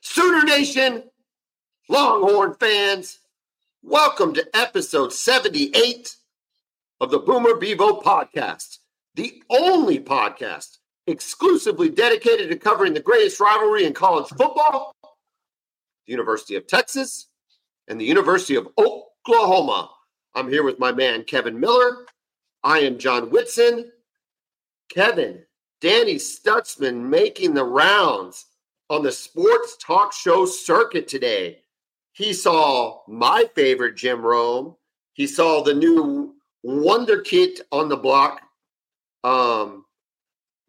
Sooner 0.00 0.44
Nation, 0.44 1.02
Longhorn 1.88 2.54
fans, 2.54 3.18
welcome 3.82 4.32
to 4.34 4.46
episode 4.56 5.12
78 5.12 6.14
of 7.00 7.10
the 7.10 7.18
Boomer 7.18 7.56
Bevo 7.56 8.00
podcast, 8.00 8.78
the 9.16 9.42
only 9.50 9.98
podcast 9.98 10.78
exclusively 11.08 11.88
dedicated 11.88 12.48
to 12.48 12.56
covering 12.56 12.94
the 12.94 13.00
greatest 13.00 13.40
rivalry 13.40 13.86
in 13.86 13.92
college 13.92 14.28
football, 14.28 14.94
the 15.02 16.12
University 16.12 16.54
of 16.54 16.68
Texas 16.68 17.28
and 17.88 18.00
the 18.00 18.04
University 18.04 18.54
of 18.54 18.68
Oklahoma. 18.78 19.90
I'm 20.34 20.48
here 20.48 20.62
with 20.62 20.78
my 20.78 20.92
man, 20.92 21.24
Kevin 21.24 21.58
Miller. 21.58 22.06
I 22.62 22.80
am 22.80 22.98
John 22.98 23.30
Whitson. 23.30 23.90
Kevin, 24.90 25.42
Danny 25.80 26.16
Stutsman 26.16 27.08
making 27.08 27.54
the 27.54 27.64
rounds 27.64 28.46
on 28.90 29.02
the 29.02 29.12
sports 29.12 29.76
talk 29.76 30.12
show 30.12 30.46
circuit 30.46 31.08
today. 31.08 31.60
He 32.12 32.32
saw 32.32 33.02
my 33.06 33.44
favorite 33.54 33.96
Jim 33.96 34.22
Rome. 34.22 34.76
He 35.12 35.26
saw 35.26 35.62
the 35.62 35.74
new 35.74 36.34
wonder 36.62 37.20
kid 37.20 37.60
on 37.70 37.88
the 37.88 37.96
block, 37.96 38.40
um, 39.24 39.84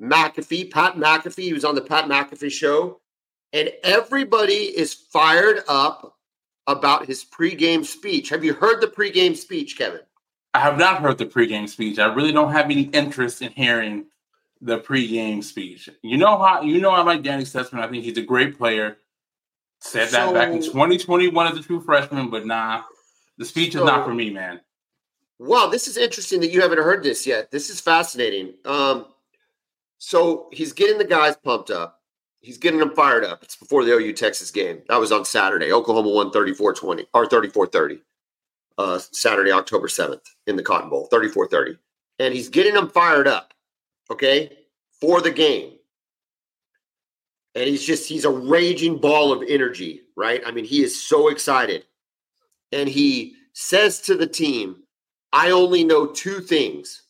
McAfee, 0.01 0.71
Pat 0.71 0.95
McAfee. 0.95 1.43
He 1.43 1.53
was 1.53 1.65
on 1.65 1.75
the 1.75 1.81
Pat 1.81 2.05
McAfee 2.05 2.51
show. 2.51 3.01
And 3.51 3.71
everybody 3.83 4.53
is 4.53 4.93
fired 4.93 5.63
up 5.67 6.17
about 6.67 7.07
his 7.07 7.25
pregame 7.25 7.83
speech. 7.83 8.29
Have 8.29 8.43
you 8.43 8.53
heard 8.53 8.79
the 8.79 8.87
pregame 8.87 9.35
speech, 9.35 9.77
Kevin? 9.77 10.01
I 10.53 10.59
have 10.59 10.77
not 10.77 11.01
heard 11.01 11.17
the 11.17 11.25
pregame 11.25 11.67
speech. 11.67 11.99
I 11.99 12.13
really 12.13 12.31
don't 12.31 12.51
have 12.51 12.65
any 12.65 12.83
interest 12.83 13.41
in 13.41 13.51
hearing 13.51 14.05
the 14.61 14.79
pregame 14.79 15.43
speech. 15.43 15.89
You 16.01 16.17
know 16.17 16.37
how 16.37 16.61
you 16.61 16.81
know 16.81 16.91
I 16.91 17.01
like 17.01 17.23
Danny 17.23 17.43
Stutsman. 17.43 17.79
I 17.79 17.87
think 17.87 18.03
he's 18.03 18.17
a 18.17 18.23
great 18.23 18.57
player. 18.57 18.97
Said 19.81 20.09
that 20.09 20.27
so, 20.27 20.33
back 20.33 20.49
in 20.49 20.61
2021 20.61 21.47
as 21.47 21.57
a 21.57 21.63
true 21.63 21.79
freshman, 21.79 22.29
but 22.29 22.45
nah, 22.45 22.83
the 23.37 23.45
speech 23.45 23.73
so, 23.73 23.79
is 23.79 23.85
not 23.85 24.05
for 24.05 24.13
me, 24.13 24.29
man. 24.29 24.59
Wow, 25.39 25.67
this 25.67 25.87
is 25.87 25.95
interesting 25.95 26.41
that 26.41 26.51
you 26.51 26.61
haven't 26.61 26.79
heard 26.79 27.01
this 27.01 27.25
yet. 27.25 27.49
This 27.49 27.69
is 27.69 27.79
fascinating. 27.79 28.55
Um, 28.65 29.05
so 29.97 30.49
he's 30.51 30.73
getting 30.73 30.97
the 30.97 31.05
guys 31.05 31.37
pumped 31.37 31.71
up. 31.71 32.01
He's 32.41 32.57
getting 32.57 32.79
them 32.79 32.93
fired 32.93 33.23
up. 33.23 33.43
It's 33.43 33.55
before 33.55 33.85
the 33.85 33.93
OU 33.93 34.13
Texas 34.13 34.51
game. 34.51 34.81
That 34.89 34.99
was 34.99 35.13
on 35.13 35.23
Saturday. 35.23 35.71
Oklahoma 35.71 36.09
won 36.09 36.31
34 36.31 36.73
20 36.73 37.07
or 37.13 37.25
34 37.25 37.67
30. 37.67 38.01
Uh, 38.77 38.97
Saturday, 38.97 39.51
October 39.51 39.87
7th 39.87 40.21
in 40.47 40.55
the 40.55 40.63
Cotton 40.63 40.89
Bowl, 40.89 41.07
34 41.07 41.47
30. 41.47 41.77
And 42.19 42.33
he's 42.33 42.49
getting 42.49 42.73
them 42.73 42.89
fired 42.89 43.27
up 43.27 43.53
okay, 44.11 44.57
for 44.99 45.21
the 45.21 45.31
game. 45.31 45.73
And 47.55 47.67
he's 47.67 47.83
just, 47.83 48.07
he's 48.07 48.25
a 48.25 48.29
raging 48.29 48.97
ball 48.97 49.31
of 49.31 49.43
energy, 49.47 50.01
right? 50.15 50.41
I 50.45 50.51
mean, 50.51 50.65
he 50.65 50.83
is 50.83 51.03
so 51.03 51.29
excited. 51.29 51.85
And 52.71 52.87
he 52.87 53.35
says 53.53 54.01
to 54.01 54.15
the 54.15 54.27
team, 54.27 54.83
I 55.33 55.51
only 55.51 55.83
know 55.83 56.07
two 56.07 56.41
things. 56.41 57.03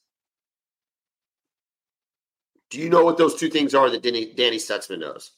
Do 2.69 2.79
you 2.79 2.89
know 2.89 3.03
what 3.03 3.17
those 3.17 3.35
two 3.35 3.49
things 3.49 3.73
are 3.73 3.89
that 3.89 4.03
Danny, 4.03 4.33
Danny 4.33 4.57
Stutsman 4.57 4.99
knows? 4.99 5.31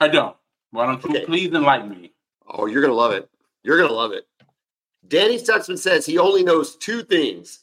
I 0.00 0.08
don't. 0.08 0.36
Why 0.70 0.86
don't 0.86 1.04
you 1.04 1.10
okay. 1.10 1.26
please 1.26 1.52
enlighten 1.52 1.90
me? 1.90 2.12
Oh, 2.48 2.66
you're 2.66 2.80
going 2.80 2.92
to 2.92 2.96
love 2.96 3.12
it. 3.12 3.28
You're 3.62 3.76
going 3.76 3.90
to 3.90 3.94
love 3.94 4.12
it. 4.12 4.26
Danny 5.06 5.38
Stutsman 5.38 5.78
says 5.78 6.06
he 6.06 6.18
only 6.18 6.42
knows 6.42 6.76
two 6.76 7.02
things 7.02 7.60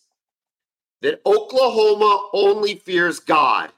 that 1.01 1.21
Oklahoma 1.25 2.29
only 2.33 2.75
fears 2.75 3.19
God 3.19 3.71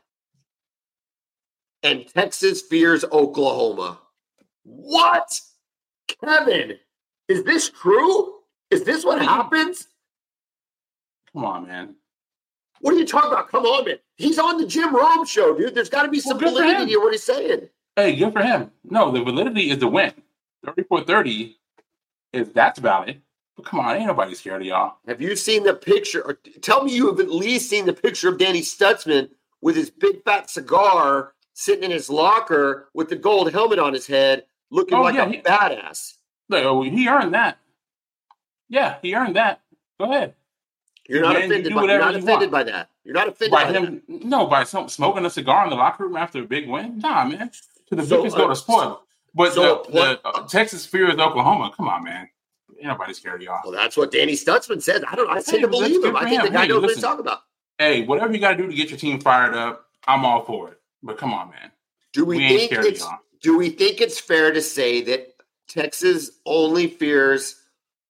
and 1.84 2.08
Texas 2.08 2.62
fears 2.62 3.04
Oklahoma. 3.12 4.00
What? 4.64 5.40
Kevin, 6.24 6.78
is 7.28 7.44
this 7.44 7.70
true? 7.70 8.36
Is 8.70 8.84
this 8.84 9.04
what 9.04 9.22
happens? 9.22 9.88
Come 11.34 11.46
on, 11.46 11.68
man. 11.68 11.96
What 12.81 12.94
are 12.94 12.98
you 12.98 13.06
talking 13.06 13.31
about? 13.31 13.50
Come 13.50 13.66
on, 13.66 13.86
man. 13.86 13.98
He's 14.18 14.40
on 14.40 14.58
the 14.58 14.66
Jim 14.66 14.96
Rome 14.96 15.26
show, 15.26 15.56
dude. 15.56 15.76
There's 15.76 15.90
got 15.90 16.04
to 16.04 16.10
be 16.10 16.20
some 16.20 16.38
well, 16.38 16.52
validity 16.52 16.94
to 16.94 16.98
what 16.98 17.14
he's 17.14 17.24
saying. 17.24 17.70
Hey, 17.96 18.16
good 18.16 18.34
for 18.34 18.42
him. 18.42 18.72
No, 18.84 19.12
the 19.12 19.24
validity 19.24 19.70
is 19.70 19.80
the 19.80 19.88
win. 19.88 20.14
34 20.66 21.04
30 21.04 21.58
is 22.34 22.50
that's 22.50 22.80
valid. 22.80 23.22
But 23.56 23.66
come 23.66 23.79
on, 23.79 23.95
ain't 23.95 24.07
nobody 24.07 24.34
scared 24.34 24.62
of 24.62 24.67
y'all. 24.67 24.95
Have 25.07 25.22
you 25.22 25.35
seen 25.35 25.63
the 25.63 25.73
picture? 25.73 26.22
Or 26.22 26.39
tell 26.62 26.84
me 26.84 26.94
you 26.94 27.07
have 27.07 27.19
at 27.19 27.29
least 27.29 27.69
seen 27.69 27.85
the 27.85 27.94
picture 27.94 28.29
of 28.29 28.38
Danny 28.38 28.62
Stutsman 28.62 29.29
with 29.62 29.75
his 29.75 29.89
big 29.89 30.23
fat 30.23 30.50
cigar 30.50 31.34
sitting 31.53 31.84
in 31.84 31.91
his 31.91 32.09
locker 32.09 32.89
with 32.94 33.09
the 33.09 33.16
gold 33.16 33.51
helmet 33.51 33.79
on 33.79 33.94
his 33.94 34.07
head, 34.07 34.45
looking 34.69 34.97
oh, 34.97 35.01
like 35.01 35.16
yeah, 35.16 35.25
a 35.25 35.29
he, 35.29 35.41
badass. 35.41 36.13
No, 36.50 36.81
he 36.81 37.07
earned 37.07 37.34
that. 37.34 37.59
Yeah, 38.69 38.97
he 39.01 39.16
earned 39.16 39.35
that. 39.35 39.62
Go 40.00 40.06
ahead. 40.06 40.33
You're 41.07 41.22
not 41.22 41.35
offended. 41.35 41.68
You 41.68 41.75
by, 41.75 41.83
you're 41.83 42.00
not 42.00 42.16
offended 42.16 42.51
by 42.51 42.63
that. 42.63 42.89
You're 43.03 43.16
not 43.16 43.28
offended 43.28 43.51
by, 43.51 43.66
by 43.66 43.73
him. 43.73 44.01
That. 44.07 44.25
No, 44.25 44.47
by 44.47 44.63
some, 44.63 44.88
smoking 44.88 45.25
a 45.25 45.29
cigar 45.29 45.66
in 45.66 45.69
the 45.69 45.75
locker 45.75 46.06
room 46.06 46.16
after 46.16 46.41
a 46.41 46.45
big 46.45 46.69
win. 46.69 47.00
Nah, 47.00 47.25
man. 47.25 47.51
To 47.88 47.95
the 47.95 48.06
so, 48.06 48.18
biggest 48.18 48.38
uh, 48.38 48.39
go 48.39 48.47
to 48.47 48.56
spoil. 48.56 49.03
But 49.35 49.53
so, 49.53 49.83
the, 49.88 49.91
the 49.91 50.28
uh, 50.28 50.47
Texas 50.47 50.85
fears 50.85 51.16
Oklahoma. 51.16 51.73
Come 51.75 51.89
on, 51.89 52.03
man 52.06 52.29
nobody's 52.84 53.18
scared 53.18 53.36
of 53.36 53.42
y'all. 53.42 53.62
Well, 53.64 53.74
that's 53.74 53.97
what 53.97 54.12
Danny 54.12 54.34
Stutsman 54.34 54.81
said. 54.81 55.03
I 55.06 55.16
don't. 55.16 55.30
I 55.30 55.36
tend 55.36 55.58
hey, 55.58 55.62
to 55.62 55.68
believe 55.68 56.03
him. 56.03 56.16
I 56.16 56.30
think 56.30 56.42
him. 56.42 56.47
the 56.47 56.52
guy 56.52 56.62
hey, 56.64 56.68
knows 56.68 56.81
listen, 56.81 56.88
what 56.88 56.96
he's 56.96 57.03
talking 57.03 57.19
about. 57.22 57.40
Hey, 57.78 58.03
whatever 58.03 58.34
you 58.34 58.40
got 58.40 58.52
to 58.52 58.58
do 58.58 58.68
to 58.68 58.74
get 58.74 58.90
your 58.90 59.00
team 59.00 59.19
fired 59.19 59.56
up, 59.56 59.88
I'm 60.08 60.25
all 60.25 60.44
for 60.44 60.69
it. 60.69 60.80
But 61.03 61.18
come 61.18 61.34
on, 61.34 61.50
man. 61.50 61.72
Do 62.14 62.25
we, 62.25 62.38
we 62.38 62.68
think 62.68 62.72
it's 62.72 63.06
do 63.42 63.58
we 63.58 63.69
think 63.69 64.02
it's 64.02 64.19
fair 64.19 64.52
to 64.52 64.62
say 64.62 65.02
that 65.02 65.36
Texas 65.68 66.31
only 66.46 66.88
fears 66.88 67.56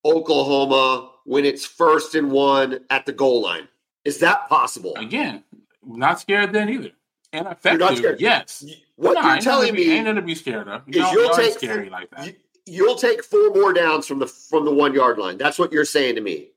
Oklahoma 0.03 1.11
when 1.25 1.45
it's 1.45 1.65
first 1.65 2.15
and 2.15 2.31
one 2.31 2.81
at 2.89 3.05
the 3.05 3.13
goal 3.13 3.41
line? 3.41 3.67
Is 4.03 4.19
that 4.19 4.49
possible? 4.49 4.95
Again, 4.95 5.43
not 5.85 6.19
scared 6.19 6.53
then 6.53 6.69
either. 6.69 6.91
And 7.33 7.47
effective, 7.47 8.19
yes. 8.19 8.65
What 8.95 9.13
no, 9.13 9.21
you're 9.21 9.41
telling 9.41 9.73
me 9.73 9.89
ain't 9.91 10.05
gonna 10.05 10.21
be 10.21 10.35
scared 10.35 10.67
of. 10.67 10.81
You 10.85 11.03
is 11.03 11.11
you'll 11.11 11.33
take 11.33 11.53
scary 11.53 11.89
like 11.89 12.09
that. 12.11 12.27
You, 12.27 12.33
you'll 12.65 12.95
take 12.95 13.23
four 13.23 13.49
more 13.51 13.73
downs 13.73 14.07
from 14.07 14.19
the 14.19 14.27
from 14.27 14.65
the 14.65 14.73
one 14.73 14.93
yard 14.93 15.17
line. 15.17 15.37
That's 15.37 15.59
what 15.59 15.71
you're 15.71 15.85
saying 15.85 16.15
to 16.15 16.21
me. 16.21 16.49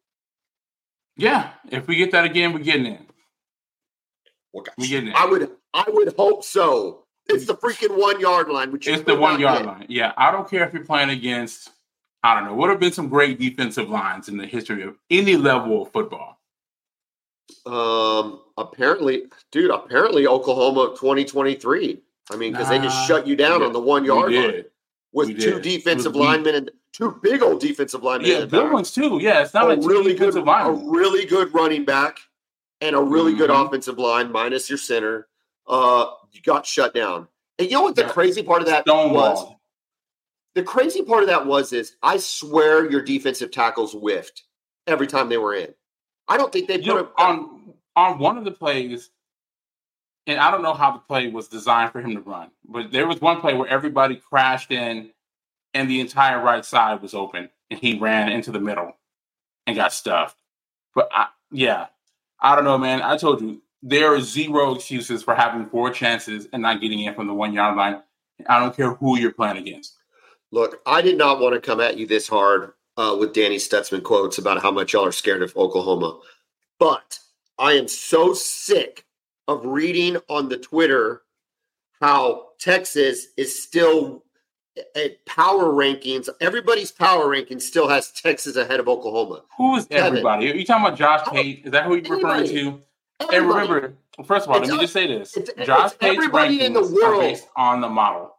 Yeah, 1.17 1.51
if 1.71 1.87
we 1.87 1.97
get 1.97 2.13
that 2.13 2.25
again, 2.25 2.53
we're 2.53 2.61
getting 2.61 2.87
in. 2.87 3.07
Well, 4.53 4.65
we 4.79 4.89
getting 4.89 5.09
in. 5.09 5.15
I 5.15 5.27
would 5.27 5.51
I 5.73 5.85
would 5.89 6.15
hope 6.17 6.45
so. 6.45 7.05
It's 7.27 7.47
the 7.47 7.55
freaking 7.55 7.99
one 7.99 8.21
yard 8.21 8.49
line. 8.49 8.71
Which 8.71 8.87
it's 8.87 9.03
the 9.03 9.17
one 9.17 9.41
yard 9.41 9.65
line. 9.67 9.87
Yeah, 9.89 10.13
I 10.17 10.31
don't 10.31 10.49
care 10.49 10.67
if 10.67 10.75
you're 10.75 10.85
playing 10.85 11.11
against. 11.11 11.71
I 12.23 12.35
don't 12.35 12.45
know. 12.45 12.55
What 12.55 12.71
have 12.71 12.81
been 12.81 12.93
some 12.93 13.09
great 13.09 13.39
defensive 13.39 13.91
lines 13.91 14.29
in 14.29 14.37
the 14.37 14.47
history 14.47 14.83
of 14.83 14.97
any 15.11 15.37
level 15.37 15.83
of 15.83 15.93
football. 15.93 16.39
Um. 17.67 18.41
Apparently, 18.57 19.25
dude. 19.51 19.71
Apparently, 19.71 20.27
Oklahoma 20.27 20.95
2023. 20.97 22.01
I 22.31 22.37
mean, 22.37 22.53
because 22.53 22.69
nah, 22.69 22.79
they 22.79 22.85
just 22.85 23.07
shut 23.07 23.27
you 23.27 23.37
down 23.37 23.63
on 23.63 23.73
the 23.73 23.81
one 23.81 24.05
yard 24.05 24.33
line 24.33 24.65
with 25.15 25.41
two 25.41 25.61
defensive 25.61 26.15
linemen 26.15 26.57
and 26.57 26.71
two 26.93 27.19
big 27.23 27.43
old 27.43 27.61
defensive 27.61 28.03
linemen. 28.03 28.31
Yeah, 28.31 28.45
good 28.45 28.73
ones 28.73 28.91
too. 28.91 29.19
Yeah, 29.23 29.43
it's 29.43 29.55
not 29.55 29.65
a 29.65 29.75
like 29.75 29.89
really 29.89 30.15
good, 30.15 30.35
linemen. 30.35 30.87
a 30.87 30.91
really 30.91 31.25
good 31.25 31.55
running 31.55 31.85
back 31.85 32.19
and 32.81 32.95
a 32.95 33.01
really 33.01 33.31
mm-hmm. 33.31 33.41
good 33.41 33.51
offensive 33.51 33.99
line 33.99 34.33
minus 34.33 34.69
your 34.69 34.79
center. 34.79 35.29
Uh, 35.67 36.07
you 36.33 36.43
got 36.43 36.67
shut 36.67 36.93
down. 36.93 37.29
And 37.59 37.71
you 37.71 37.77
know 37.77 37.83
what 37.83 37.95
the 37.95 38.03
yeah. 38.03 38.09
crazy 38.09 38.43
part 38.43 38.61
of 38.61 38.69
that 38.69 38.83
Stonewall. 38.83 39.35
was? 39.35 39.55
The 40.57 40.65
crazy 40.65 41.03
part 41.03 41.23
of 41.23 41.29
that 41.29 41.47
was 41.47 41.73
is 41.73 41.97
I 42.03 42.17
swear 42.17 42.91
your 42.91 43.03
defensive 43.03 43.51
tackles 43.51 43.93
whiffed 43.93 44.43
every 44.87 45.07
time 45.07 45.29
they 45.29 45.39
were 45.39 45.55
in. 45.55 45.73
I 46.27 46.37
don't 46.37 46.53
think 46.53 46.69
they 46.69 46.79
put 46.79 46.87
know, 46.87 47.11
a, 47.17 47.23
on 47.23 47.75
on 47.97 48.19
one 48.19 48.37
of 48.37 48.45
the 48.45 48.51
plays 48.51 49.11
and 50.27 50.39
I 50.39 50.51
don't 50.51 50.63
know 50.63 50.75
how 50.75 50.93
the 50.93 50.99
play 50.99 51.29
was 51.29 51.49
designed 51.49 51.93
for 51.93 52.01
him 52.01 52.15
to 52.15 52.21
run, 52.21 52.51
but 52.67 52.91
there 52.91 53.07
was 53.07 53.21
one 53.21 53.41
play 53.41 53.55
where 53.55 53.69
everybody 53.69 54.17
crashed 54.17 54.71
in 54.71 55.11
and 55.75 55.91
the 55.91 56.01
entire 56.01 56.43
right 56.43 56.65
side 56.65 57.03
was 57.03 57.15
open 57.15 57.51
and 57.71 57.81
he 57.81 57.99
ran 57.99 58.31
into 58.31 58.51
the 58.51 58.61
middle 58.61 58.93
and 59.67 59.77
got 59.77 59.93
stuffed. 59.93 60.39
But 60.95 61.09
I, 61.13 61.27
yeah, 61.51 61.87
I 62.41 62.55
don't 62.55 62.65
know, 62.65 62.79
man. 62.79 63.03
I 63.03 63.17
told 63.17 63.41
you 63.41 63.61
there 63.83 64.15
are 64.15 64.21
zero 64.21 64.75
excuses 64.75 65.23
for 65.23 65.35
having 65.35 65.67
four 65.67 65.91
chances 65.91 66.49
and 66.53 66.63
not 66.63 66.81
getting 66.81 67.01
in 67.01 67.15
from 67.15 67.27
the 67.27 67.35
one 67.35 67.53
yard 67.53 67.77
line. 67.77 68.03
I 68.49 68.61
don't 68.61 68.75
care 68.75 68.95
who 68.95 69.19
you're 69.19 69.33
playing 69.33 69.59
against. 69.59 69.99
Look, 70.51 70.81
I 70.87 71.03
did 71.03 71.19
not 71.19 71.41
want 71.41 71.55
to 71.55 71.61
come 71.61 71.81
at 71.81 71.99
you 71.99 72.07
this 72.07 72.29
hard 72.29 72.73
uh, 72.97 73.17
with 73.19 73.35
Danny 73.35 73.57
Stutsman 73.57 74.03
quotes 74.03 74.39
about 74.39 74.63
how 74.63 74.71
much 74.71 74.93
y'all 74.93 75.05
are 75.05 75.13
scared 75.13 75.43
of 75.43 75.57
Oklahoma, 75.57 76.21
but 76.79 77.19
I 77.59 77.73
am 77.73 77.89
so 77.89 78.35
sick 78.35 79.05
of 79.49 79.65
reading 79.65 80.19
on 80.29 80.49
the 80.49 80.57
Twitter 80.57 81.23
how 82.01 82.49
Texas 82.59 83.27
is 83.37 83.63
still 83.63 84.25
at 84.97 85.25
power 85.27 85.73
rankings. 85.73 86.29
Everybody's 86.41 86.91
power 86.91 87.29
ranking 87.29 87.61
still 87.61 87.89
has 87.89 88.11
Texas 88.11 88.57
ahead 88.57 88.81
of 88.81 88.89
Oklahoma. 88.89 89.43
Who 89.57 89.77
is 89.77 89.87
everybody? 89.91 90.51
Are 90.51 90.55
you 90.55 90.65
talking 90.65 90.87
about 90.87 90.99
Josh 90.99 91.23
oh, 91.27 91.31
Pate? 91.31 91.63
Is 91.65 91.73
that 91.73 91.85
who 91.85 91.97
you're 91.97 92.17
referring 92.17 92.47
to? 92.49 92.81
Everybody. 93.21 93.37
And 93.37 93.49
remember, 93.49 93.95
first 94.25 94.47
of 94.47 94.51
all, 94.51 94.61
it's 94.61 94.69
let 94.69 94.77
me 94.77 94.83
just 94.83 94.93
say 94.93 95.07
this: 95.07 95.39
Josh 95.65 95.93
Pate's 95.99 96.17
everybody 96.17 96.63
in 96.63 96.73
the 96.73 96.83
world 96.83 97.21
based 97.21 97.47
on 97.57 97.81
the 97.81 97.89
model. 97.89 98.35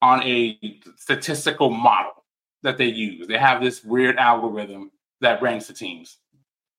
on 0.00 0.22
a 0.22 0.58
statistical 0.96 1.70
model 1.70 2.24
that 2.62 2.78
they 2.78 2.86
use. 2.86 3.26
They 3.26 3.38
have 3.38 3.62
this 3.62 3.84
weird 3.84 4.16
algorithm 4.16 4.90
that 5.20 5.42
ranks 5.42 5.66
the 5.66 5.74
teams. 5.74 6.18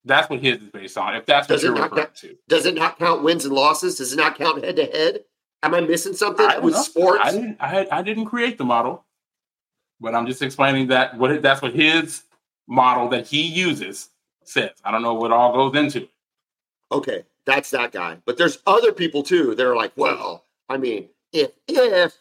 That's 0.06 0.30
what 0.30 0.40
his 0.40 0.62
is 0.62 0.69
based 0.69 0.98
on. 0.98 1.16
If 1.16 1.25
that's 1.25 1.48
Does 1.48 1.62
what 1.63 1.68
you're 1.68 1.74
referring 1.84 2.04
count- 2.06 2.16
to. 2.18 2.38
Does 2.48 2.66
it 2.66 2.75
not 2.75 2.98
count 3.00 3.24
wins 3.24 3.46
and 3.46 3.54
losses? 3.54 3.98
Does 3.98 4.13
it 4.13 4.18
not 4.18 4.38
count 4.38 4.63
head 4.63 4.75
to 4.78 4.86
head? 4.86 5.24
Am 5.62 5.74
I 5.75 5.81
missing 5.81 6.13
something 6.13 6.46
I 6.46 6.57
with 6.60 6.74
know. 6.74 6.81
sports? 6.81 7.19
I 7.22 7.31
didn't. 7.31 7.57
I, 7.60 7.88
I 7.92 8.01
didn't 8.01 8.25
create 8.25 8.57
the 8.57 8.63
model, 8.63 9.04
but 10.00 10.16
I'm 10.16 10.25
just 10.25 10.42
explaining 10.42 10.88
that 10.88 11.18
what 11.18 11.42
that's 11.42 11.62
what 11.62 11.74
his 11.74 12.24
model 12.68 13.10
that 13.10 13.28
he 13.28 13.42
uses 13.42 14.10
says. 14.46 14.72
I 14.86 14.92
don't 14.92 15.01
know 15.01 15.16
what 15.16 15.31
all 15.34 15.51
goes 15.54 15.78
into. 15.78 16.04
it. 16.04 16.10
Okay, 16.92 17.24
that's 17.46 17.72
that 17.72 17.92
guy. 17.92 18.18
But 18.25 18.38
there's 18.38 18.60
other 18.66 18.94
people 18.94 19.22
too 19.22 19.54
that 19.54 19.66
are 19.68 19.75
like, 19.75 19.92
well, 19.98 20.46
I 20.69 20.78
mean, 20.78 21.10
if 21.34 21.51
if 21.68 22.16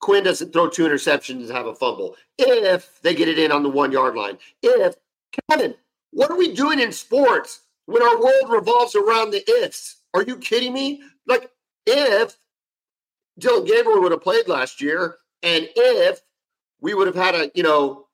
Quinn 0.00 0.24
doesn't 0.24 0.52
throw 0.52 0.68
two 0.70 0.86
interceptions 0.86 1.40
and 1.42 1.50
have 1.50 1.66
a 1.66 1.74
fumble, 1.74 2.16
if 2.38 3.00
they 3.02 3.14
get 3.14 3.28
it 3.28 3.38
in 3.38 3.52
on 3.52 3.62
the 3.62 3.68
one 3.68 3.92
yard 3.92 4.14
line, 4.16 4.38
if 4.62 4.94
Kevin, 5.50 5.74
what 6.14 6.30
are 6.30 6.36
we 6.38 6.54
doing 6.54 6.80
in 6.80 6.92
sports 6.92 7.60
when 7.86 8.02
our 8.02 8.20
world 8.20 8.48
revolves 8.50 8.94
around 8.94 9.30
the 9.30 9.44
ifs? 9.62 10.00
Are 10.14 10.22
you 10.22 10.36
kidding 10.36 10.72
me? 10.72 11.02
Like, 11.26 11.50
if 11.86 12.36
Dillon 13.38 13.64
Gabriel 13.66 14.00
would 14.02 14.12
have 14.12 14.22
played 14.22 14.48
last 14.48 14.80
year, 14.80 15.16
and 15.42 15.68
if 15.76 16.20
we 16.80 16.94
would 16.94 17.06
have 17.06 17.16
had 17.16 17.34
a, 17.34 17.50
you 17.54 17.62
know, 17.62 18.06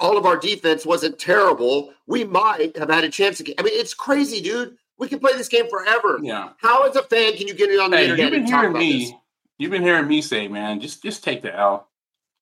all 0.00 0.18
of 0.18 0.26
our 0.26 0.36
defense 0.36 0.84
wasn't 0.84 1.18
terrible, 1.18 1.92
we 2.06 2.24
might 2.24 2.76
have 2.76 2.90
had 2.90 3.04
a 3.04 3.08
chance 3.08 3.38
to 3.38 3.44
get. 3.44 3.58
I 3.58 3.62
mean, 3.62 3.72
it's 3.74 3.94
crazy, 3.94 4.42
dude. 4.42 4.76
We 4.98 5.08
can 5.08 5.20
play 5.20 5.32
this 5.34 5.48
game 5.48 5.68
forever. 5.68 6.18
Yeah. 6.22 6.50
How, 6.58 6.86
as 6.88 6.96
a 6.96 7.02
fan, 7.02 7.36
can 7.36 7.46
you 7.46 7.54
get 7.54 7.70
it 7.70 7.78
on 7.78 7.90
the 7.90 7.96
Hey, 7.98 8.04
internet 8.10 8.32
you've 8.32 8.42
been 8.42 8.46
hearing 8.46 8.72
me. 8.72 9.04
this? 9.04 9.12
You've 9.58 9.70
been 9.70 9.82
hearing 9.82 10.06
me 10.08 10.20
say, 10.20 10.48
man, 10.48 10.80
just 10.80 11.02
just 11.02 11.22
take 11.24 11.42
the 11.42 11.54
L 11.54 11.88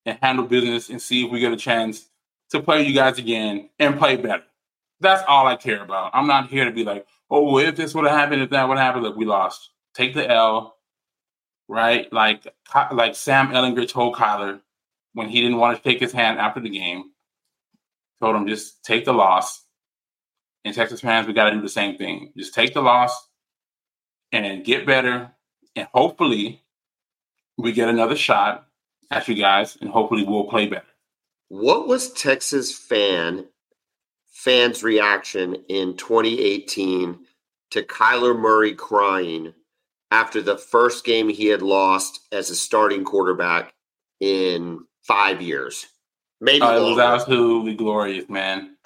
and 0.07 0.19
handle 0.23 0.47
business 0.47 0.89
and 0.89 1.01
see 1.01 1.25
if 1.25 1.31
we 1.31 1.41
get 1.41 1.53
a 1.53 1.57
chance 1.57 2.09
to 2.51 2.61
play 2.61 2.85
you 2.87 2.95
guys 2.95 3.19
again 3.19 3.71
and 3.79 3.99
play 3.99 4.17
better. 4.17 4.43
That's 5.05 5.23
all 5.29 5.47
I 5.47 5.57
care 5.57 5.83
about. 5.83 6.11
I'm 6.15 6.27
not 6.27 6.49
here 6.49 6.65
to 6.65 6.73
be 6.73 6.83
like, 6.83 7.07
oh, 7.31 7.59
if 7.59 7.77
this 7.77 7.95
would 7.95 8.07
have 8.07 8.19
happened, 8.19 8.43
if 8.43 8.51
that 8.51 8.69
would 8.69 8.79
happen, 8.79 9.03
look, 9.03 9.17
we 9.17 9.27
lost. 9.27 9.71
Take 9.95 10.15
the 10.15 10.29
L, 10.29 10.77
right? 11.69 12.13
Like 12.13 12.47
like 12.93 13.15
Sam 13.15 13.49
Ehlinger 13.49 13.89
told 13.89 14.17
Kyler 14.17 14.61
when 15.13 15.29
he 15.29 15.41
didn't 15.41 15.59
want 15.59 15.77
to 15.77 15.89
shake 15.89 16.01
his 16.01 16.13
hand 16.13 16.39
after 16.39 16.61
the 16.61 16.71
game. 16.71 17.05
Told 18.21 18.35
him 18.35 18.49
just 18.49 18.85
take 18.85 19.05
the 19.05 19.13
loss. 19.13 19.63
And 20.65 20.75
Texas 20.75 21.03
fans, 21.03 21.27
we 21.27 21.35
got 21.35 21.51
to 21.51 21.57
do 21.57 21.61
the 21.61 21.69
same 21.69 21.99
thing. 21.99 22.33
Just 22.37 22.55
take 22.55 22.73
the 22.73 22.81
loss 22.81 23.29
and 24.33 24.65
get 24.65 24.87
better, 24.87 25.31
and 25.77 25.87
hopefully 25.93 26.65
we 27.59 27.73
get 27.73 27.89
another 27.89 28.17
shot 28.17 28.67
at 29.11 29.29
you 29.29 29.35
guys, 29.35 29.77
and 29.81 29.91
hopefully 29.91 30.25
we'll 30.25 30.45
play 30.45 30.67
better. 30.67 30.87
What 31.49 31.87
was 31.87 32.13
Texas 32.13 32.77
fan 32.77 33.47
fans' 34.35 34.83
reaction 34.83 35.55
in 35.69 35.97
2018 35.97 37.19
to 37.71 37.83
Kyler 37.83 38.39
Murray 38.39 38.75
crying 38.75 39.55
after 40.11 40.43
the 40.43 40.59
first 40.59 41.05
game 41.05 41.29
he 41.29 41.47
had 41.47 41.63
lost 41.63 42.21
as 42.31 42.51
a 42.51 42.57
starting 42.57 43.05
quarterback 43.05 43.73
in 44.21 44.85
five 45.03 45.41
years? 45.41 45.87
Maybe 46.41 46.63
Uh, 46.63 46.77
it 46.77 46.91
was 46.91 46.99
absolutely 46.99 47.75
glorious, 47.75 48.29
man. 48.29 48.77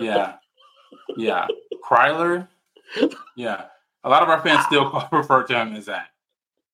Yeah, 0.00 0.36
yeah. 1.16 1.46
Kryler, 1.84 2.48
yeah. 3.36 3.64
A 4.04 4.08
lot 4.08 4.22
of 4.22 4.28
our 4.28 4.40
fans 4.42 4.64
still 4.66 5.06
refer 5.12 5.42
to 5.44 5.54
him 5.54 5.74
as 5.74 5.86
that. 5.86 6.08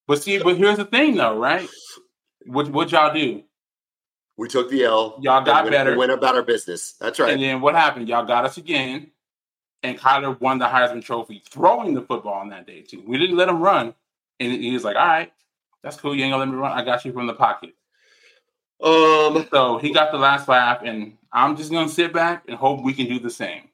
But 0.07 0.21
see, 0.21 0.37
but 0.37 0.57
here's 0.57 0.77
the 0.77 0.85
thing, 0.85 1.15
though, 1.15 1.37
right? 1.37 1.67
What 2.45 2.69
what 2.69 2.91
y'all 2.91 3.13
do? 3.13 3.43
We 4.37 4.47
took 4.47 4.69
the 4.69 4.83
L. 4.83 5.17
Y'all 5.21 5.43
got 5.43 5.63
went, 5.63 5.73
better. 5.73 5.97
Went 5.97 6.11
about 6.11 6.35
our 6.35 6.43
business. 6.43 6.93
That's 6.99 7.19
right. 7.19 7.33
And 7.33 7.41
then 7.41 7.61
what 7.61 7.75
happened? 7.75 8.09
Y'all 8.09 8.25
got 8.25 8.45
us 8.45 8.57
again, 8.57 9.11
and 9.81 9.97
Kyler 9.97 10.39
won 10.41 10.59
the 10.59 10.65
Heisman 10.65 11.03
Trophy 11.03 11.41
throwing 11.49 11.93
the 11.93 12.01
football 12.01 12.33
on 12.33 12.49
that 12.49 12.67
day 12.67 12.81
too. 12.81 13.03
We 13.07 13.17
didn't 13.17 13.37
let 13.37 13.47
him 13.47 13.61
run, 13.61 13.93
and 14.39 14.51
he 14.51 14.71
was 14.73 14.83
like, 14.83 14.97
"All 14.97 15.07
right, 15.07 15.31
that's 15.83 15.97
cool. 15.97 16.15
You 16.15 16.23
ain't 16.25 16.33
gonna 16.33 16.43
let 16.43 16.51
me 16.51 16.57
run. 16.57 16.77
I 16.77 16.83
got 16.83 17.05
you 17.05 17.13
from 17.13 17.27
the 17.27 17.33
pocket." 17.33 17.73
Um, 18.81 19.47
So 19.51 19.77
he 19.77 19.93
got 19.93 20.11
the 20.11 20.17
last 20.17 20.49
laugh, 20.49 20.81
and 20.83 21.17
I'm 21.31 21.55
just 21.55 21.71
gonna 21.71 21.87
sit 21.89 22.11
back 22.11 22.43
and 22.47 22.57
hope 22.57 22.83
we 22.83 22.93
can 22.93 23.07
do 23.07 23.19
the 23.19 23.29
same. 23.29 23.69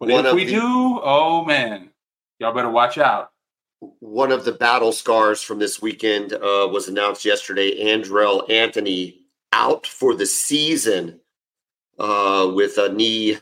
But 0.00 0.10
if 0.10 0.34
we 0.34 0.44
the- 0.44 0.52
do, 0.52 1.00
oh 1.02 1.44
man, 1.44 1.90
y'all 2.38 2.54
better 2.54 2.70
watch 2.70 2.96
out. 2.98 3.30
one 4.00 4.32
of 4.32 4.44
the 4.44 4.52
battle 4.52 4.92
scars 4.92 5.42
from 5.42 5.58
this 5.58 5.82
weekend 5.82 6.32
uh, 6.32 6.68
was 6.70 6.88
announced 6.88 7.24
yesterday. 7.24 7.84
Andrel 7.84 8.48
Anthony 8.48 9.21
out 9.52 9.86
for 9.86 10.14
the 10.14 10.26
season 10.26 11.20
uh, 11.98 12.50
with 12.54 12.78
a 12.78 12.92
knee, 12.92 13.38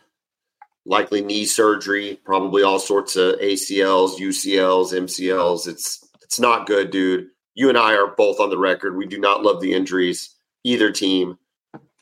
likely 0.85 1.23
knee 1.23 1.45
surgery, 1.45 2.19
probably 2.25 2.63
all 2.63 2.79
sorts 2.79 3.17
of 3.17 3.37
ACLs, 3.41 4.19
UCLs, 4.19 4.93
MCLs. 4.93 5.67
It's 5.69 6.07
it's 6.23 6.39
not 6.41 6.67
good, 6.67 6.91
dude. 6.91 7.29
You 7.55 7.69
and 7.69 7.79
I 7.79 7.95
are 7.95 8.09
both 8.09 8.41
on 8.41 8.51
the 8.51 8.59
record. 8.59 8.97
We 8.97 9.07
do 9.07 9.19
not 9.19 9.43
love 9.43 9.61
the 9.61 9.73
injuries, 9.73 10.35
either 10.65 10.91
team. 10.93 11.39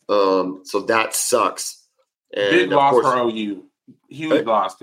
Um, 0.08 0.60
so 0.64 0.80
that 0.82 1.14
sucks. 1.14 1.86
And 2.34 2.50
Big 2.50 2.70
loss 2.70 2.92
course, 2.92 3.06
for 3.06 3.18
OU, 3.30 3.64
huge 4.08 4.32
Hey. 4.32 4.42
loss. 4.42 4.76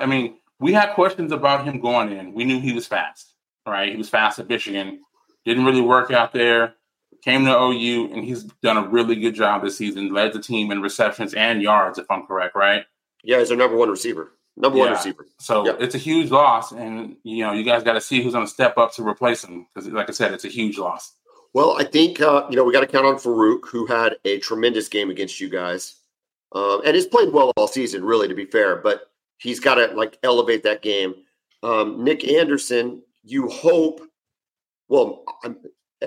I 0.00 0.06
mean, 0.06 0.36
we 0.60 0.72
had 0.72 0.94
questions 0.94 1.32
about 1.32 1.64
him 1.64 1.80
going 1.80 2.12
in. 2.12 2.32
We 2.32 2.44
knew 2.44 2.60
he 2.60 2.72
was 2.72 2.86
fast, 2.86 3.34
right? 3.66 3.90
He 3.90 3.96
was 3.96 4.08
fast 4.08 4.38
at 4.38 4.48
Michigan. 4.48 5.00
Didn't 5.44 5.64
really 5.64 5.80
work 5.80 6.12
out 6.12 6.32
there. 6.32 6.74
Came 7.24 7.44
to 7.44 7.56
OU, 7.56 8.10
and 8.12 8.24
he's 8.24 8.42
done 8.62 8.76
a 8.76 8.88
really 8.88 9.14
good 9.16 9.34
job 9.34 9.62
this 9.62 9.78
season. 9.78 10.12
Led 10.12 10.32
the 10.32 10.40
team 10.40 10.72
in 10.72 10.82
receptions 10.82 11.34
and 11.34 11.62
yards, 11.62 11.98
if 11.98 12.10
I'm 12.10 12.26
correct, 12.26 12.54
right? 12.56 12.84
yeah, 13.24 13.38
he's 13.38 13.50
our 13.52 13.56
number 13.56 13.76
one 13.76 13.88
receiver. 13.88 14.32
Number 14.56 14.78
one 14.78 14.90
receiver. 14.90 15.26
So 15.38 15.64
Yep. 15.64 15.76
it's 15.80 15.94
a 15.94 15.98
huge 15.98 16.30
loss, 16.30 16.72
and 16.72 17.16
you 17.22 17.44
know 17.44 17.52
you 17.52 17.62
guys 17.62 17.82
got 17.84 17.92
to 17.94 18.00
see 18.00 18.20
who's 18.22 18.32
going 18.34 18.44
to 18.46 18.50
step 18.52 18.76
up 18.76 18.92
to 18.94 19.06
replace 19.08 19.44
him 19.44 19.66
because, 19.74 19.88
like 19.90 20.08
I 20.10 20.12
said, 20.12 20.32
it's 20.34 20.44
a 20.44 20.48
huge 20.48 20.76
loss. 20.78 21.14
Well, 21.54 21.76
I 21.78 21.84
think 21.84 22.20
uh, 22.20 22.46
you 22.50 22.56
know 22.56 22.64
we 22.64 22.72
got 22.72 22.80
to 22.80 22.86
count 22.86 23.06
on 23.06 23.14
Farooq, 23.16 23.66
who 23.68 23.86
had 23.86 24.16
a 24.24 24.38
tremendous 24.40 24.88
game 24.88 25.08
against 25.10 25.40
you 25.40 25.48
guys, 25.48 25.94
um, 26.54 26.82
and 26.84 26.94
has 26.96 27.06
played 27.06 27.32
well 27.32 27.52
all 27.56 27.68
season. 27.68 28.04
Really, 28.04 28.26
to 28.28 28.34
be 28.34 28.44
fair, 28.46 28.76
but 28.76 29.10
he's 29.38 29.60
got 29.60 29.76
to 29.76 29.86
like 29.94 30.18
elevate 30.24 30.64
that 30.64 30.82
game. 30.82 31.14
Um, 31.62 32.02
Nick 32.02 32.26
Anderson, 32.28 33.02
you 33.22 33.48
hope. 33.48 34.00
Well, 34.88 35.22
I'm, 35.44 35.56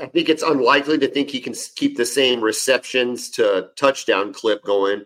I 0.01 0.07
think 0.07 0.29
it's 0.29 0.43
unlikely 0.43 0.97
to 0.99 1.07
think 1.07 1.29
he 1.29 1.39
can 1.39 1.53
keep 1.75 1.97
the 1.97 2.05
same 2.05 2.41
receptions 2.41 3.29
to 3.31 3.69
touchdown 3.75 4.33
clip 4.33 4.63
going, 4.63 5.05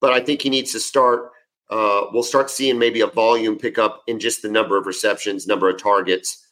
but 0.00 0.12
I 0.12 0.20
think 0.20 0.42
he 0.42 0.50
needs 0.50 0.72
to 0.72 0.80
start. 0.80 1.30
Uh, 1.70 2.06
we'll 2.12 2.22
start 2.22 2.50
seeing 2.50 2.78
maybe 2.78 3.00
a 3.00 3.06
volume 3.06 3.58
pickup 3.58 4.02
in 4.06 4.18
just 4.18 4.42
the 4.42 4.48
number 4.48 4.76
of 4.78 4.86
receptions, 4.86 5.46
number 5.46 5.68
of 5.68 5.80
targets. 5.80 6.46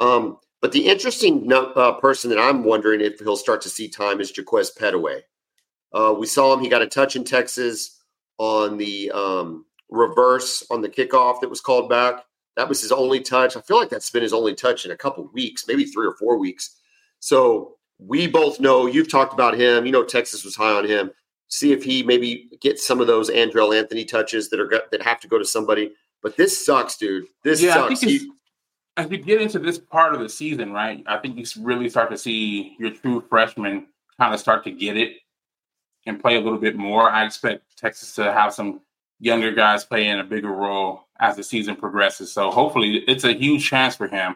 Um, 0.00 0.38
but 0.60 0.72
the 0.72 0.86
interesting 0.88 1.50
uh, 1.52 1.92
person 1.92 2.30
that 2.30 2.38
I'm 2.38 2.64
wondering 2.64 3.00
if 3.00 3.18
he'll 3.18 3.36
start 3.36 3.60
to 3.62 3.68
see 3.68 3.88
time 3.88 4.20
is 4.20 4.32
Jaquaize 4.32 4.76
Pettaway. 4.76 5.20
Uh, 5.92 6.14
we 6.18 6.26
saw 6.26 6.52
him; 6.52 6.60
he 6.60 6.68
got 6.68 6.82
a 6.82 6.86
touch 6.86 7.16
in 7.16 7.24
Texas 7.24 8.02
on 8.38 8.76
the 8.76 9.10
um, 9.12 9.64
reverse 9.90 10.66
on 10.70 10.80
the 10.80 10.88
kickoff 10.88 11.40
that 11.40 11.50
was 11.50 11.60
called 11.60 11.88
back. 11.88 12.24
That 12.56 12.68
was 12.68 12.80
his 12.80 12.92
only 12.92 13.20
touch. 13.20 13.56
I 13.56 13.60
feel 13.60 13.78
like 13.78 13.90
that's 13.90 14.10
been 14.10 14.22
his 14.22 14.32
only 14.32 14.54
touch 14.54 14.84
in 14.84 14.90
a 14.90 14.96
couple 14.96 15.30
weeks, 15.32 15.68
maybe 15.68 15.84
three 15.84 16.06
or 16.06 16.16
four 16.16 16.38
weeks. 16.38 16.76
So 17.20 17.76
we 17.98 18.26
both 18.26 18.60
know 18.60 18.86
you've 18.86 19.10
talked 19.10 19.32
about 19.32 19.54
him. 19.58 19.86
You 19.86 19.92
know 19.92 20.04
Texas 20.04 20.44
was 20.44 20.54
high 20.56 20.72
on 20.72 20.86
him. 20.86 21.10
See 21.48 21.72
if 21.72 21.82
he 21.84 22.02
maybe 22.02 22.48
gets 22.60 22.86
some 22.86 23.00
of 23.00 23.06
those 23.06 23.30
Andrel 23.30 23.76
Anthony 23.76 24.04
touches 24.04 24.50
that 24.50 24.60
are 24.60 24.70
that 24.90 25.02
have 25.02 25.20
to 25.20 25.28
go 25.28 25.38
to 25.38 25.44
somebody. 25.44 25.92
But 26.22 26.36
this 26.36 26.64
sucks, 26.64 26.96
dude. 26.96 27.26
This 27.44 27.62
Yeah, 27.62 27.70
I 27.70 27.74
sucks. 27.74 28.00
think 28.00 28.12
it's, 28.14 28.24
You- 28.24 28.32
as 28.98 29.10
you 29.10 29.18
get 29.18 29.42
into 29.42 29.58
this 29.58 29.78
part 29.78 30.14
of 30.14 30.20
the 30.20 30.28
season, 30.28 30.72
right? 30.72 31.04
I 31.06 31.18
think 31.18 31.36
you 31.36 31.44
really 31.62 31.88
start 31.90 32.10
to 32.10 32.16
see 32.16 32.74
your 32.78 32.90
true 32.90 33.22
freshmen 33.28 33.88
kind 34.18 34.32
of 34.32 34.40
start 34.40 34.64
to 34.64 34.70
get 34.70 34.96
it 34.96 35.18
and 36.06 36.18
play 36.18 36.36
a 36.36 36.40
little 36.40 36.58
bit 36.58 36.76
more. 36.76 37.10
I 37.10 37.26
expect 37.26 37.76
Texas 37.76 38.14
to 38.14 38.32
have 38.32 38.54
some 38.54 38.80
younger 39.20 39.52
guys 39.52 39.84
playing 39.84 40.18
a 40.18 40.24
bigger 40.24 40.50
role 40.50 41.08
as 41.20 41.36
the 41.36 41.42
season 41.44 41.76
progresses. 41.76 42.32
So 42.32 42.50
hopefully, 42.50 43.04
it's 43.06 43.24
a 43.24 43.34
huge 43.34 43.68
chance 43.68 43.94
for 43.96 44.08
him, 44.08 44.34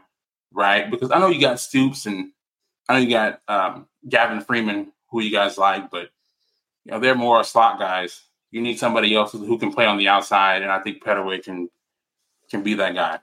right? 0.52 0.90
Because 0.90 1.10
I 1.10 1.18
know 1.18 1.28
you 1.28 1.40
got 1.40 1.58
Stoops 1.58 2.04
and 2.04 2.30
I 2.90 2.94
know 2.94 2.98
you 2.98 3.10
got 3.10 3.40
um, 3.46 3.86
Gavin 4.08 4.40
Freeman, 4.40 4.90
who 5.10 5.20
you 5.20 5.30
guys 5.30 5.56
like, 5.56 5.90
but 5.90 6.10
you 6.84 6.90
know 6.90 6.98
they're 6.98 7.14
more 7.14 7.44
slot 7.44 7.78
guys. 7.78 8.22
You 8.50 8.60
need 8.60 8.80
somebody 8.80 9.14
else 9.14 9.30
who 9.30 9.58
can 9.58 9.72
play 9.72 9.86
on 9.86 9.96
the 9.96 10.08
outside, 10.08 10.62
and 10.62 10.72
I 10.72 10.80
think 10.80 11.04
Pettaway 11.04 11.40
can 11.40 11.70
can 12.50 12.64
be 12.64 12.74
that 12.74 12.96
guy. 12.96 13.20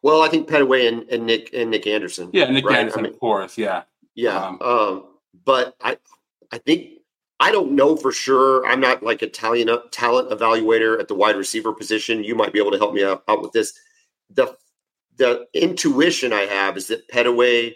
Well, 0.00 0.22
I 0.22 0.28
think 0.28 0.48
Pettaway 0.48 0.88
and, 0.88 1.06
and 1.10 1.26
Nick 1.26 1.50
and 1.52 1.70
Nick 1.70 1.86
Anderson. 1.86 2.30
Yeah, 2.32 2.50
Nick 2.50 2.64
right? 2.64 2.76
I 2.76 2.80
Anderson, 2.80 3.02
mean, 3.02 3.12
of 3.12 3.20
course. 3.20 3.58
Yeah, 3.58 3.82
yeah. 4.14 4.38
Um, 4.38 4.58
Um, 4.62 5.04
but 5.44 5.76
I, 5.82 5.98
I 6.50 6.56
think 6.56 7.00
I 7.40 7.52
don't 7.52 7.72
know 7.72 7.94
for 7.94 8.10
sure. 8.10 8.66
I'm 8.66 8.80
not 8.80 9.02
like 9.02 9.20
a 9.20 9.28
talent 9.28 9.70
talent 9.92 10.30
evaluator 10.30 10.98
at 10.98 11.08
the 11.08 11.14
wide 11.14 11.36
receiver 11.36 11.74
position. 11.74 12.24
You 12.24 12.34
might 12.34 12.54
be 12.54 12.58
able 12.58 12.70
to 12.70 12.78
help 12.78 12.94
me 12.94 13.04
out, 13.04 13.22
out 13.28 13.42
with 13.42 13.52
this. 13.52 13.78
The 14.30 14.56
the 15.16 15.46
intuition 15.52 16.32
I 16.32 16.42
have 16.46 16.78
is 16.78 16.86
that 16.86 17.06
Pettaway 17.10 17.74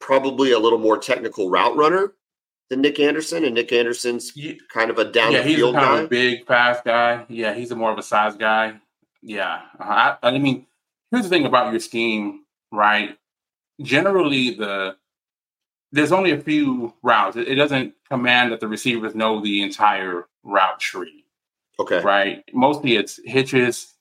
probably 0.00 0.52
a 0.52 0.58
little 0.58 0.78
more 0.78 0.98
technical 0.98 1.50
route 1.50 1.76
runner 1.76 2.12
than 2.70 2.80
Nick 2.80 3.00
Anderson, 3.00 3.44
and 3.44 3.54
Nick 3.54 3.72
Anderson's 3.72 4.36
Yeah, 4.36 4.52
kind 4.72 4.90
of 4.90 4.98
a 4.98 5.04
down 5.10 5.32
yeah 5.32 5.42
the 5.42 5.48
he's 5.48 5.58
a 5.60 5.72
kind 5.72 5.74
guy. 5.74 5.98
of 5.98 6.04
a 6.04 6.08
big, 6.08 6.46
fast 6.46 6.84
guy. 6.84 7.24
Yeah, 7.28 7.54
he's 7.54 7.70
a 7.70 7.76
more 7.76 7.90
of 7.90 7.98
a 7.98 8.02
size 8.02 8.36
guy. 8.36 8.74
Yeah, 9.22 9.62
uh, 9.80 10.16
I, 10.22 10.28
I 10.28 10.38
mean, 10.38 10.66
here's 11.10 11.24
the 11.24 11.30
thing 11.30 11.46
about 11.46 11.72
your 11.72 11.80
scheme, 11.80 12.44
right? 12.70 13.16
Generally, 13.80 14.54
the 14.56 14.96
there's 15.92 16.12
only 16.12 16.32
a 16.32 16.40
few 16.40 16.92
routes. 17.02 17.36
It, 17.36 17.48
it 17.48 17.54
doesn't 17.54 17.94
command 18.10 18.52
that 18.52 18.60
the 18.60 18.68
receivers 18.68 19.14
know 19.14 19.40
the 19.40 19.62
entire 19.62 20.26
route 20.44 20.78
tree, 20.80 21.24
okay. 21.80 22.02
right? 22.02 22.44
Mostly 22.52 22.96
it's 22.96 23.18
hitches, 23.24 23.94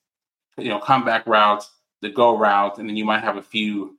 you 0.57 0.69
know, 0.69 0.79
comeback 0.79 1.25
routes, 1.25 1.71
the 2.01 2.09
go 2.09 2.37
routes, 2.37 2.79
and 2.79 2.89
then 2.89 2.97
you 2.97 3.05
might 3.05 3.23
have 3.23 3.37
a 3.37 3.41
few 3.41 3.96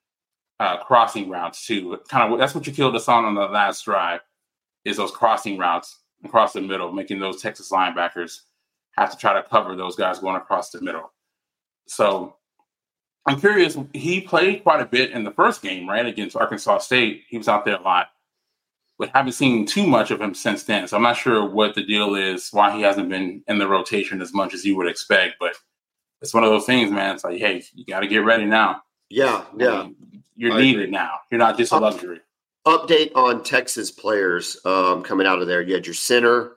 uh, 0.61 0.79
crossing 0.79 1.29
routes 1.29 1.67
too. 1.67 1.99
Kind 2.09 2.33
of 2.33 2.39
that's 2.39 2.55
what 2.55 2.67
you 2.67 2.73
killed 2.73 2.97
us 2.97 3.09
on 3.09 3.25
on 3.25 3.35
the 3.35 3.47
last 3.47 3.85
drive 3.85 4.21
is 4.85 4.97
those 4.97 5.11
crossing 5.11 5.59
routes 5.59 6.01
across 6.25 6.53
the 6.53 6.61
middle, 6.61 6.93
making 6.93 7.21
those 7.21 7.41
Texas 7.41 7.71
linebackers 7.71 8.41
have 8.97 9.11
to 9.11 9.17
try 9.17 9.35
to 9.35 9.49
cover 9.49 9.77
those 9.77 9.97
guys 9.97 10.19
going 10.19 10.37
across 10.37 10.71
the 10.71 10.81
middle. 10.81 11.13
So 11.87 12.37
I'm 13.27 13.39
curious. 13.39 13.77
He 13.93 14.21
played 14.21 14.63
quite 14.63 14.81
a 14.81 14.87
bit 14.87 15.13
in 15.13 15.25
the 15.25 15.31
first 15.31 15.63
game, 15.63 15.89
right, 15.89 16.07
against 16.07 16.37
Arkansas 16.37 16.79
State. 16.79 17.25
He 17.29 17.39
was 17.39 17.49
out 17.49 17.65
there 17.65 17.77
a 17.77 17.83
lot, 17.83 18.09
but 18.99 19.11
haven't 19.11 19.33
seen 19.33 19.67
too 19.67 19.87
much 19.87 20.11
of 20.11 20.21
him 20.21 20.35
since 20.35 20.65
then. 20.65 20.89
So 20.89 20.97
I'm 20.97 21.03
not 21.03 21.17
sure 21.17 21.49
what 21.49 21.75
the 21.75 21.85
deal 21.85 22.15
is, 22.15 22.49
why 22.51 22.75
he 22.75 22.83
hasn't 22.83 23.09
been 23.09 23.43
in 23.47 23.59
the 23.59 23.69
rotation 23.69 24.21
as 24.21 24.33
much 24.33 24.55
as 24.55 24.65
you 24.65 24.77
would 24.77 24.89
expect. 24.89 25.35
But 25.39 25.55
it's 26.23 26.35
one 26.35 26.43
of 26.43 26.51
those 26.51 26.67
things, 26.67 26.91
man. 26.91 27.15
It's 27.15 27.25
like, 27.25 27.39
hey, 27.39 27.63
you 27.75 27.85
got 27.85 28.01
to 28.01 28.09
get 28.09 28.25
ready 28.25 28.47
now. 28.47 28.83
Yeah, 29.11 29.45
I 29.53 29.63
yeah. 29.63 29.83
mean, 29.83 29.97
you're 30.39 30.53
I 30.53 30.61
needed 30.63 30.83
agree. 30.85 30.91
now. 30.93 31.11
You're 31.31 31.39
not 31.39 31.59
just 31.59 31.73
a 31.73 31.79
luxury. 31.79 32.21
Update 32.67 33.13
on 33.15 33.43
Texas 33.43 33.91
players 33.91 34.57
um, 34.65 35.03
coming 35.03 35.27
out 35.27 35.41
of 35.41 35.47
there. 35.49 35.61
You 35.61 35.75
had 35.75 35.87
your 35.87 35.95
center. 35.95 36.53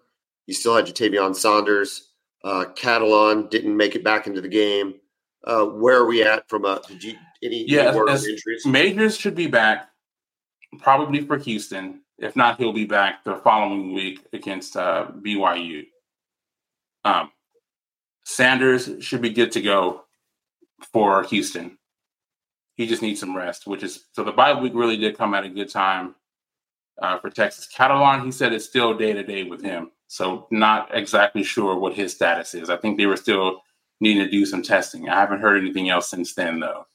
You 0.48 0.54
still 0.54 0.76
had 0.76 0.88
your 0.88 0.94
Tavion 0.96 1.36
Sanders. 1.36 2.10
Uh, 2.44 2.66
Catalan 2.76 3.48
didn't 3.48 3.76
make 3.76 3.96
it 3.96 4.04
back 4.04 4.28
into 4.28 4.40
the 4.42 4.48
game. 4.48 4.96
Uh, 5.46 5.66
where 5.66 5.98
are 5.98 6.06
we 6.06 6.24
at 6.24 6.48
from 6.50 6.66
a 6.66 6.82
did 6.88 7.04
you 7.04 7.16
any, 7.44 7.66
Yeah, 7.68 7.88
any 7.90 7.98
word 7.98 8.10
on 8.10 8.16
as- 8.16 8.28
injuries? 8.28 8.66
Majors 8.66 9.18
should 9.18 9.36
be 9.36 9.48
back, 9.48 9.90
probably 10.80 11.22
for 11.22 11.38
Houston. 11.38 12.02
If 12.20 12.36
not, 12.36 12.60
he'll 12.60 12.74
be 12.74 12.86
back 12.86 13.24
the 13.24 13.38
following 13.38 13.94
week 13.94 14.20
against 14.34 14.78
uh, 14.78 15.08
BYU. 15.22 15.86
Um, 17.04 17.32
Sanders 18.26 18.90
should 19.00 19.22
be 19.22 19.32
good 19.32 19.52
to 19.54 19.62
go 19.62 20.04
for 20.94 21.24
Houston. 21.24 21.78
He 22.82 22.88
just 22.88 23.02
needs 23.02 23.20
some 23.20 23.36
rest, 23.36 23.68
which 23.68 23.84
is 23.84 24.06
so 24.14 24.24
the 24.24 24.32
bye 24.32 24.60
week 24.60 24.74
really 24.76 24.98
did 24.98 25.18
come 25.18 25.34
at 25.34 25.46
a 25.46 25.50
good 25.50 25.70
time 25.70 26.16
uh, 27.02 27.20
for 27.20 27.30
Texas. 27.30 27.68
Catalan, 27.68 28.26
he 28.26 28.32
said 28.32 28.54
it's 28.54 28.66
still 28.66 28.98
day 28.98 29.14
to 29.14 29.24
day 29.24 29.44
with 29.44 29.62
him, 29.62 29.92
so 30.08 30.48
not 30.52 30.90
exactly 30.94 31.44
sure 31.44 31.78
what 31.78 31.94
his 31.94 32.14
status 32.14 32.54
is. 32.54 32.70
I 32.70 32.78
think 32.78 32.98
they 32.98 33.06
were 33.06 33.18
still 33.18 33.62
needing 34.00 34.24
to 34.24 34.32
do 34.32 34.46
some 34.46 34.64
testing. 34.64 35.10
I 35.10 35.20
haven't 35.20 35.42
heard 35.42 35.62
anything 35.62 35.90
else 35.90 36.10
since 36.10 36.34
then, 36.34 36.60
though 36.60 36.86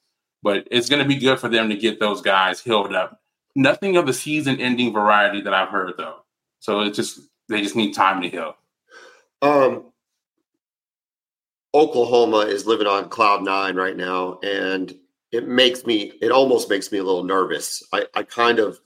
but 0.46 0.68
it's 0.70 0.88
going 0.88 1.02
to 1.02 1.08
be 1.08 1.16
good 1.16 1.40
for 1.40 1.48
them 1.48 1.68
to 1.68 1.76
get 1.76 1.98
those 1.98 2.20
guys 2.20 2.60
healed 2.60 2.94
up. 2.94 3.20
Nothing 3.56 3.96
of 3.96 4.06
the 4.06 4.12
season-ending 4.12 4.92
variety 4.92 5.40
that 5.40 5.52
I've 5.52 5.70
heard 5.70 5.94
though. 5.98 6.18
So 6.60 6.82
it's 6.82 6.96
just 6.96 7.18
they 7.48 7.62
just 7.62 7.74
need 7.74 7.94
time 7.94 8.22
to 8.22 8.28
heal. 8.28 8.54
Um, 9.42 9.86
Oklahoma 11.74 12.46
is 12.46 12.64
living 12.64 12.86
on 12.86 13.08
cloud 13.08 13.42
nine 13.42 13.74
right 13.74 13.96
now, 13.96 14.38
and 14.44 14.96
it 15.32 15.48
makes 15.48 15.84
me, 15.86 16.12
it 16.20 16.30
almost 16.30 16.70
makes 16.70 16.92
me 16.92 16.98
a 16.98 17.04
little 17.04 17.24
nervous. 17.24 17.82
I, 17.92 18.06
I 18.14 18.22
kind 18.22 18.58
of, 18.58 18.78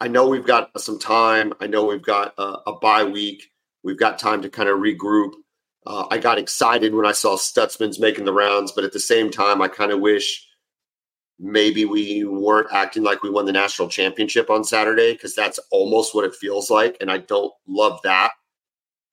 I 0.00 0.08
know 0.08 0.28
we've 0.28 0.46
got 0.46 0.70
some 0.80 0.98
time. 0.98 1.52
I 1.60 1.66
know 1.66 1.84
we've 1.84 2.02
got 2.02 2.34
a, 2.38 2.58
a 2.66 2.78
bye 2.80 3.04
week. 3.04 3.42
We've 3.82 3.98
got 3.98 4.18
time 4.18 4.42
to 4.42 4.48
kind 4.48 4.68
of 4.68 4.78
regroup. 4.78 5.32
Uh, 5.86 6.06
I 6.10 6.18
got 6.18 6.38
excited 6.38 6.94
when 6.94 7.06
I 7.06 7.12
saw 7.12 7.36
Stutsman's 7.36 7.98
making 7.98 8.24
the 8.24 8.32
rounds, 8.32 8.72
but 8.72 8.84
at 8.84 8.92
the 8.92 9.00
same 9.00 9.30
time, 9.30 9.62
I 9.62 9.68
kind 9.68 9.90
of 9.90 10.00
wish 10.00 10.46
maybe 11.38 11.84
we 11.84 12.24
weren't 12.24 12.72
acting 12.72 13.02
like 13.02 13.22
we 13.22 13.30
won 13.30 13.46
the 13.46 13.52
national 13.52 13.88
championship 13.88 14.50
on 14.50 14.64
Saturday 14.64 15.12
because 15.12 15.34
that's 15.34 15.58
almost 15.70 16.14
what 16.14 16.24
it 16.24 16.34
feels 16.34 16.70
like, 16.70 16.96
and 17.00 17.10
I 17.10 17.18
don't 17.18 17.52
love 17.66 18.00
that. 18.04 18.32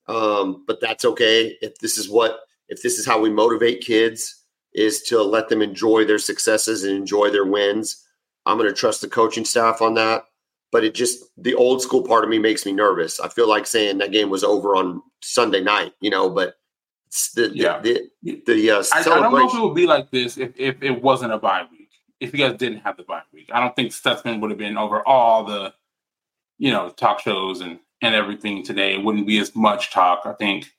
Um, 0.08 0.64
but 0.68 0.82
that's 0.82 1.06
okay 1.06 1.58
if 1.62 1.78
this 1.80 1.98
is 1.98 2.10
what 2.10 2.42
if 2.68 2.82
this 2.82 2.98
is 3.00 3.06
how 3.06 3.20
we 3.20 3.30
motivate 3.30 3.82
kids 3.82 4.45
is 4.76 5.02
to 5.04 5.24
let 5.24 5.50
them 5.50 5.62
enjoy 5.62 6.06
their 6.06 6.20
successes 6.20 6.84
and 6.84 6.94
enjoy 6.94 7.32
their 7.32 7.46
wins. 7.46 8.04
I'm 8.46 8.58
going 8.58 8.70
to 8.70 8.76
trust 8.76 9.02
the 9.02 9.08
coaching 9.08 9.46
staff 9.46 9.82
on 9.82 9.96
that. 9.96 10.26
But 10.72 10.84
it 10.84 10.94
just 10.94 11.24
the 11.38 11.56
old 11.56 11.82
school 11.82 12.04
part 12.04 12.26
of 12.26 12.30
me 12.30 12.38
makes 12.38 12.66
me 12.66 12.74
nervous. 12.74 13.20
I 13.22 13.30
feel 13.30 13.48
like 13.48 13.66
saying 13.66 14.00
that 14.00 14.12
game 14.12 14.30
was 14.30 14.44
over 14.44 14.76
on 14.76 15.02
Sunday 15.22 15.62
night, 15.62 15.94
you 16.02 16.10
know. 16.10 16.30
But 16.30 16.56
the 17.36 17.50
Yeah. 17.54 17.80
the 17.80 18.10
the, 18.24 18.44
the 18.46 18.72
uh, 18.72 18.84
I, 18.94 19.00
I 19.00 19.04
don't 19.04 19.32
know 19.32 19.48
if 19.48 19.54
it 19.54 19.62
would 19.62 19.76
be 19.76 19.88
like 19.88 20.12
this 20.12 20.38
if, 20.38 20.52
if 20.58 20.84
it 20.84 21.02
wasn't 21.02 21.32
a 21.32 21.38
bye 21.38 21.66
week. 21.72 21.90
If 22.20 22.34
you 22.34 22.40
guys 22.40 22.58
didn't 22.58 22.80
have 22.80 22.98
the 22.98 23.04
bye 23.04 23.22
week, 23.32 23.50
I 23.54 23.62
don't 23.62 23.74
think 23.76 23.92
Stutsman 23.92 24.42
would 24.42 24.52
have 24.52 24.58
been 24.58 24.78
over 24.78 25.08
all 25.08 25.46
the, 25.46 25.74
you 26.58 26.72
know, 26.72 26.90
talk 26.90 27.22
shows 27.22 27.62
and 27.62 27.80
and 28.02 28.14
everything 28.14 28.62
today. 28.62 28.96
It 28.96 29.04
wouldn't 29.04 29.28
be 29.28 29.38
as 29.38 29.56
much 29.56 29.94
talk. 29.94 30.24
I 30.26 30.34
think 30.34 30.70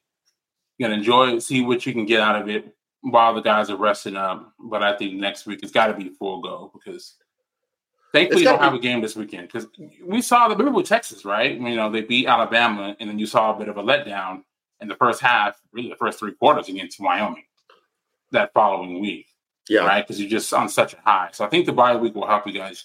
you're 0.76 0.90
gonna 0.90 0.98
enjoy 0.98 1.36
it, 1.36 1.42
see 1.42 1.62
what 1.62 1.86
you 1.86 1.94
can 1.94 2.04
get 2.04 2.20
out 2.20 2.42
of 2.42 2.50
it 2.50 2.75
while 3.10 3.34
the 3.34 3.40
guys 3.40 3.70
are 3.70 3.76
resting 3.76 4.16
up. 4.16 4.52
But 4.58 4.82
I 4.82 4.96
think 4.96 5.14
next 5.14 5.46
week 5.46 5.60
it's 5.62 5.72
got 5.72 5.86
to 5.88 5.94
be 5.94 6.10
full 6.10 6.40
go 6.40 6.70
because 6.74 7.14
thankfully 8.12 8.42
you 8.42 8.48
don't 8.48 8.56
gotta 8.56 8.70
have 8.70 8.74
a 8.74 8.82
game 8.82 9.00
this 9.00 9.16
weekend 9.16 9.48
because 9.48 9.66
we 10.04 10.20
saw 10.22 10.48
the 10.48 10.56
remember 10.56 10.78
with 10.78 10.86
Texas, 10.86 11.24
right? 11.24 11.58
You 11.58 11.76
know 11.76 11.90
they 11.90 12.02
beat 12.02 12.26
Alabama 12.26 12.96
and 12.98 13.08
then 13.08 13.18
you 13.18 13.26
saw 13.26 13.54
a 13.54 13.58
bit 13.58 13.68
of 13.68 13.76
a 13.76 13.82
letdown 13.82 14.42
in 14.80 14.88
the 14.88 14.96
first 14.96 15.20
half, 15.20 15.60
really 15.72 15.88
the 15.88 15.96
first 15.96 16.18
three 16.18 16.32
quarters 16.32 16.68
against 16.68 17.00
Wyoming 17.00 17.44
that 18.32 18.52
following 18.52 19.00
week 19.00 19.26
yeah, 19.68 19.80
right? 19.80 20.06
Because 20.06 20.20
you're 20.20 20.30
just 20.30 20.52
on 20.52 20.68
such 20.68 20.94
a 20.94 20.98
high. 21.04 21.30
So 21.32 21.44
I 21.44 21.48
think 21.48 21.66
the 21.66 21.72
bye 21.72 21.96
week 21.96 22.14
will 22.14 22.26
help 22.26 22.46
you 22.46 22.52
guys 22.52 22.84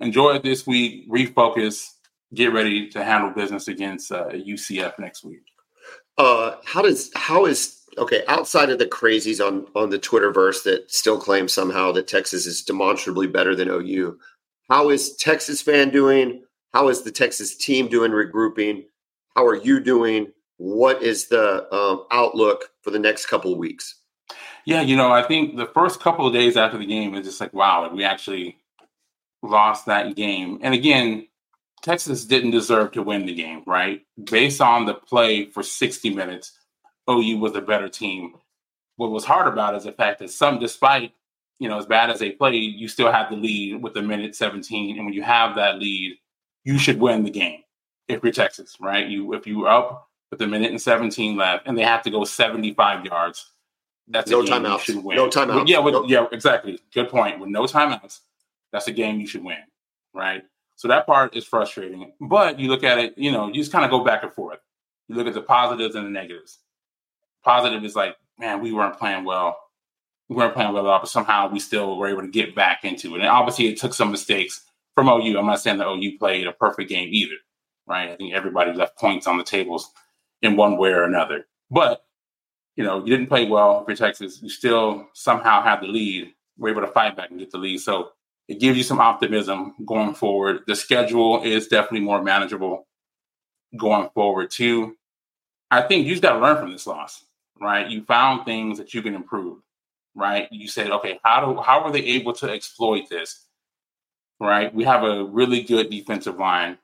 enjoy 0.00 0.34
it 0.34 0.42
this 0.42 0.66
week, 0.66 1.10
refocus, 1.10 1.90
get 2.34 2.52
ready 2.52 2.88
to 2.90 3.04
handle 3.04 3.30
business 3.30 3.68
against 3.68 4.12
uh, 4.12 4.28
UCF 4.30 4.98
next 4.98 5.24
week. 5.24 5.42
uh 6.18 6.56
how 6.64 6.82
does 6.82 7.10
how 7.14 7.46
is 7.46 7.75
okay 7.98 8.22
outside 8.28 8.70
of 8.70 8.78
the 8.78 8.86
crazies 8.86 9.44
on 9.44 9.66
on 9.74 9.90
the 9.90 9.98
twitterverse 9.98 10.62
that 10.64 10.90
still 10.90 11.18
claim 11.18 11.48
somehow 11.48 11.92
that 11.92 12.08
texas 12.08 12.46
is 12.46 12.62
demonstrably 12.62 13.26
better 13.26 13.54
than 13.54 13.68
ou 13.68 14.18
how 14.68 14.90
is 14.90 15.16
texas 15.16 15.62
fan 15.62 15.90
doing 15.90 16.42
how 16.72 16.88
is 16.88 17.02
the 17.02 17.12
texas 17.12 17.56
team 17.56 17.88
doing 17.88 18.10
regrouping 18.10 18.84
how 19.34 19.44
are 19.46 19.56
you 19.56 19.80
doing 19.80 20.32
what 20.58 21.02
is 21.02 21.28
the 21.28 21.72
um, 21.74 22.04
outlook 22.10 22.70
for 22.82 22.90
the 22.90 22.98
next 22.98 23.26
couple 23.26 23.52
of 23.52 23.58
weeks 23.58 23.96
Yeah, 24.66 24.80
you 24.80 24.96
know, 24.96 25.12
I 25.12 25.22
think 25.22 25.56
the 25.56 25.66
first 25.66 26.00
couple 26.00 26.26
of 26.26 26.32
days 26.32 26.56
after 26.56 26.76
the 26.76 26.86
game 26.86 27.14
is 27.14 27.24
just 27.24 27.40
like, 27.40 27.54
wow, 27.54 27.82
like 27.82 27.92
we 27.92 28.02
actually 28.02 28.58
lost 29.42 29.86
that 29.86 30.16
game. 30.16 30.58
And 30.60 30.74
again, 30.74 31.28
Texas 31.82 32.24
didn't 32.24 32.50
deserve 32.50 32.92
to 32.92 33.02
win 33.02 33.26
the 33.26 33.34
game, 33.34 33.62
right? 33.64 34.02
Based 34.22 34.60
on 34.60 34.86
the 34.86 34.94
play 34.94 35.46
for 35.46 35.62
60 35.62 36.10
minutes, 36.10 36.55
OU 37.08 37.38
was 37.38 37.54
a 37.54 37.60
better 37.60 37.88
team. 37.88 38.34
What 38.96 39.10
was 39.10 39.24
hard 39.24 39.46
about 39.46 39.74
it 39.74 39.78
is 39.78 39.84
the 39.84 39.92
fact 39.92 40.18
that 40.20 40.30
some, 40.30 40.58
despite, 40.58 41.12
you 41.58 41.68
know, 41.68 41.78
as 41.78 41.86
bad 41.86 42.10
as 42.10 42.18
they 42.18 42.30
played, 42.30 42.74
you 42.78 42.88
still 42.88 43.12
had 43.12 43.28
the 43.30 43.36
lead 43.36 43.82
with 43.82 43.94
the 43.94 44.02
minute 44.02 44.34
17. 44.34 44.96
And 44.96 45.04
when 45.04 45.14
you 45.14 45.22
have 45.22 45.54
that 45.56 45.78
lead, 45.78 46.16
you 46.64 46.78
should 46.78 46.98
win 46.98 47.22
the 47.24 47.30
game 47.30 47.60
if 48.08 48.22
you're 48.22 48.32
Texas, 48.32 48.76
right? 48.80 49.06
You 49.06 49.34
if 49.34 49.46
you 49.46 49.60
were 49.60 49.68
up 49.68 50.08
with 50.30 50.40
a 50.42 50.46
minute 50.46 50.70
and 50.70 50.80
17 50.80 51.36
left 51.36 51.66
and 51.66 51.76
they 51.78 51.82
have 51.82 52.02
to 52.02 52.10
go 52.10 52.24
75 52.24 53.04
yards, 53.04 53.52
that's 54.08 54.30
No 54.30 54.40
a 54.40 54.44
game 54.46 54.62
you 54.64 54.68
timeouts. 54.70 54.80
should 54.80 55.04
win. 55.04 55.16
No 55.16 55.28
timeouts. 55.28 55.68
Yeah, 55.68 55.78
with, 55.80 55.94
No- 55.94 56.04
yeah, 56.06 56.26
exactly. 56.32 56.78
Good 56.92 57.08
point. 57.08 57.38
With 57.40 57.50
no 57.50 57.62
timeouts, 57.64 58.20
that's 58.72 58.88
a 58.88 58.92
game 58.92 59.20
you 59.20 59.26
should 59.26 59.44
win, 59.44 59.58
right? 60.14 60.42
So 60.76 60.88
that 60.88 61.06
part 61.06 61.34
is 61.36 61.44
frustrating. 61.44 62.12
But 62.20 62.58
you 62.60 62.68
look 62.68 62.84
at 62.84 62.98
it, 62.98 63.16
you 63.16 63.32
know, 63.32 63.48
you 63.48 63.54
just 63.54 63.72
kind 63.72 63.84
of 63.84 63.90
go 63.90 64.04
back 64.04 64.22
and 64.22 64.32
forth. 64.32 64.58
You 65.08 65.14
look 65.16 65.26
at 65.26 65.34
the 65.34 65.40
positives 65.42 65.94
and 65.94 66.04
the 66.06 66.10
negatives. 66.10 66.58
Positive 67.46 67.82
is 67.84 67.96
like, 67.96 68.16
man, 68.38 68.60
we 68.60 68.72
weren't 68.72 68.98
playing 68.98 69.24
well. 69.24 69.56
We 70.28 70.36
weren't 70.36 70.52
playing 70.52 70.72
well 70.72 70.86
at 70.86 70.90
all, 70.90 71.00
but 71.00 71.08
somehow 71.08 71.48
we 71.48 71.60
still 71.60 71.96
were 71.96 72.08
able 72.08 72.22
to 72.22 72.28
get 72.28 72.54
back 72.54 72.84
into 72.84 73.14
it. 73.14 73.20
And 73.20 73.28
obviously, 73.28 73.68
it 73.68 73.78
took 73.78 73.94
some 73.94 74.10
mistakes 74.10 74.62
from 74.94 75.08
OU. 75.08 75.38
I'm 75.38 75.46
not 75.46 75.60
saying 75.60 75.78
that 75.78 75.86
OU 75.86 76.18
played 76.18 76.46
a 76.46 76.52
perfect 76.52 76.90
game 76.90 77.08
either, 77.10 77.36
right? 77.86 78.10
I 78.10 78.16
think 78.16 78.34
everybody 78.34 78.72
left 78.72 78.98
points 78.98 79.26
on 79.26 79.38
the 79.38 79.44
tables 79.44 79.90
in 80.42 80.56
one 80.56 80.76
way 80.76 80.90
or 80.90 81.04
another. 81.04 81.46
But 81.70 82.04
you 82.76 82.84
know, 82.84 82.98
you 82.98 83.06
didn't 83.06 83.28
play 83.28 83.46
well 83.46 83.84
for 83.84 83.94
Texas. 83.94 84.40
You 84.42 84.48
still 84.48 85.08
somehow 85.14 85.62
have 85.62 85.80
the 85.80 85.86
lead. 85.86 86.32
We're 86.58 86.70
able 86.70 86.82
to 86.82 86.88
fight 86.88 87.16
back 87.16 87.30
and 87.30 87.38
get 87.38 87.50
the 87.50 87.58
lead. 87.58 87.78
So 87.78 88.10
it 88.48 88.60
gives 88.60 88.76
you 88.76 88.84
some 88.84 89.00
optimism 89.00 89.74
going 89.86 90.14
forward. 90.14 90.60
The 90.66 90.76
schedule 90.76 91.42
is 91.42 91.68
definitely 91.68 92.00
more 92.00 92.22
manageable 92.22 92.86
going 93.76 94.10
forward 94.14 94.50
too. 94.50 94.96
I 95.70 95.82
think 95.82 96.06
you 96.06 96.12
just 96.12 96.22
got 96.22 96.34
to 96.34 96.38
learn 96.38 96.58
from 96.58 96.70
this 96.72 96.86
loss, 96.86 97.24
right? 97.60 97.88
You 97.88 98.04
found 98.04 98.44
things 98.44 98.78
that 98.78 98.94
you 98.94 99.02
can 99.02 99.14
improve, 99.14 99.58
right? 100.14 100.48
You 100.50 100.68
said, 100.68 100.90
okay, 100.90 101.18
how 101.24 101.40
do 101.40 101.60
how 101.60 101.84
were 101.84 101.92
they 101.92 102.04
able 102.04 102.32
to 102.34 102.50
exploit 102.50 103.08
this? 103.08 103.46
right? 104.40 104.74
We 104.74 104.84
have 104.84 105.02
a 105.02 105.24
really 105.24 105.62
good 105.62 105.90
defensive 105.90 106.38
line, 106.38 106.78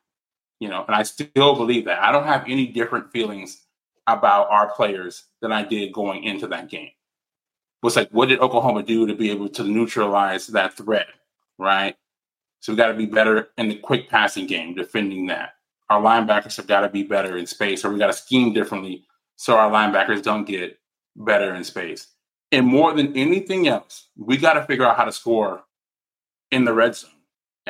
you 0.60 0.68
know, 0.68 0.84
and 0.86 0.94
I 0.94 1.02
still 1.02 1.54
believe 1.54 1.84
that. 1.86 2.02
I 2.02 2.12
don't 2.12 2.26
have 2.26 2.44
any 2.46 2.66
different 2.66 3.10
feelings 3.10 3.62
about 4.06 4.50
our 4.50 4.72
players 4.72 5.24
than 5.40 5.52
I 5.52 5.62
did 5.62 5.92
going 5.92 6.24
into 6.24 6.46
that 6.48 6.68
game. 6.68 6.90
Was 7.82 7.96
like, 7.96 8.10
what 8.10 8.28
did 8.28 8.40
Oklahoma 8.40 8.82
do 8.82 9.06
to 9.06 9.14
be 9.14 9.30
able 9.30 9.48
to 9.50 9.64
neutralize 9.64 10.46
that 10.48 10.76
threat, 10.76 11.08
right? 11.58 11.96
So 12.60 12.72
we 12.72 12.76
got 12.76 12.88
to 12.88 12.94
be 12.94 13.06
better 13.06 13.48
in 13.58 13.68
the 13.68 13.76
quick 13.76 14.08
passing 14.08 14.46
game, 14.46 14.74
defending 14.74 15.26
that. 15.26 15.54
Our 15.90 16.00
linebackers 16.00 16.56
have 16.56 16.68
got 16.68 16.82
to 16.82 16.88
be 16.88 17.02
better 17.02 17.36
in 17.36 17.46
space, 17.46 17.84
or 17.84 17.90
we 17.92 17.98
got 17.98 18.06
to 18.06 18.12
scheme 18.12 18.52
differently 18.52 19.04
so 19.36 19.56
our 19.56 19.70
linebackers 19.70 20.22
don't 20.22 20.44
get 20.44 20.78
better 21.16 21.54
in 21.54 21.64
space. 21.64 22.08
And 22.50 22.66
more 22.66 22.92
than 22.92 23.16
anything 23.16 23.66
else, 23.66 24.08
we 24.16 24.36
got 24.36 24.54
to 24.54 24.64
figure 24.64 24.86
out 24.86 24.96
how 24.96 25.04
to 25.04 25.12
score 25.12 25.62
in 26.50 26.64
the 26.64 26.72
red 26.72 26.94
zone. 26.94 27.10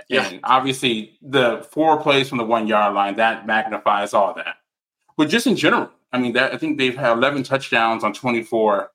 Yeah. 0.09 0.27
And 0.27 0.41
obviously, 0.43 1.19
the 1.23 1.67
four 1.71 2.01
plays 2.01 2.29
from 2.29 2.39
the 2.39 2.45
one 2.45 2.67
yard 2.67 2.95
line 2.95 3.17
that 3.17 3.47
magnifies 3.47 4.15
all 4.15 4.35
that. 4.35 4.57
But 5.17 5.29
just 5.29 5.47
in 5.47 5.57
general, 5.57 5.91
I 6.13 6.19
mean, 6.19 6.33
that 6.33 6.53
I 6.53 6.59
think 6.59 6.79
they've 6.79 6.97
had 6.97 7.13
11 7.13 7.45
touchdowns 7.45 8.03
on 8.03 8.13
24 8.13 8.91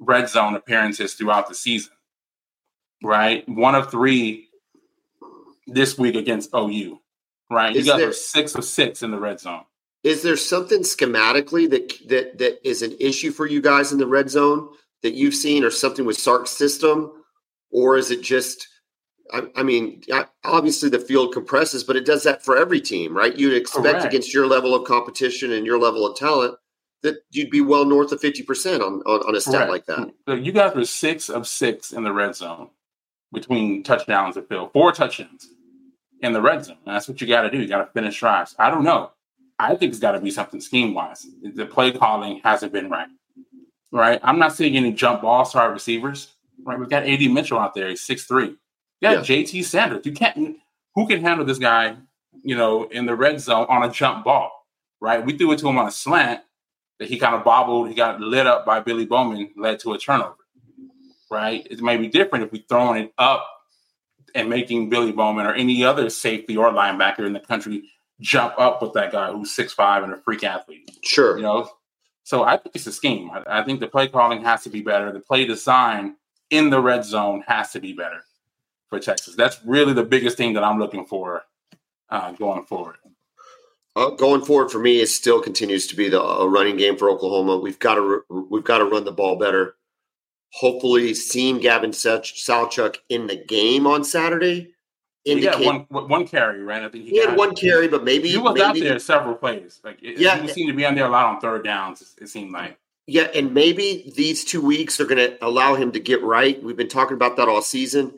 red 0.00 0.28
zone 0.28 0.54
appearances 0.54 1.14
throughout 1.14 1.48
the 1.48 1.54
season. 1.54 1.92
Right, 3.04 3.46
one 3.48 3.74
of 3.74 3.90
three 3.90 4.48
this 5.66 5.98
week 5.98 6.14
against 6.14 6.50
OU. 6.54 7.00
Right, 7.50 7.74
is 7.74 7.86
you 7.86 7.92
guys 7.92 8.00
there, 8.00 8.08
are 8.08 8.12
six 8.12 8.54
of 8.54 8.64
six 8.64 9.02
in 9.02 9.10
the 9.10 9.18
red 9.18 9.40
zone. 9.40 9.64
Is 10.04 10.22
there 10.22 10.36
something 10.36 10.80
schematically 10.80 11.70
that 11.70 11.92
that 12.08 12.38
that 12.38 12.68
is 12.68 12.82
an 12.82 12.96
issue 12.98 13.30
for 13.30 13.46
you 13.46 13.60
guys 13.60 13.92
in 13.92 13.98
the 13.98 14.06
red 14.06 14.30
zone 14.30 14.68
that 15.02 15.14
you've 15.14 15.34
seen, 15.34 15.64
or 15.64 15.70
something 15.70 16.04
with 16.04 16.18
Sark's 16.18 16.50
system, 16.50 17.12
or 17.70 17.96
is 17.96 18.10
it 18.10 18.22
just? 18.22 18.68
I, 19.32 19.42
I 19.56 19.62
mean, 19.62 20.02
obviously 20.44 20.90
the 20.90 20.98
field 20.98 21.32
compresses, 21.32 21.84
but 21.84 21.96
it 21.96 22.04
does 22.04 22.24
that 22.24 22.44
for 22.44 22.58
every 22.58 22.80
team, 22.80 23.16
right? 23.16 23.34
You'd 23.34 23.54
expect 23.54 23.84
Correct. 23.84 24.04
against 24.04 24.34
your 24.34 24.46
level 24.46 24.74
of 24.74 24.86
competition 24.86 25.52
and 25.52 25.64
your 25.64 25.78
level 25.78 26.04
of 26.04 26.16
talent 26.16 26.56
that 27.02 27.16
you'd 27.30 27.50
be 27.50 27.60
well 27.60 27.84
north 27.84 28.12
of 28.12 28.20
50% 28.20 28.80
on, 28.80 29.00
on, 29.02 29.20
on 29.26 29.34
a 29.34 29.40
stat 29.40 29.54
Correct. 29.54 29.70
like 29.70 29.86
that. 29.86 30.12
So 30.28 30.34
you 30.34 30.52
guys 30.52 30.74
were 30.74 30.84
six 30.84 31.28
of 31.28 31.46
six 31.46 31.92
in 31.92 32.04
the 32.04 32.12
red 32.12 32.34
zone 32.34 32.70
between 33.32 33.82
touchdowns 33.82 34.36
and 34.36 34.46
field, 34.48 34.72
four 34.72 34.92
touchdowns 34.92 35.48
in 36.20 36.32
the 36.32 36.40
red 36.40 36.64
zone. 36.64 36.76
That's 36.86 37.08
what 37.08 37.20
you 37.20 37.26
got 37.26 37.42
to 37.42 37.50
do. 37.50 37.58
You 37.60 37.68
got 37.68 37.84
to 37.84 37.92
finish 37.92 38.18
drives. 38.18 38.54
I 38.58 38.70
don't 38.70 38.84
know. 38.84 39.10
I 39.62 39.76
think 39.76 39.90
it's 39.90 40.00
got 40.00 40.12
to 40.12 40.20
be 40.20 40.30
something 40.30 40.60
scheme 40.60 40.92
wise. 40.92 41.26
The 41.54 41.66
play 41.66 41.92
calling 41.92 42.40
hasn't 42.42 42.72
been 42.72 42.90
right. 42.90 43.08
Right. 43.92 44.18
I'm 44.22 44.38
not 44.38 44.54
seeing 44.54 44.76
any 44.76 44.92
jump 44.92 45.22
ball 45.22 45.44
star 45.44 45.72
receivers. 45.72 46.34
Right. 46.64 46.78
We've 46.78 46.88
got 46.88 47.04
AD 47.06 47.20
Mitchell 47.30 47.58
out 47.58 47.74
there. 47.74 47.88
He's 47.88 48.02
six 48.02 48.24
three. 48.24 48.56
Yeah, 49.00 49.16
JT 49.16 49.64
Sanders. 49.64 50.04
You 50.04 50.12
can't. 50.12 50.56
Who 50.94 51.06
can 51.06 51.22
handle 51.22 51.46
this 51.46 51.58
guy? 51.58 51.96
You 52.42 52.56
know, 52.56 52.84
in 52.84 53.06
the 53.06 53.14
red 53.14 53.40
zone 53.40 53.66
on 53.68 53.84
a 53.84 53.92
jump 53.92 54.24
ball, 54.24 54.50
right? 55.00 55.24
We 55.24 55.36
threw 55.36 55.52
it 55.52 55.58
to 55.60 55.68
him 55.68 55.78
on 55.78 55.86
a 55.86 55.92
slant 55.92 56.40
that 56.98 57.08
he 57.08 57.18
kind 57.18 57.34
of 57.34 57.44
bobbled. 57.44 57.88
He 57.88 57.94
got 57.94 58.20
lit 58.20 58.46
up 58.46 58.64
by 58.66 58.80
Billy 58.80 59.06
Bowman, 59.06 59.50
led 59.56 59.78
to 59.80 59.92
a 59.92 59.98
turnover, 59.98 60.36
right? 61.30 61.66
It 61.70 61.80
may 61.80 61.96
be 61.96 62.08
different 62.08 62.44
if 62.44 62.52
we're 62.52 62.64
throwing 62.68 63.04
it 63.04 63.12
up 63.18 63.46
and 64.34 64.48
making 64.48 64.88
Billy 64.88 65.12
Bowman 65.12 65.46
or 65.46 65.54
any 65.54 65.84
other 65.84 66.08
safety 66.08 66.56
or 66.56 66.70
linebacker 66.70 67.26
in 67.26 67.32
the 67.32 67.40
country 67.40 67.84
jump 68.22 68.54
up 68.58 68.80
with 68.80 68.94
that 68.94 69.12
guy 69.12 69.30
who's 69.30 69.52
six 69.52 69.72
five 69.72 70.02
and 70.02 70.14
a 70.14 70.16
freak 70.16 70.44
athlete. 70.44 70.90
Sure, 71.02 71.36
you 71.36 71.42
know. 71.42 71.68
So 72.24 72.44
I 72.44 72.56
think 72.56 72.76
it's 72.76 72.86
a 72.86 72.92
scheme. 72.92 73.30
I, 73.30 73.60
I 73.60 73.64
think 73.64 73.80
the 73.80 73.88
play 73.88 74.08
calling 74.08 74.42
has 74.44 74.62
to 74.62 74.70
be 74.70 74.80
better. 74.80 75.12
The 75.12 75.20
play 75.20 75.44
design 75.44 76.16
in 76.50 76.70
the 76.70 76.80
red 76.80 77.04
zone 77.04 77.44
has 77.46 77.72
to 77.72 77.80
be 77.80 77.92
better 77.92 78.24
for 78.88 79.00
Texas. 79.00 79.34
That's 79.34 79.58
really 79.64 79.92
the 79.92 80.04
biggest 80.04 80.36
thing 80.36 80.54
that 80.54 80.64
I'm 80.64 80.78
looking 80.78 81.04
for 81.04 81.42
uh, 82.10 82.32
going 82.32 82.64
forward. 82.64 82.96
Uh, 83.94 84.10
going 84.10 84.42
forward 84.42 84.70
for 84.70 84.78
me, 84.78 85.00
it 85.00 85.08
still 85.08 85.42
continues 85.42 85.86
to 85.86 85.96
be 85.96 86.08
the 86.08 86.22
uh, 86.22 86.46
running 86.46 86.76
game 86.76 86.96
for 86.96 87.10
Oklahoma. 87.10 87.58
We've 87.58 87.78
got 87.78 87.96
to 87.96 88.22
we've 88.50 88.64
got 88.64 88.78
to 88.78 88.84
run 88.84 89.04
the 89.04 89.12
ball 89.12 89.36
better. 89.36 89.74
Hopefully, 90.54 91.14
seeing 91.14 91.58
Gavin 91.58 91.90
Sawchuk 91.90 92.96
in 93.08 93.26
the 93.26 93.36
game 93.36 93.86
on 93.86 94.04
Saturday. 94.04 94.71
Indicate, 95.24 95.60
he 95.60 95.66
one 95.66 95.86
one 95.88 96.26
carry, 96.26 96.62
right? 96.62 96.82
I 96.82 96.88
think 96.88 97.04
he, 97.04 97.10
he 97.10 97.24
had 97.24 97.36
one 97.36 97.54
carry, 97.54 97.86
but 97.86 98.02
maybe 98.02 98.28
he 98.28 98.38
was 98.38 98.54
maybe, 98.54 98.62
out 98.64 98.74
there 98.74 98.98
several 98.98 99.36
plays. 99.36 99.80
Like 99.84 100.02
it, 100.02 100.18
yeah, 100.18 100.40
he 100.40 100.48
seemed 100.48 100.68
to 100.68 100.74
be 100.74 100.84
on 100.84 100.96
there 100.96 101.06
a 101.06 101.08
lot 101.08 101.26
on 101.26 101.40
third 101.40 101.62
downs. 101.62 102.16
It 102.20 102.28
seemed 102.28 102.50
like 102.50 102.76
yeah, 103.06 103.28
and 103.34 103.54
maybe 103.54 104.12
these 104.16 104.44
two 104.44 104.60
weeks 104.60 105.00
are 105.00 105.04
going 105.04 105.18
to 105.18 105.44
allow 105.44 105.74
him 105.74 105.92
to 105.92 106.00
get 106.00 106.22
right. 106.22 106.60
We've 106.62 106.76
been 106.76 106.88
talking 106.88 107.14
about 107.14 107.36
that 107.36 107.48
all 107.48 107.62
season 107.62 108.14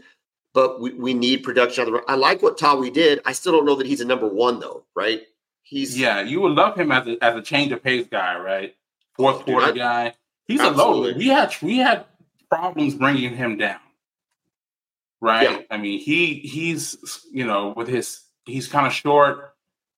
but 0.54 0.80
we, 0.80 0.92
we 0.94 1.12
need 1.12 1.42
production 1.42 1.82
on 1.82 1.86
the 1.86 1.92
road. 1.98 2.04
I 2.08 2.14
like 2.14 2.40
what 2.40 2.56
Tawee 2.56 2.92
did. 2.92 3.20
I 3.26 3.32
still 3.32 3.52
don't 3.52 3.66
know 3.66 3.74
that 3.74 3.86
he's 3.86 4.00
a 4.00 4.06
number 4.06 4.28
one 4.28 4.60
though, 4.60 4.84
right? 4.94 5.22
He's 5.62 5.98
yeah, 5.98 6.22
you 6.22 6.40
would 6.40 6.52
love 6.52 6.78
him 6.78 6.92
as 6.92 7.06
a 7.06 7.22
as 7.22 7.36
a 7.36 7.42
change 7.42 7.72
of 7.72 7.82
pace 7.82 8.06
guy, 8.10 8.38
right? 8.38 8.74
Fourth 9.14 9.44
quarter 9.44 9.72
guy. 9.72 10.14
He's 10.46 10.60
absolutely. 10.60 11.10
a 11.10 11.12
low. 11.12 11.18
We 11.18 11.28
had 11.28 11.54
we 11.60 11.78
had 11.78 12.04
problems 12.48 12.94
bringing 12.94 13.34
him 13.36 13.58
down, 13.58 13.80
right? 15.24 15.50
Yeah. 15.50 15.58
I 15.70 15.78
mean, 15.78 15.98
he 15.98 16.34
he's 16.34 16.96
you 17.32 17.46
know 17.46 17.72
with 17.76 17.88
his 17.88 18.20
he's 18.44 18.68
kind 18.68 18.86
of 18.86 18.92
short, 18.92 19.54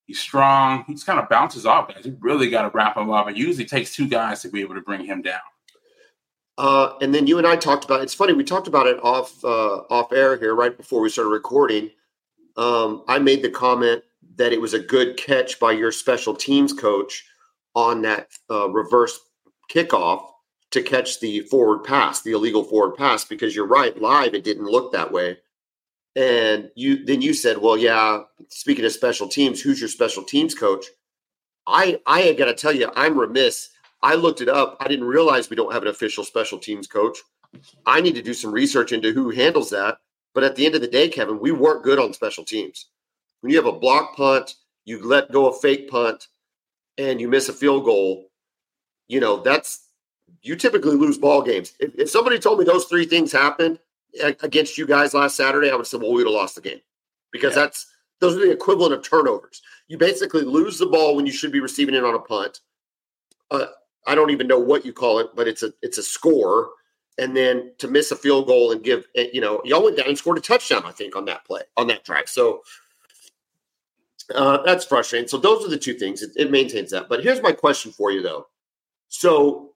he's 0.07 0.21
strong, 0.21 0.85
he's 0.87 1.05
kind 1.05 1.19
of 1.19 1.29
bounces 1.29 1.67
off 1.67 1.89
guys. 1.89 2.07
You 2.07 2.17
really 2.21 2.49
got 2.49 2.63
to 2.63 2.71
wrap 2.73 2.97
him 2.97 3.11
up. 3.11 3.29
It 3.29 3.37
usually 3.37 3.67
takes 3.67 3.95
two 3.95 4.09
guys 4.09 4.41
to 4.43 4.49
be 4.49 4.61
able 4.61 4.77
to 4.77 4.81
bring 4.81 5.05
him 5.05 5.23
down. 5.23 5.41
Uh, 6.59 6.95
and 7.03 7.15
then 7.15 7.27
you 7.27 7.37
and 7.37 7.47
I 7.47 7.57
talked 7.57 7.85
about 7.85 8.03
it's 8.03 8.15
funny 8.15 8.33
we 8.33 8.45
talked 8.45 8.69
about 8.69 8.87
it 8.87 8.99
off 9.03 9.45
uh, 9.45 9.83
off 9.91 10.13
air 10.13 10.39
here 10.39 10.55
right 10.55 10.75
before 10.75 11.01
we 11.01 11.11
started 11.11 11.31
recording. 11.31 11.91
Um, 12.57 13.05
I 13.09 13.19
made 13.19 13.43
the 13.43 13.51
comment 13.51 14.03
that 14.37 14.53
it 14.53 14.61
was 14.61 14.73
a 14.73 14.79
good 14.79 15.17
catch 15.17 15.61
by 15.61 15.73
your 15.73 15.93
special 15.93 16.35
teams 16.35 16.73
coach 16.73 17.25
on 17.75 18.01
that 18.03 18.29
uh, 18.51 18.71
reverse 18.71 19.19
kickoff 19.71 20.31
to 20.77 20.83
catch 20.83 21.21
the 21.21 21.41
forward 21.41 21.85
pass, 21.85 22.23
the 22.23 22.33
illegal 22.33 22.65
forward 22.65 22.97
pass, 22.97 23.25
because 23.25 23.55
you're 23.55 23.67
right, 23.67 24.01
live 24.01 24.35
it 24.35 24.45
didn't 24.45 24.67
look 24.67 24.93
that 24.93 25.13
way. 25.13 25.39
And 26.15 26.71
you 26.75 27.05
then 27.05 27.21
you 27.21 27.35
said, 27.35 27.59
well, 27.59 27.77
yeah. 27.77 28.23
Speaking 28.49 28.85
of 28.85 28.93
special 28.93 29.29
teams, 29.29 29.61
who's 29.61 29.81
your 29.81 29.89
special 29.89 30.23
teams 30.23 30.55
coach? 30.55 30.87
I 31.67 32.01
I 32.07 32.33
got 32.35 32.47
to 32.47 32.55
tell 32.55 32.75
you, 32.75 32.91
I'm 32.97 33.19
remiss 33.19 33.71
I 34.03 34.15
looked 34.15 34.41
it 34.41 34.49
up. 34.49 34.77
I 34.81 34.89
didn't 34.89 35.07
realize 35.07 35.51
we 35.51 35.57
don't 35.57 35.73
have 35.73 35.83
an 35.83 35.89
official 35.89 36.25
special 36.25 36.59
teams 36.59 36.87
coach. 36.87 37.19
I 37.87 38.01
need 38.01 38.15
to 38.15 38.23
do 38.23 38.35
some 38.35 38.53
research 38.53 38.93
into 38.93 39.13
who 39.13 39.31
handles 39.31 39.71
that. 39.71 39.99
But 40.35 40.45
at 40.45 40.55
the 40.55 40.67
end 40.67 40.75
of 40.75 40.81
the 40.81 40.87
day, 40.87 41.09
Kevin, 41.09 41.41
we 41.41 41.51
weren't 41.51 41.83
good 41.83 41.99
on 41.99 42.13
special 42.13 42.45
teams. 42.45 42.87
When 43.41 43.51
you 43.51 43.57
have 43.57 43.67
a 43.67 43.79
block 43.79 44.17
punt, 44.17 44.55
you 44.85 45.03
let 45.03 45.33
go 45.33 45.49
a 45.49 45.59
fake 45.61 45.89
punt, 45.89 46.29
and 46.99 47.21
you 47.21 47.29
miss 47.29 47.49
a 47.49 47.53
field 47.53 47.85
goal, 47.85 48.27
you 49.09 49.19
know, 49.19 49.43
that's 49.43 49.86
you 50.47 50.57
typically 50.57 50.97
lose 50.97 51.19
ball 51.19 51.43
games. 51.43 51.73
If, 51.81 51.95
if 51.99 52.11
somebody 52.11 52.39
told 52.39 52.59
me 52.59 52.65
those 52.65 52.85
three 52.85 53.05
things 53.05 53.33
happened 53.33 53.79
against 54.43 54.79
you 54.79 54.87
guys 54.87 55.15
last 55.15 55.37
Saturday, 55.37 55.71
I 55.71 55.75
would 55.75 55.87
say, 55.87 55.99
well, 55.99 56.13
we'd 56.13 56.25
have 56.25 56.33
lost 56.33 56.55
the 56.55 56.61
game 56.61 56.81
because 57.33 57.55
yeah. 57.57 57.63
that's 57.63 57.87
those 58.21 58.37
are 58.37 58.41
the 58.41 58.53
equivalent 58.53 58.95
of 58.95 59.03
turnovers. 59.03 59.63
You 59.89 59.99
basically 59.99 60.43
lose 60.43 60.79
the 60.79 60.87
ball 60.87 61.17
when 61.17 61.27
you 61.27 61.33
should 61.33 61.53
be 61.53 61.61
receiving 61.61 61.95
it 61.95 62.05
on 62.05 62.15
a 62.15 62.19
punt. 62.19 62.61
Uh, 63.51 63.67
I 64.07 64.15
don't 64.15 64.31
even 64.31 64.47
know 64.47 64.59
what 64.59 64.87
you 64.87 64.93
call 64.93 65.19
it, 65.19 65.29
but 65.35 65.49
it's 65.49 65.63
a 65.63 65.73
it's 65.83 65.99
a 65.99 66.03
score. 66.03 66.71
And 67.19 67.35
then 67.35 67.73
to 67.79 67.89
miss 67.89 68.11
a 68.11 68.17
field 68.17 68.47
goal 68.47 68.73
and 68.73 68.83
give 68.83 69.07
eh, 69.17 69.29
you 69.33 69.41
know 69.41 69.61
y'all 69.65 69.83
went 69.83 69.97
down 69.97 70.09
and 70.09 70.19
scored 70.19 70.39
a 70.39 70.41
touchdown, 70.41 70.83
I 70.85 70.93
think, 70.93 71.17
on 71.17 71.25
that 71.27 71.45
play 71.45 71.63
on 71.77 71.87
that 71.89 72.05
drive. 72.05 72.29
So 72.29 72.63
uh, 74.35 74.63
that's 74.63 74.85
frustrating. 74.85 75.29
So 75.29 75.39
those 75.39 75.65
are 75.65 75.69
the 75.69 75.79
two 75.79 75.95
things. 75.95 76.23
It, 76.23 76.31
it 76.37 76.51
maintains 76.51 76.91
that. 76.91 77.09
But 77.09 77.23
here's 77.23 77.43
my 77.43 77.53
question 77.53 77.93
for 77.93 78.11
you 78.11 78.23
though. 78.23 78.47
So 79.09 79.73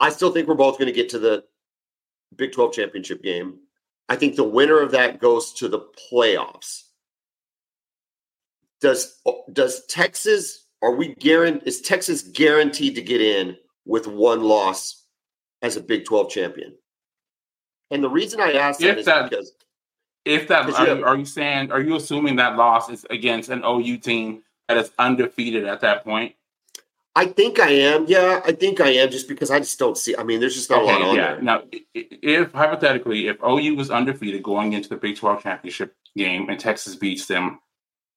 I 0.00 0.08
still 0.08 0.32
think 0.32 0.48
we're 0.48 0.54
both 0.54 0.78
going 0.78 0.86
to 0.86 0.92
get 0.92 1.10
to 1.10 1.18
the 1.18 1.44
Big 2.34 2.52
12 2.52 2.72
championship 2.72 3.22
game. 3.22 3.58
I 4.08 4.16
think 4.16 4.34
the 4.34 4.44
winner 4.44 4.80
of 4.80 4.92
that 4.92 5.20
goes 5.20 5.52
to 5.54 5.68
the 5.68 5.80
playoffs. 6.10 6.84
Does 8.80 9.20
does 9.52 9.84
Texas 9.86 10.66
are 10.82 10.94
we 10.94 11.14
guaranteed? 11.14 11.68
Is 11.68 11.82
Texas 11.82 12.22
guaranteed 12.22 12.94
to 12.94 13.02
get 13.02 13.20
in 13.20 13.56
with 13.84 14.06
one 14.06 14.42
loss 14.42 15.04
as 15.62 15.76
a 15.76 15.80
Big 15.80 16.06
12 16.06 16.30
champion? 16.30 16.74
And 17.90 18.02
the 18.02 18.08
reason 18.08 18.40
I 18.40 18.52
ask 18.52 18.80
that 18.80 18.98
is 18.98 19.06
that, 19.06 19.28
because 19.28 19.52
if 20.24 20.48
that 20.48 20.66
are, 20.66 20.70
you 20.82 20.88
have, 20.88 21.02
are 21.02 21.16
you 21.16 21.24
saying 21.24 21.70
are 21.70 21.80
you 21.80 21.96
assuming 21.96 22.36
that 22.36 22.56
loss 22.56 22.88
is 22.88 23.04
against 23.10 23.50
an 23.50 23.62
OU 23.64 23.98
team 23.98 24.42
that 24.68 24.78
is 24.78 24.90
undefeated 24.98 25.66
at 25.66 25.80
that 25.80 26.04
point? 26.04 26.34
I 27.20 27.26
think 27.26 27.60
I 27.60 27.68
am. 27.68 28.06
Yeah, 28.08 28.40
I 28.46 28.52
think 28.52 28.80
I 28.80 28.88
am 28.92 29.10
just 29.10 29.28
because 29.28 29.50
I 29.50 29.58
just 29.58 29.78
don't 29.78 29.98
see. 29.98 30.16
I 30.16 30.22
mean, 30.22 30.40
there's 30.40 30.54
just 30.54 30.70
not 30.70 30.84
okay, 30.84 30.90
a 30.90 30.98
lot 30.98 31.02
on 31.02 31.16
yeah. 31.16 31.34
there. 31.34 31.42
Now, 31.42 31.62
if 31.92 32.50
hypothetically, 32.52 33.28
if 33.28 33.36
OU 33.44 33.74
was 33.74 33.90
undefeated 33.90 34.42
going 34.42 34.72
into 34.72 34.88
the 34.88 34.96
Big 34.96 35.16
12 35.16 35.42
championship 35.42 35.94
game 36.16 36.48
and 36.48 36.58
Texas 36.58 36.96
beats 36.96 37.26
them, 37.26 37.60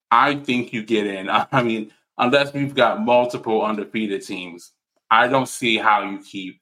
I 0.10 0.36
think 0.36 0.72
you 0.72 0.86
get 0.86 1.06
in. 1.06 1.30
I 1.52 1.64
mean, 1.64 1.92
unless 2.18 2.54
we've 2.54 2.74
got 2.74 3.02
multiple 3.02 3.62
undefeated 3.62 4.26
teams, 4.26 4.72
I 5.12 5.28
don't 5.28 5.50
see 5.50 5.76
how 5.78 6.10
you 6.10 6.20
keep 6.20 6.62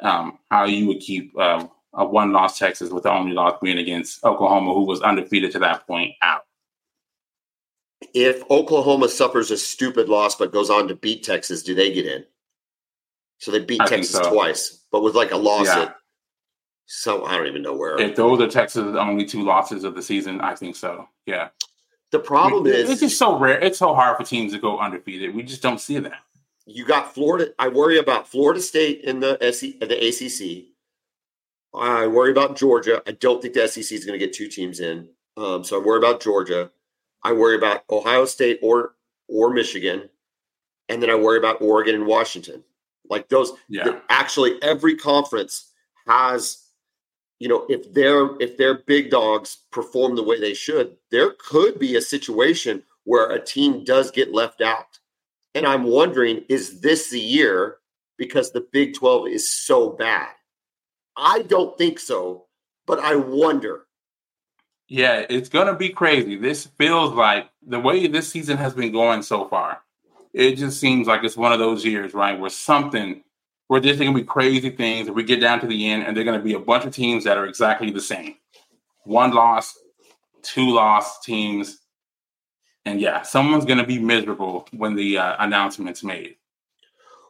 um, 0.00 0.38
how 0.48 0.66
you 0.66 0.86
would 0.86 1.00
keep 1.00 1.36
um, 1.36 1.70
a 1.92 2.04
one 2.04 2.30
loss 2.30 2.56
Texas 2.56 2.90
with 2.90 3.02
the 3.02 3.12
only 3.12 3.32
loss 3.32 3.58
being 3.60 3.78
against 3.78 4.22
Oklahoma, 4.22 4.74
who 4.74 4.84
was 4.84 5.02
undefeated 5.02 5.50
to 5.52 5.58
that 5.58 5.88
point, 5.88 6.12
out. 6.22 6.44
If 8.14 8.42
Oklahoma 8.50 9.08
suffers 9.08 9.50
a 9.50 9.56
stupid 9.56 10.08
loss 10.08 10.34
but 10.36 10.52
goes 10.52 10.70
on 10.70 10.88
to 10.88 10.94
beat 10.94 11.22
Texas, 11.24 11.62
do 11.62 11.74
they 11.74 11.92
get 11.92 12.06
in? 12.06 12.24
So 13.38 13.50
they 13.50 13.60
beat 13.60 13.80
I 13.80 13.86
Texas 13.86 14.16
so. 14.16 14.30
twice, 14.32 14.84
but 14.92 15.02
with 15.02 15.14
like 15.14 15.32
a 15.32 15.36
loss 15.36 15.66
Yeah. 15.66 15.82
at 15.82 15.96
so 16.86 17.24
I 17.24 17.36
don't 17.36 17.46
even 17.46 17.62
know 17.62 17.74
where. 17.74 17.98
If 18.00 18.16
those 18.16 18.40
are 18.40 18.48
Texas' 18.48 18.82
only 18.96 19.24
two 19.24 19.42
losses 19.42 19.84
of 19.84 19.94
the 19.94 20.02
season, 20.02 20.40
I 20.40 20.54
think 20.54 20.76
so. 20.76 21.08
Yeah. 21.26 21.48
the 22.10 22.18
problem 22.18 22.66
it's 22.66 22.76
is 22.76 22.90
it's 22.90 23.00
just 23.00 23.18
so 23.18 23.38
rare. 23.38 23.58
It's 23.60 23.78
so 23.78 23.94
hard 23.94 24.16
for 24.18 24.24
teams 24.24 24.52
to 24.52 24.58
go 24.58 24.78
undefeated. 24.78 25.34
We 25.34 25.42
just 25.42 25.62
don't 25.62 25.80
see 25.80 25.98
that. 26.00 26.20
you 26.66 26.84
got 26.84 27.14
Florida. 27.14 27.52
I 27.58 27.68
worry 27.68 27.98
about 27.98 28.28
Florida 28.28 28.60
State 28.60 29.02
in 29.04 29.20
the 29.20 29.42
SE, 29.42 29.78
the 29.80 29.96
ACC. 30.08 30.66
I 31.74 32.06
worry 32.06 32.30
about 32.30 32.56
Georgia. 32.56 33.02
I 33.06 33.12
don't 33.12 33.40
think 33.40 33.54
the 33.54 33.66
SEC 33.66 33.92
is 33.92 34.04
going 34.04 34.18
to 34.18 34.24
get 34.24 34.34
two 34.34 34.48
teams 34.48 34.78
in. 34.80 35.08
Um, 35.38 35.64
so 35.64 35.80
I 35.80 35.84
worry 35.84 35.96
about 35.98 36.20
Georgia. 36.20 36.70
I 37.24 37.32
worry 37.32 37.56
about 37.56 37.84
Ohio 37.90 38.24
State 38.24 38.58
or 38.62 38.94
or 39.28 39.50
Michigan, 39.50 40.08
and 40.88 41.02
then 41.02 41.10
I 41.10 41.14
worry 41.14 41.38
about 41.38 41.62
Oregon 41.62 41.94
and 41.94 42.06
Washington. 42.06 42.62
Like 43.08 43.28
those, 43.28 43.52
Yeah. 43.68 44.00
actually, 44.08 44.60
every 44.62 44.96
conference 44.96 45.70
has, 46.06 46.64
you 47.38 47.48
know, 47.48 47.66
if 47.68 47.92
their 47.92 48.30
if 48.40 48.56
their 48.56 48.74
big 48.78 49.10
dogs 49.10 49.58
perform 49.70 50.16
the 50.16 50.22
way 50.22 50.38
they 50.40 50.54
should, 50.54 50.96
there 51.10 51.32
could 51.38 51.78
be 51.78 51.96
a 51.96 52.00
situation 52.02 52.82
where 53.04 53.30
a 53.30 53.44
team 53.44 53.84
does 53.84 54.10
get 54.10 54.32
left 54.32 54.60
out. 54.60 54.98
And 55.54 55.66
I'm 55.66 55.84
wondering, 55.84 56.44
is 56.48 56.80
this 56.80 57.10
the 57.10 57.20
year 57.20 57.78
because 58.16 58.52
the 58.52 58.66
Big 58.72 58.94
12 58.94 59.28
is 59.28 59.48
so 59.48 59.90
bad? 59.90 60.30
I 61.16 61.42
don't 61.42 61.76
think 61.76 61.98
so, 61.98 62.46
but 62.86 62.98
I 63.00 63.16
wonder. 63.16 63.86
Yeah, 64.92 65.24
it's 65.30 65.48
gonna 65.48 65.74
be 65.74 65.88
crazy. 65.88 66.36
This 66.36 66.66
feels 66.66 67.14
like 67.14 67.48
the 67.66 67.80
way 67.80 68.06
this 68.08 68.28
season 68.28 68.58
has 68.58 68.74
been 68.74 68.92
going 68.92 69.22
so 69.22 69.48
far. 69.48 69.80
It 70.34 70.56
just 70.56 70.78
seems 70.80 71.06
like 71.06 71.24
it's 71.24 71.34
one 71.34 71.50
of 71.50 71.58
those 71.58 71.82
years, 71.82 72.12
right, 72.12 72.38
where 72.38 72.50
something, 72.50 73.24
where 73.68 73.80
there's 73.80 73.98
gonna 73.98 74.12
be 74.12 74.22
crazy 74.22 74.68
things. 74.68 75.08
If 75.08 75.14
we 75.14 75.22
get 75.24 75.40
down 75.40 75.60
to 75.60 75.66
the 75.66 75.88
end, 75.88 76.02
and 76.02 76.14
they're 76.14 76.24
gonna 76.24 76.42
be 76.42 76.52
a 76.52 76.58
bunch 76.58 76.84
of 76.84 76.94
teams 76.94 77.24
that 77.24 77.38
are 77.38 77.46
exactly 77.46 77.90
the 77.90 78.02
same, 78.02 78.34
one 79.04 79.32
loss, 79.32 79.78
two 80.42 80.70
loss 80.70 81.20
teams, 81.20 81.78
and 82.84 83.00
yeah, 83.00 83.22
someone's 83.22 83.64
gonna 83.64 83.86
be 83.86 83.98
miserable 83.98 84.68
when 84.72 84.94
the 84.94 85.16
uh, 85.16 85.36
announcement's 85.38 86.04
made. 86.04 86.36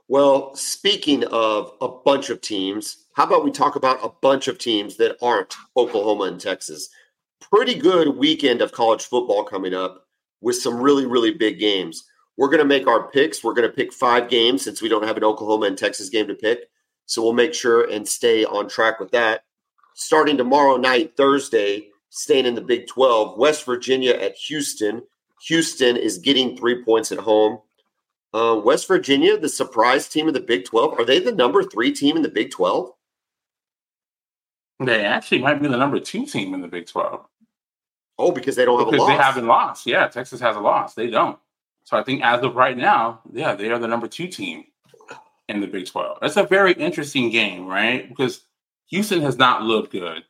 Well, 0.09 0.53
speaking 0.57 1.22
of 1.27 1.75
a 1.81 1.87
bunch 1.87 2.29
of 2.29 2.40
teams, 2.40 3.07
how 3.12 3.22
about 3.22 3.44
we 3.44 3.53
talk 3.53 3.77
about 3.77 4.05
a 4.05 4.09
bunch 4.20 4.48
of 4.48 4.59
teams 4.59 4.96
that 4.96 5.16
aren't 5.22 5.55
Oklahoma 5.77 6.25
and 6.25 6.40
Texas? 6.40 6.88
Pretty 7.50 7.74
good 7.74 8.16
weekend 8.16 8.62
of 8.62 8.72
college 8.72 9.05
football 9.05 9.44
coming 9.44 9.74
up 9.74 10.07
with 10.40 10.57
some 10.57 10.81
really, 10.81 11.07
really 11.07 11.33
big 11.33 11.59
games. 11.59 12.05
We're 12.37 12.48
going 12.48 12.59
to 12.59 12.64
make 12.64 12.87
our 12.87 13.11
picks. 13.11 13.42
We're 13.42 13.55
going 13.55 13.68
to 13.68 13.74
pick 13.74 13.92
five 13.92 14.28
games 14.28 14.62
since 14.62 14.81
we 14.81 14.88
don't 14.88 15.07
have 15.07 15.16
an 15.16 15.24
Oklahoma 15.24 15.66
and 15.66 15.76
Texas 15.76 16.09
game 16.09 16.28
to 16.28 16.35
pick. 16.35 16.70
So 17.07 17.22
we'll 17.22 17.33
make 17.33 17.55
sure 17.55 17.90
and 17.90 18.09
stay 18.09 18.44
on 18.44 18.68
track 18.68 19.00
with 19.00 19.11
that. 19.11 19.44
Starting 19.94 20.37
tomorrow 20.37 20.76
night, 20.76 21.16
Thursday, 21.16 21.88
staying 22.11 22.46
in 22.46 22.55
the 22.55 22.61
Big 22.61 22.87
12, 22.87 23.38
West 23.38 23.64
Virginia 23.66 24.14
at 24.14 24.37
Houston. 24.37 25.02
Houston 25.48 25.96
is 25.96 26.18
getting 26.18 26.57
three 26.57 26.83
points 26.83 27.12
at 27.12 27.18
home. 27.18 27.59
Uh, 28.33 28.59
West 28.64 28.88
Virginia, 28.88 29.37
the 29.37 29.48
surprise 29.48 30.09
team 30.09 30.28
of 30.28 30.35
the 30.35 30.40
Big 30.40 30.64
12, 30.64 30.98
are 30.98 31.05
they 31.05 31.18
the 31.18 31.33
number 31.33 31.62
three 31.62 31.92
team 31.92 32.16
in 32.16 32.22
the 32.22 32.31
Big 32.31 32.50
12? 32.50 32.92
They 34.87 35.05
actually 35.05 35.38
might 35.42 35.62
be 35.62 35.68
the 35.68 35.76
number 35.76 36.00
two 36.00 36.26
team 36.26 36.55
in 36.55 36.61
the 36.61 36.68
Big 36.68 36.87
Twelve. 36.87 37.26
Oh, 38.18 38.31
because 38.33 38.57
they 38.57 38.64
don't 38.64 38.79
have 38.79 38.88
a 38.88 38.90
because 38.90 39.01
loss. 39.07 39.09
they 39.16 39.22
haven't 39.22 39.46
lost. 39.46 39.87
Yeah, 39.87 40.07
Texas 40.09 40.40
has 40.40 40.57
a 40.57 40.61
loss. 40.61 40.94
They 40.94 41.09
don't. 41.09 41.38
So 41.85 41.96
I 41.96 42.03
think 42.05 42.22
as 42.22 42.42
of 42.42 42.55
right 42.55 42.77
now, 42.77 43.20
yeah, 43.33 43.55
they 43.55 43.70
are 43.70 43.79
the 43.79 43.88
number 43.88 44.07
two 44.07 44.29
team 44.29 44.64
in 45.48 45.61
the 45.61 45.66
Big 45.66 45.87
12. 45.87 46.18
That's 46.20 46.37
a 46.37 46.44
very 46.44 46.72
interesting 46.75 47.31
game, 47.31 47.66
right? 47.66 48.09
Because 48.09 48.44
Houston 48.90 49.20
has 49.22 49.38
not 49.38 49.62
looked 49.62 49.90
good, 49.92 50.22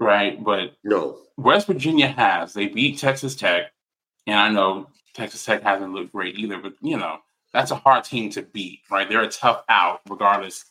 right? 0.00 0.42
But 0.42 0.74
no. 0.84 1.18
West 1.36 1.66
Virginia 1.66 2.08
has. 2.08 2.52
They 2.54 2.66
beat 2.68 2.98
Texas 2.98 3.34
Tech. 3.36 3.72
And 4.26 4.36
I 4.38 4.48
know 4.50 4.88
Texas 5.14 5.44
Tech 5.44 5.62
hasn't 5.62 5.92
looked 5.92 6.12
great 6.12 6.36
either, 6.38 6.58
but 6.58 6.74
you 6.80 6.96
know, 6.96 7.18
that's 7.52 7.70
a 7.70 7.76
hard 7.76 8.04
team 8.04 8.30
to 8.30 8.42
beat, 8.42 8.80
right? 8.90 9.08
They're 9.08 9.22
a 9.22 9.28
tough 9.28 9.64
out 9.68 10.00
regardless 10.08 10.64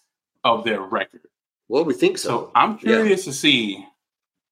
of 0.44 0.64
their 0.64 0.82
record. 0.82 1.22
Well, 1.68 1.84
we 1.86 1.94
think 1.94 2.18
so. 2.18 2.28
So 2.30 2.52
I'm 2.56 2.74
Yeah. 2.74 2.78
curious 2.98 3.26
to 3.26 3.34
see. 3.34 3.86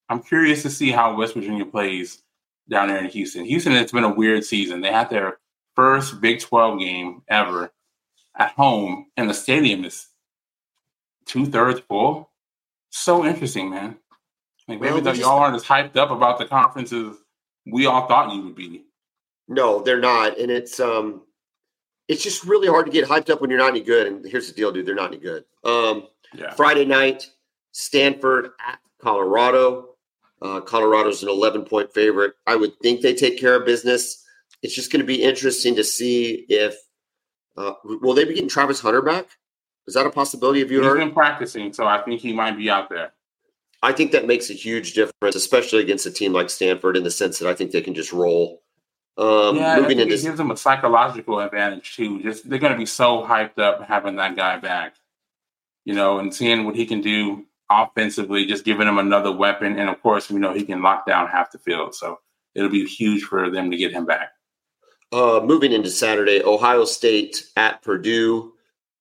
I'm 0.09 0.21
curious 0.21 0.61
to 0.63 0.69
see 0.69 0.91
how 0.91 1.15
West 1.15 1.33
Virginia 1.33 1.65
plays 1.65 2.21
down 2.69 2.87
there 2.87 2.97
in 2.97 3.09
Houston. 3.09 3.45
Houston, 3.45 3.73
it's 3.73 3.91
been 3.91 4.03
a 4.03 4.13
weird 4.13 4.43
season. 4.43 4.81
They 4.81 4.91
had 4.91 5.09
their 5.09 5.39
first 5.75 6.21
Big 6.21 6.39
12 6.39 6.79
game 6.79 7.21
ever 7.27 7.71
at 8.37 8.51
home, 8.51 9.07
and 9.17 9.29
the 9.29 9.33
stadium 9.33 9.85
is 9.85 10.07
two 11.25 11.45
thirds 11.45 11.79
full. 11.81 12.29
So 12.89 13.25
interesting, 13.25 13.69
man. 13.69 13.97
Like 14.67 14.79
maybe 14.79 14.93
Well, 14.93 15.01
though 15.01 15.11
y'all 15.11 15.39
aren't 15.39 15.55
as 15.55 15.63
hyped 15.63 15.95
up 15.95 16.11
about 16.11 16.39
the 16.39 16.45
conferences 16.45 17.17
we 17.65 17.85
all 17.85 18.07
thought 18.07 18.33
you 18.33 18.41
would 18.43 18.55
be. 18.55 18.85
No, 19.47 19.81
they're 19.81 19.99
not. 19.99 20.39
And 20.39 20.51
it's 20.51 20.79
um 20.79 21.21
it's 22.07 22.23
just 22.23 22.45
really 22.45 22.67
hard 22.67 22.85
to 22.85 22.91
get 22.91 23.07
hyped 23.07 23.29
up 23.29 23.41
when 23.41 23.49
you're 23.49 23.59
not 23.59 23.69
any 23.69 23.81
good. 23.81 24.07
And 24.07 24.25
here's 24.25 24.47
the 24.47 24.53
deal, 24.53 24.71
dude, 24.71 24.85
they're 24.85 24.95
not 24.95 25.11
any 25.11 25.21
good. 25.21 25.45
Um 25.63 26.07
Yeah. 26.33 26.53
Friday 26.53 26.85
night, 26.85 27.29
Stanford 27.71 28.51
at 28.65 28.79
Colorado. 28.99 29.94
Uh, 30.41 30.59
Colorado's 30.61 31.23
an 31.23 31.29
11 31.29 31.65
point 31.65 31.93
favorite. 31.93 32.33
I 32.45 32.55
would 32.55 32.79
think 32.81 33.01
they 33.01 33.13
take 33.13 33.39
care 33.39 33.55
of 33.55 33.65
business. 33.65 34.23
It's 34.61 34.75
just 34.75 34.91
going 34.91 35.01
to 35.01 35.05
be 35.05 35.23
interesting 35.23 35.75
to 35.75 35.83
see 35.83 36.45
if 36.49 36.75
uh, 37.57 37.73
will 37.83 38.13
they 38.13 38.25
be 38.25 38.33
getting 38.33 38.49
Travis 38.49 38.79
Hunter 38.79 39.01
back? 39.01 39.27
Is 39.87 39.93
that 39.93 40.05
a 40.05 40.09
possibility? 40.09 40.59
Have 40.59 40.71
you 40.71 40.79
He's 40.79 40.87
heard? 40.87 40.97
been 40.97 41.13
practicing, 41.13 41.71
so 41.71 41.85
I 41.85 42.01
think 42.01 42.19
he 42.19 42.33
might 42.33 42.57
be 42.57 42.69
out 42.69 42.89
there. 42.89 43.13
I 43.83 43.91
think 43.91 44.11
that 44.13 44.25
makes 44.25 44.49
a 44.49 44.53
huge 44.53 44.93
difference, 44.93 45.35
especially 45.35 45.81
against 45.81 46.07
a 46.07 46.11
team 46.11 46.33
like 46.33 46.49
Stanford, 46.49 46.97
in 46.97 47.03
the 47.03 47.11
sense 47.11 47.37
that 47.39 47.47
I 47.47 47.53
think 47.53 47.71
they 47.71 47.81
can 47.81 47.93
just 47.93 48.11
roll. 48.11 48.63
Um, 49.17 49.55
yeah, 49.55 49.73
I 49.73 49.75
moving 49.75 49.97
think 49.97 50.01
into 50.01 50.15
it 50.15 50.21
gives 50.23 50.37
them 50.37 50.51
a 50.51 50.57
psychological 50.57 51.39
advantage 51.39 51.95
too. 51.95 52.21
Just 52.21 52.49
they're 52.49 52.59
going 52.59 52.73
to 52.73 52.77
be 52.77 52.85
so 52.85 53.23
hyped 53.23 53.59
up 53.59 53.87
having 53.87 54.15
that 54.15 54.35
guy 54.35 54.57
back, 54.57 54.95
you 55.85 55.93
know, 55.93 56.19
and 56.19 56.33
seeing 56.33 56.65
what 56.65 56.75
he 56.75 56.85
can 56.85 57.01
do 57.01 57.45
offensively, 57.69 58.45
just 58.45 58.65
giving 58.65 58.87
him 58.87 58.97
another 58.97 59.31
weapon, 59.31 59.79
and 59.79 59.89
of 59.89 60.01
course, 60.01 60.29
we 60.29 60.39
know 60.39 60.53
he 60.53 60.63
can 60.63 60.81
lock 60.81 61.05
down 61.05 61.27
half 61.27 61.51
the 61.51 61.59
field. 61.59 61.95
So 61.95 62.19
it'll 62.53 62.69
be 62.69 62.85
huge 62.85 63.23
for 63.23 63.49
them 63.49 63.71
to 63.71 63.77
get 63.77 63.91
him 63.91 64.05
back. 64.05 64.29
Uh, 65.11 65.39
moving 65.43 65.71
into 65.71 65.89
Saturday, 65.89 66.41
Ohio 66.43 66.85
State 66.85 67.45
at 67.55 67.81
Purdue. 67.81 68.53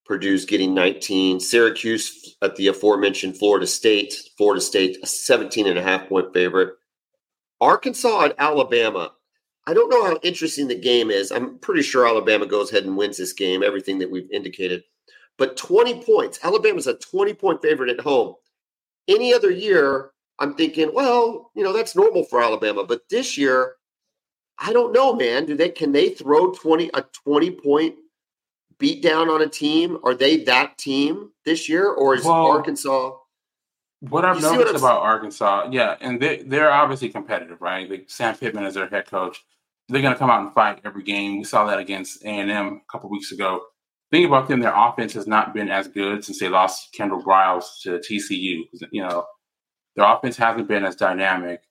Purdue's 0.04 0.44
getting 0.44 0.74
19. 0.74 1.40
Syracuse 1.40 2.36
at 2.42 2.56
the 2.56 2.68
aforementioned 2.68 3.38
Florida 3.38 3.66
State. 3.66 4.14
Florida 4.36 4.60
State, 4.60 4.98
a 5.02 5.06
17 5.06 5.66
and 5.66 5.78
a 5.78 5.82
half 5.82 6.08
point 6.08 6.32
favorite. 6.34 6.74
Arkansas 7.60 8.26
at 8.26 8.34
Alabama. 8.38 9.12
I 9.66 9.72
don't 9.72 9.88
know 9.88 10.04
how 10.04 10.18
interesting 10.22 10.68
the 10.68 10.78
game 10.78 11.10
is. 11.10 11.32
I'm 11.32 11.58
pretty 11.58 11.82
sure 11.82 12.06
Alabama 12.06 12.44
goes 12.44 12.70
ahead 12.70 12.84
and 12.84 12.98
wins 12.98 13.16
this 13.16 13.32
game, 13.32 13.62
everything 13.62 13.98
that 14.00 14.10
we've 14.10 14.30
indicated. 14.30 14.84
But 15.38 15.56
20 15.56 16.02
points. 16.02 16.38
Alabama's 16.42 16.86
a 16.86 16.94
20 16.94 17.32
point 17.34 17.62
favorite 17.62 17.90
at 17.90 18.00
home. 18.00 18.34
Any 19.08 19.34
other 19.34 19.50
year, 19.50 20.10
I'm 20.38 20.54
thinking, 20.54 20.90
well, 20.92 21.50
you 21.54 21.62
know, 21.62 21.72
that's 21.72 21.94
normal 21.96 22.24
for 22.24 22.42
Alabama. 22.42 22.84
But 22.84 23.02
this 23.10 23.36
year, 23.38 23.76
I 24.58 24.72
don't 24.72 24.92
know, 24.92 25.14
man. 25.14 25.46
Do 25.46 25.56
they 25.56 25.68
can 25.68 25.92
they 25.92 26.10
throw 26.10 26.52
20 26.52 26.90
a 26.94 27.04
20 27.24 27.50
point 27.50 27.96
beat 28.78 29.02
down 29.02 29.28
on 29.28 29.42
a 29.42 29.48
team? 29.48 29.98
Are 30.04 30.14
they 30.14 30.38
that 30.44 30.78
team 30.78 31.30
this 31.44 31.68
year? 31.68 31.88
Or 31.88 32.14
is 32.14 32.24
Well, 32.24 32.46
Arkansas 32.46 33.12
What 34.00 34.24
I've 34.24 34.40
see 34.40 34.56
what 34.56 34.74
about 34.74 35.02
Arkansas, 35.02 35.68
yeah, 35.70 35.96
and 36.00 36.20
they 36.20 36.42
they're 36.42 36.72
obviously 36.72 37.08
competitive, 37.08 37.60
right? 37.60 37.88
Like 37.88 38.04
Sam 38.08 38.36
Pittman 38.36 38.64
is 38.64 38.74
their 38.74 38.88
head 38.88 39.06
coach. 39.06 39.42
They're 39.88 40.02
going 40.02 40.14
to 40.14 40.18
come 40.18 40.30
out 40.30 40.42
and 40.42 40.54
fight 40.54 40.80
every 40.84 41.02
game. 41.02 41.38
We 41.38 41.44
saw 41.44 41.66
that 41.66 41.78
against 41.78 42.24
A 42.24 42.28
and 42.28 42.50
M 42.50 42.80
a 42.86 42.92
couple 42.92 43.10
weeks 43.10 43.32
ago. 43.32 43.60
Thing 44.14 44.26
about 44.26 44.46
them, 44.46 44.60
their 44.60 44.72
offense 44.72 45.12
has 45.14 45.26
not 45.26 45.52
been 45.52 45.68
as 45.68 45.88
good 45.88 46.24
since 46.24 46.38
they 46.38 46.48
lost 46.48 46.92
Kendal 46.92 47.20
Briles 47.20 47.80
to 47.82 47.98
TCU. 47.98 48.62
You 48.92 49.02
know, 49.02 49.26
their 49.96 50.04
offense 50.04 50.36
hasn't 50.36 50.68
been 50.68 50.84
as 50.84 50.94
dynamic, 50.94 51.64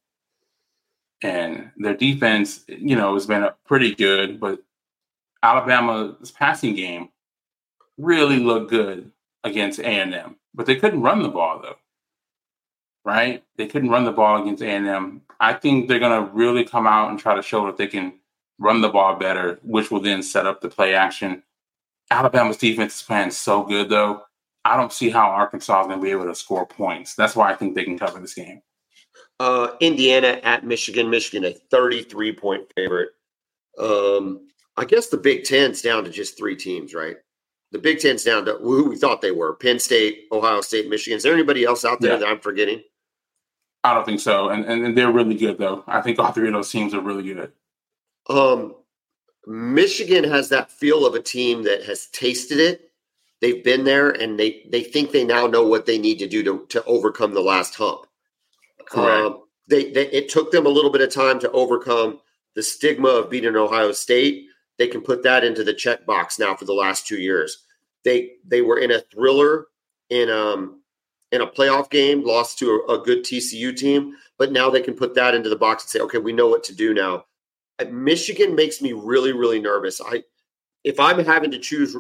and 1.22 1.72
their 1.78 1.96
defense, 1.96 2.66
you 2.68 2.98
know, 2.98 3.14
has 3.14 3.26
been 3.26 3.48
pretty 3.66 3.96
good. 3.96 4.42
But 4.42 4.60
Alabama's 5.42 6.32
passing 6.32 6.76
game 6.76 7.12
really 7.98 8.40
looked 8.40 8.70
good 8.70 9.10
against 9.46 9.80
A 9.80 9.88
and 9.88 10.14
M, 10.14 10.36
but 10.54 10.66
they 10.66 10.76
couldn't 10.76 11.02
run 11.02 11.24
the 11.24 11.30
ball 11.30 11.62
though 11.62 11.78
right? 13.06 13.42
They 13.56 13.68
couldn't 13.68 13.90
run 13.90 14.04
the 14.04 14.12
ball 14.12 14.42
against 14.42 14.64
A&M. 14.64 15.22
I 15.40 15.54
think 15.54 15.88
they're 15.88 16.00
to 16.00 16.30
really 16.34 16.64
come 16.64 16.88
out 16.88 17.10
and 17.10 17.20
try 17.20 17.36
to 17.36 17.42
show 17.42 17.66
that 17.66 17.78
they 17.78 17.88
can 17.88 18.14
run 18.60 18.82
the 18.82 18.90
ball 18.90 19.16
better, 19.16 19.60
which 19.64 19.92
will 19.92 20.00
then 20.00 20.24
set 20.24 20.46
up 20.46 20.62
the 20.62 20.70
play 20.70 20.94
action. 20.94 21.44
Alabama's 22.12 22.58
defense 22.58 22.98
is 22.98 23.02
playing 23.04 23.32
so 23.32 23.64
good, 23.64 23.90
though. 23.90 24.22
I 24.66 24.78
don't 24.78 24.94
see 24.94 25.10
how 25.10 25.30
Arkansas 25.30 25.82
is 25.82 25.88
going 25.88 26.00
to 26.00 26.04
be 26.04 26.12
able 26.12 26.26
to 26.26 26.36
score 26.36 26.66
points. 26.66 27.16
That's 27.16 27.36
why 27.36 27.52
I 27.52 27.56
think 27.56 27.76
they 27.76 27.84
can 27.84 28.00
cover 28.00 28.20
this 28.20 28.34
game. 28.34 28.62
Uh, 29.40 29.70
Indiana 29.82 30.40
at 30.44 30.66
Michigan. 30.66 31.10
Michigan, 31.10 31.44
a 31.46 31.54
33 31.72 32.34
point 32.34 32.64
favorite. 32.76 33.10
Um, 33.78 34.48
I 34.78 34.86
guess 34.86 35.08
the 35.08 35.18
Big 35.18 35.44
Ten's 35.44 35.82
down 35.82 36.04
to 36.04 36.10
just 36.10 36.38
three 36.38 36.56
teams, 36.56 36.94
right? 36.94 37.18
The 37.72 37.80
Big 37.80 38.00
Ten's 38.00 38.24
down 38.24 38.46
to 38.46 38.54
who 38.56 38.90
we 38.90 38.96
thought 38.98 39.22
they 39.22 39.32
were 39.32 39.56
Penn 39.56 39.80
State, 39.80 40.26
Ohio 40.32 40.62
State, 40.62 40.90
Michigan. 40.90 41.18
Is 41.18 41.24
there 41.24 41.34
anybody 41.34 41.66
else 41.66 41.84
out 41.84 42.00
there 42.00 42.12
Yeah. 42.14 42.18
that 42.20 42.28
I'm 42.28 42.40
forgetting? 42.40 42.84
I 43.84 43.94
don't 43.94 44.06
think 44.06 44.20
so. 44.22 44.50
And, 44.50 44.64
and 44.66 44.86
and 44.86 44.98
they're 44.98 45.12
really 45.12 45.36
good 45.36 45.58
though. 45.58 45.84
I 45.88 46.00
think 46.02 46.18
all 46.20 46.32
three 46.32 46.48
of 46.48 46.54
those 46.54 46.72
teams 46.72 46.94
are 46.94 47.02
really 47.02 47.24
good. 47.24 47.52
Um, 48.30 48.76
Michigan 49.46 50.24
has 50.24 50.50
that 50.50 50.72
feel 50.72 51.06
of 51.06 51.16
a 51.16 51.22
team 51.22 51.64
that 51.64 51.84
has 51.84 52.08
tasted 52.08 52.60
it. 52.60 52.92
They've 53.42 53.64
been 53.64 53.84
there, 53.84 54.10
and 54.10 54.40
they 54.40 54.66
they 54.72 54.84
think 54.84 55.12
they 55.12 55.26
now 55.26 55.48
know 55.48 55.68
what 55.68 55.86
they 55.86 55.98
need 55.98 56.20
to 56.20 56.28
do 56.28 56.44
to 56.44 56.66
to 56.70 56.84
overcome 56.86 57.34
the 57.34 57.42
last 57.42 57.76
hump. 57.76 58.08
Correct. 58.86 59.26
Um, 59.26 59.44
they, 59.68 59.92
they 59.92 60.08
it 60.08 60.30
took 60.30 60.52
them 60.52 60.66
a 60.66 60.70
little 60.70 60.92
bit 60.92 61.02
of 61.02 61.12
time 61.12 61.40
to 61.40 61.52
overcome 61.52 62.20
the 62.56 62.64
stigma 62.64 63.10
of 63.10 63.30
beating 63.30 63.56
Ohio 63.56 63.92
State. 63.92 64.48
They 64.78 64.88
can 64.88 65.02
put 65.02 65.24
that 65.24 65.44
into 65.44 65.64
the 65.64 65.74
checkbox 65.74 66.40
now 66.40 66.56
for 66.56 66.66
the 66.66 66.74
last 66.74 67.06
two 67.06 67.18
years. 67.18 67.66
They 68.06 68.34
they 68.46 68.62
were 68.62 68.80
in 68.80 68.92
a 68.92 69.00
thriller 69.00 69.68
in 70.10 70.30
um 70.30 70.82
in 71.34 71.42
a 71.42 71.48
playoff 71.48 71.90
game, 71.90 72.24
lost 72.24 72.60
to 72.60 72.86
a, 72.88 72.94
a 72.94 73.04
good 73.04 73.24
TCU 73.24 73.76
team, 73.76 74.16
but 74.38 74.52
now 74.52 74.70
they 74.70 74.82
can 74.82 74.94
put 74.94 75.16
that 75.16 75.34
into 75.34 75.50
the 75.50 75.56
box 75.56 75.84
and 75.84 75.90
say, 75.90 76.00
okay, 76.00 76.20
we 76.20 76.32
know 76.32 76.48
what 76.48 76.64
to 76.66 76.76
do 76.76 76.94
now. 76.94 77.26
Uh, 77.80 77.86
Michigan 77.92 78.56
makes 78.56 78.82
me 78.82 78.94
really 78.94 79.34
really 79.34 79.60
nervous. 79.60 80.00
I 80.02 80.24
if 80.84 81.00
I'm 81.00 81.24
having 81.24 81.52
to 81.52 81.60
choose 81.60 81.96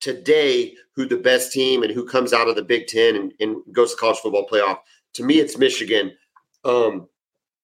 today 0.00 0.74
who 0.96 1.06
the 1.06 1.16
best 1.16 1.52
team 1.52 1.82
and 1.82 1.92
who 1.92 2.04
comes 2.04 2.32
out 2.32 2.48
of 2.48 2.56
the 2.56 2.62
Big 2.62 2.86
Ten 2.86 3.16
and, 3.16 3.32
and 3.40 3.56
goes 3.72 3.92
to 3.92 3.96
college 4.00 4.18
football 4.18 4.46
playoff, 4.48 4.78
to 5.14 5.22
me 5.24 5.38
it's 5.38 5.58
Michigan. 5.58 6.12
Um, 6.64 7.08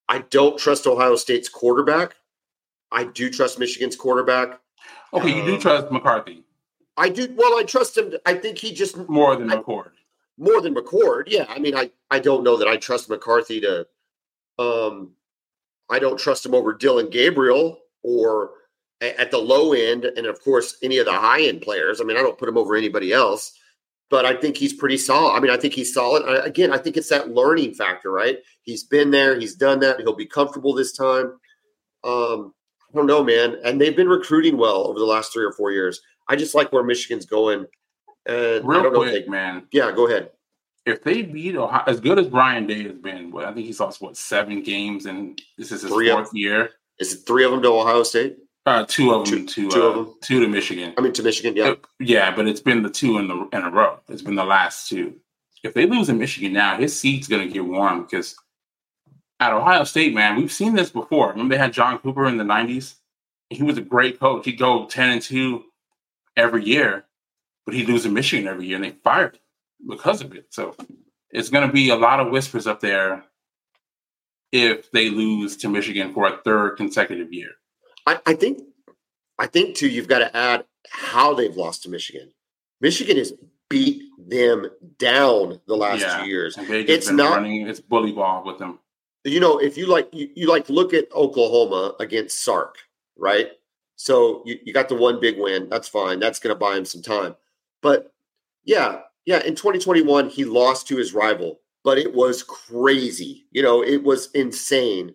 I 0.09 0.21
don't 0.31 0.59
trust 0.59 0.87
Ohio 0.87 1.17
State's 1.17 1.49
quarterback. 1.49 2.15
I 2.93 3.05
do 3.05 3.29
trust 3.31 3.59
Michigan's 3.59 3.97
quarterback. 3.97 4.61
Okay, 5.13 5.37
you 5.37 5.45
do 5.45 5.55
Um, 5.55 5.61
trust 5.61 5.91
McCarthy 5.91 6.43
I 6.97 7.09
do. 7.11 7.29
Well, 7.37 7.59
I 7.59 7.63
trust 7.65 7.99
him. 7.99 8.15
I 8.25 8.35
think 8.35 8.57
he 8.59 8.73
just 8.73 8.97
more 9.09 9.37
than 9.37 9.51
I- 9.53 9.57
McCord. 9.57 9.91
more 10.39 10.61
than 10.63 10.75
McCord. 10.75 11.25
Yeah, 11.27 11.45
I 11.49 11.59
mean, 11.59 11.77
I 11.77 11.91
I 12.11 12.19
don't 12.21 12.43
know 12.45 12.57
that 12.57 12.69
I 12.69 12.77
trust 12.77 13.11
McCarthy 13.11 13.61
to. 13.61 13.87
Um, 14.59 15.11
I 15.91 15.99
don't 15.99 16.19
trust 16.19 16.45
him 16.47 16.55
over 16.55 16.73
Dillon 16.75 17.11
Gabriel 17.11 17.79
or 18.03 18.51
at 19.01 19.31
the 19.31 19.39
low 19.39 19.73
end, 19.73 20.05
and 20.05 20.27
of 20.27 20.41
course 20.43 20.77
any 20.83 20.99
of 20.99 21.07
the 21.07 21.13
high 21.13 21.43
end 21.43 21.61
players. 21.63 22.01
I 22.01 22.05
mean, 22.05 22.17
I 22.17 22.23
don't 22.23 22.39
put 22.39 22.49
him 22.49 22.57
over 22.57 22.75
anybody 22.77 23.13
else, 23.13 23.53
but 24.11 24.25
I 24.25 24.35
think 24.35 24.57
he's 24.57 24.73
pretty 24.73 24.97
solid. 24.97 25.35
I 25.35 25.41
mean, 25.41 25.51
I 25.51 25.57
think 25.59 25.75
he's 25.75 25.93
solid. 25.93 26.23
I, 26.25 26.47
again, 26.47 26.73
I 26.73 26.79
think 26.79 26.97
it's 26.97 27.11
that 27.11 27.31
learning 27.31 27.75
factor, 27.75 28.11
right? 28.11 28.39
He's 28.63 28.85
been 28.85 29.11
there, 29.11 29.39
he's 29.39 29.55
done 29.55 29.81
that. 29.81 30.01
He'll 30.01 30.15
be 30.17 30.27
comfortable 30.27 30.73
this 30.75 30.93
time. 30.97 31.39
Um, 32.05 32.53
I 32.93 32.97
don't 32.97 33.07
know, 33.07 33.23
man. 33.23 33.57
And 33.65 33.81
they've 33.81 33.97
been 33.97 34.09
recruiting 34.09 34.57
well 34.57 34.87
over 34.87 34.99
the 34.99 35.05
last 35.05 35.33
three 35.33 35.45
or 35.45 35.53
four 35.53 35.73
years. 35.73 36.01
I 36.29 36.37
just 36.37 36.55
like 36.55 36.73
where 36.73 36.83
Michigan's 36.85 37.27
going. 37.27 37.67
And 38.25 38.65
I 38.65 38.67
Real 38.67 38.83
don't 38.83 38.93
know 38.93 38.99
quick, 39.01 39.25
they- 39.27 39.31
man. 39.31 39.67
yeah, 39.73 39.93
go 39.93 40.07
ahead. 40.09 40.31
If 40.87 41.03
they 41.03 41.23
beat 41.23 41.57
Ohio, 41.57 41.83
as 41.87 41.99
good 42.01 42.19
as 42.19 42.29
Ryan 42.29 42.67
Day 42.67 42.85
has 42.85 42.93
been, 42.95 43.31
what 43.33 43.45
I 43.45 43.53
think 43.53 43.67
he's 43.67 43.81
lost 43.81 44.01
what 44.01 44.17
seven 44.17 44.63
games, 44.63 45.07
and 45.07 45.41
this 45.59 45.73
is 45.73 45.83
his 45.83 45.91
Three 45.93 46.09
of- 46.11 46.19
fourth 46.19 46.31
year. 46.33 46.71
Is 46.99 47.13
it 47.13 47.27
three 47.27 47.45
of 47.45 47.51
them 47.51 47.61
to 47.63 47.69
Ohio 47.69 48.03
State? 48.05 48.39
Uh, 48.65 48.85
two 48.89 49.13
of 49.13 49.29
them 49.29 49.47
Two- 49.47 49.69
to 49.69 49.71
two 49.71 49.83
uh, 49.83 49.87
of 49.87 49.95
them. 49.95 50.15
two 50.23 50.41
to 50.41 50.49
Michigan. 50.49 50.95
I 50.97 51.01
mean, 51.01 51.13
to 51.13 51.23
Michigan. 51.23 51.55
Yeah. 51.57 51.75
Yeah, 52.01 52.35
but 52.35 52.49
it's 52.49 52.61
been 52.61 52.83
the 52.83 52.91
two 52.91 53.19
in 53.19 53.29
the 53.29 53.49
in 53.53 53.63
a 53.63 53.71
row. 53.71 53.99
It's 54.09 54.23
been 54.23 54.35
the 54.37 54.45
last 54.45 54.89
two. 54.89 55.17
If 55.63 55.75
they 55.75 55.87
lose 55.87 56.09
in 56.09 56.19
Michigan 56.19 56.53
now, 56.53 56.77
his 56.77 56.99
seat's 56.99 57.29
going 57.29 57.47
to 57.47 57.53
get 57.53 57.65
warm 57.65 58.03
because 58.03 58.37
at 59.41 59.53
Ohio 59.53 59.85
State, 59.85 60.15
man, 60.15 60.37
we've 60.37 60.53
seen 60.53 60.75
this 60.75 60.91
before. 60.91 61.31
Remember 61.31 61.55
they 61.55 61.61
had 61.61 61.73
John 61.73 61.99
Cooper 61.99 62.27
in 62.27 62.37
the 62.39 62.45
'90s. 62.45 62.95
He 63.51 63.63
was 63.63 63.77
a 63.79 63.83
great 63.83 64.19
coach. 64.19 64.45
He'd 64.45 64.59
go 64.59 64.87
ten 64.87 65.11
and 65.11 65.23
two 65.23 65.65
every 66.37 66.65
year, 66.65 67.05
but 67.67 67.75
he'd 67.75 67.89
lose 67.89 68.07
in 68.07 68.15
Michigan 68.15 68.49
every 68.49 68.67
year, 68.67 68.77
and 68.77 68.85
they 68.85 68.91
fired 69.05 69.35
him 69.35 69.41
because 69.87 70.21
of 70.23 70.35
it. 70.35 70.47
So 70.51 70.75
it's 71.31 71.49
going 71.51 71.67
to 71.67 71.73
be 71.73 71.91
a 71.91 71.97
lot 71.97 72.21
of 72.21 72.31
whispers 72.31 72.67
up 72.67 72.81
there 72.81 73.25
if 74.53 74.91
they 74.93 75.11
lose 75.11 75.57
to 75.59 75.69
Michigan 75.69 76.13
for 76.15 76.27
a 76.27 76.39
third 76.45 76.77
consecutive 76.77 77.33
year. 77.33 77.51
I, 78.07 78.21
I 78.27 78.35
think, 78.35 78.63
I 79.39 79.47
think 79.47 79.77
too, 79.77 79.89
you've 79.89 80.09
got 80.09 80.21
to 80.21 80.35
add 80.37 80.65
how 80.89 81.35
they've 81.35 81.57
lost 81.57 81.83
to 81.83 81.91
Michigan. 81.91 82.31
Michigan 82.81 83.17
has 83.17 83.33
beat 83.69 84.03
them 84.29 84.71
down 84.99 85.61
the 85.67 85.77
last 85.77 86.01
Yeah. 86.01 86.21
two 86.21 86.29
years. 86.29 86.57
It's 86.59 87.11
not- 87.11 87.37
running 87.37 87.67
its 87.69 87.81
bully 87.81 88.13
ball 88.13 88.45
with 88.45 88.59
them. 88.59 88.79
You 89.25 89.41
know, 89.41 89.59
if 89.59 89.77
you 89.77 89.87
like, 89.87 90.09
you, 90.13 90.31
you 90.37 90.47
like 90.49 90.71
look 90.71 90.95
at 90.95 91.13
Oklahoma 91.13 91.97
against 91.99 92.45
Sark, 92.45 92.77
right? 93.17 93.51
So 93.97 94.43
you, 94.47 94.61
you 94.65 94.73
got 94.73 94.89
the 94.89 94.95
one 94.95 95.19
big 95.21 95.37
win. 95.37 95.69
That's 95.69 95.89
fine. 95.89 96.21
That's 96.21 96.39
going 96.39 96.55
to 96.55 96.59
buy 96.59 96.77
him 96.77 96.85
some 96.85 97.03
time. 97.03 97.35
But 97.83 98.13
yeah, 98.65 99.01
yeah. 99.27 99.43
In 99.45 99.55
2021, 99.55 100.31
he 100.31 100.45
lost 100.45 100.89
to 100.89 100.97
his 100.97 101.13
rival, 101.13 101.61
but 101.85 101.99
it 101.99 102.15
was 102.15 102.43
crazy. 102.43 103.47
You 103.51 103.63
know, 103.63 103.83
it 103.83 104.03
was 104.03 104.31
insane. 104.33 105.15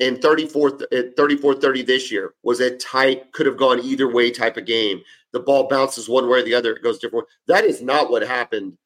And 0.00 0.22
34 0.22 0.76
at 0.92 0.92
eh, 0.92 1.02
34 1.16 1.54
30 1.54 1.82
this 1.82 2.12
year 2.12 2.34
was 2.44 2.60
a 2.60 2.76
tight, 2.76 3.32
could 3.32 3.46
have 3.46 3.56
gone 3.56 3.80
either 3.80 4.08
way 4.08 4.30
type 4.30 4.56
of 4.56 4.66
game. 4.66 5.02
The 5.32 5.40
ball 5.40 5.66
bounces 5.68 6.08
one 6.08 6.28
way 6.28 6.40
or 6.40 6.42
the 6.42 6.54
other, 6.54 6.72
it 6.72 6.82
goes 6.82 6.98
different. 6.98 7.26
That 7.48 7.64
is 7.64 7.82
not 7.82 8.10
what 8.10 8.22
happened 8.22 8.78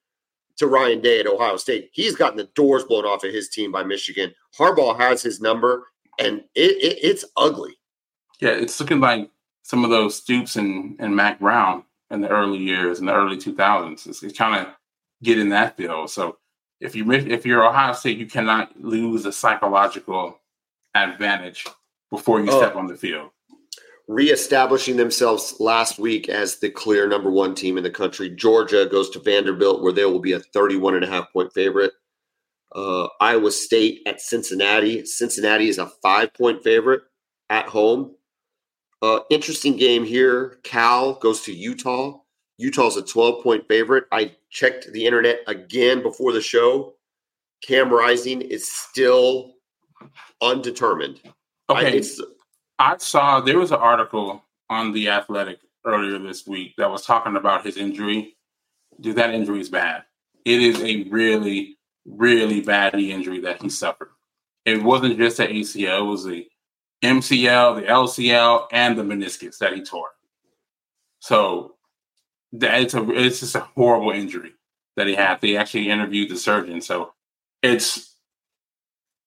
to 0.57 0.67
Ryan 0.67 1.01
Day 1.01 1.21
at 1.21 1.27
Ohio 1.27 1.57
State. 1.57 1.91
He's 1.93 2.17
gotten 2.17 2.37
the 2.37 2.49
doors 2.55 2.85
blown 2.85 3.05
off 3.05 3.25
of 3.25 3.33
his 3.33 3.49
team 3.49 3.73
by 3.73 3.83
Michigan. 3.83 4.35
Harbaugh 4.59 4.99
has 4.99 5.23
his 5.23 5.41
number, 5.41 5.89
and 6.19 6.39
it, 6.55 6.73
it 6.83 6.99
it's 7.03 7.25
ugly. 7.37 7.79
Yeah, 8.41 8.51
it's 8.51 8.79
looking 8.81 9.01
like 9.01 9.31
some 9.63 9.85
of 9.85 9.91
those 9.91 10.17
Stoops 10.17 10.57
and, 10.57 10.97
and 10.99 11.15
Mack 11.15 11.41
Brown 11.41 11.85
in 12.13 12.21
the 12.21 12.29
early 12.29 12.59
years, 12.59 13.01
in 13.01 13.07
the 13.07 13.15
early 13.15 13.37
2000s. 13.39 14.07
It's, 14.07 14.23
it's 14.23 14.39
kind 14.39 14.67
of 14.67 14.75
getting 15.23 15.49
that 15.51 15.77
feel. 15.77 16.07
So 16.09 16.39
if 16.81 16.95
you 16.97 17.11
if 17.13 17.47
you're 17.47 17.67
Ohio 17.67 17.93
State, 17.95 18.19
you 18.19 18.27
cannot 18.27 18.81
lose 18.81 19.25
a 19.27 19.33
psychological 19.33 20.39
advantage 20.95 21.67
before 22.11 22.41
you 22.41 22.51
Oh. 22.53 22.59
step 22.61 22.77
on 22.77 22.87
the 22.87 22.97
field. 22.97 23.31
reestablishing 24.09 24.97
themselves 24.97 25.55
last 25.61 25.99
week 25.99 26.29
as 26.29 26.59
the 26.59 26.69
clear 26.69 27.09
number 27.09 27.31
one 27.31 27.55
team 27.55 27.79
in 27.79 27.85
the 27.85 27.91
country. 27.91 28.29
Georgia 28.29 28.87
goes 28.91 29.09
to 29.11 29.21
Vanderbilt, 29.21 29.81
where 29.83 29.93
they 29.93 30.05
will 30.05 30.19
be 30.21 30.33
a 30.33 30.41
31 30.41 30.97
and 30.97 31.05
a 31.05 31.09
half 31.09 31.33
point 31.33 31.53
favorite. 31.55 31.93
Uh, 32.75 33.07
Iowa 33.21 33.53
State 33.53 34.01
at 34.07 34.21
Cincinnati. 34.21 35.05
Cincinnati 35.07 35.69
is 35.69 35.79
a 35.79 35.87
five 36.03 36.35
point 36.35 36.63
favorite 36.65 37.03
at 37.49 37.67
home. 37.69 38.17
Uh, 39.03 39.21
interesting 39.31 39.77
game 39.77 40.05
here. 40.05 40.59
Cal 40.63 41.15
goes 41.15 41.43
to 41.43 41.53
Utah. 41.53 42.19
Utah's 42.59 42.97
a 42.97 43.03
12 43.03 43.43
point 43.43 43.67
favorite. 43.69 44.05
I 44.13 44.33
checked 44.51 44.93
the 44.93 45.05
internet 45.05 45.41
again 45.49 46.03
before 46.03 46.33
the 46.33 46.41
show. 46.41 46.95
Cam 47.67 47.91
Rising 47.93 48.41
is 48.41 48.71
still 48.71 49.55
undetermined. 50.41 51.21
I- 51.25 51.33
Okay, 51.71 51.97
it's, 51.99 52.21
I 52.79 52.97
saw 52.99 53.41
there 53.41 53.59
was 53.59 53.71
an 53.71 53.79
article 53.79 54.45
on 54.69 54.93
the 54.93 55.09
Athletic 55.09 55.59
earlier 55.87 56.19
this 56.19 56.47
week 56.47 56.75
that 56.77 56.91
was 56.91 57.07
talking 57.07 57.37
about 57.37 57.65
his 57.65 57.77
injury. 57.77 58.37
Dude, 59.01 59.17
that 59.17 59.33
injury 59.33 59.61
is 59.61 59.69
bad. 59.71 60.05
It 60.45 60.61
is 60.61 60.83
a 60.83 61.05
really, 61.05 61.79
really 62.05 62.61
bad 62.61 62.95
knee 62.95 63.11
injury 63.13 63.41
that 63.41 63.63
he 63.63 63.71
suffered. 63.71 64.11
It 64.67 64.83
wasn't 64.83 65.17
just 65.19 65.39
the 65.39 65.47
ACL; 65.47 66.01
it 66.01 66.05
was 66.05 66.25
the 66.25 66.47
MCL, 67.03 67.77
the 67.77 67.83
LCL, 67.83 68.69
and 68.73 68.99
the 68.99 69.03
meniscus 69.03 69.59
that 69.59 69.75
he 69.75 69.83
tore. 69.83 70.11
So 71.21 71.75
that 72.53 72.81
it's 72.81 72.95
a 72.95 73.11
it's 73.11 73.41
just 73.41 73.55
a 73.55 73.61
horrible 73.61 74.11
injury 74.11 74.53
that 74.97 75.07
he 75.07 75.15
had. 75.15 75.41
They 75.41 75.57
actually 75.57 75.91
interviewed 75.91 76.31
the 76.31 76.37
surgeon, 76.37 76.81
so 76.81 77.13
it's 77.63 78.17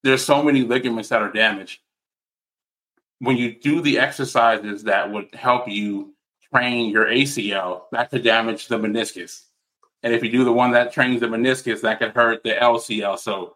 there's 0.03 0.23
so 0.23 0.43
many 0.43 0.61
ligaments 0.61 1.09
that 1.09 1.21
are 1.21 1.31
damaged 1.31 1.79
when 3.19 3.37
you 3.37 3.55
do 3.55 3.81
the 3.81 3.99
exercises 3.99 4.83
that 4.83 5.11
would 5.11 5.33
help 5.33 5.67
you 5.67 6.13
train 6.53 6.89
your 6.89 7.05
ACL, 7.05 7.83
that 7.91 8.09
could 8.09 8.23
damage 8.23 8.67
the 8.67 8.77
meniscus. 8.77 9.45
And 10.03 10.13
if 10.13 10.23
you 10.23 10.31
do 10.31 10.43
the 10.43 10.53
one 10.53 10.71
that 10.71 10.93
trains 10.93 11.21
the 11.21 11.27
meniscus, 11.27 11.81
that 11.81 11.99
could 11.99 12.11
hurt 12.11 12.43
the 12.43 12.51
LCL. 12.51 13.17
So 13.19 13.55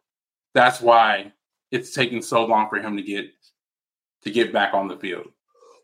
that's 0.54 0.82
why 0.82 1.32
it's 1.72 1.94
taking 1.94 2.22
so 2.22 2.46
long 2.46 2.70
for 2.70 2.80
him 2.80 2.98
to 2.98 3.04
get 3.04 3.30
to 4.24 4.32
get 4.32 4.52
back 4.54 4.74
on 4.74 4.88
the 4.88 4.98
field. 4.98 5.28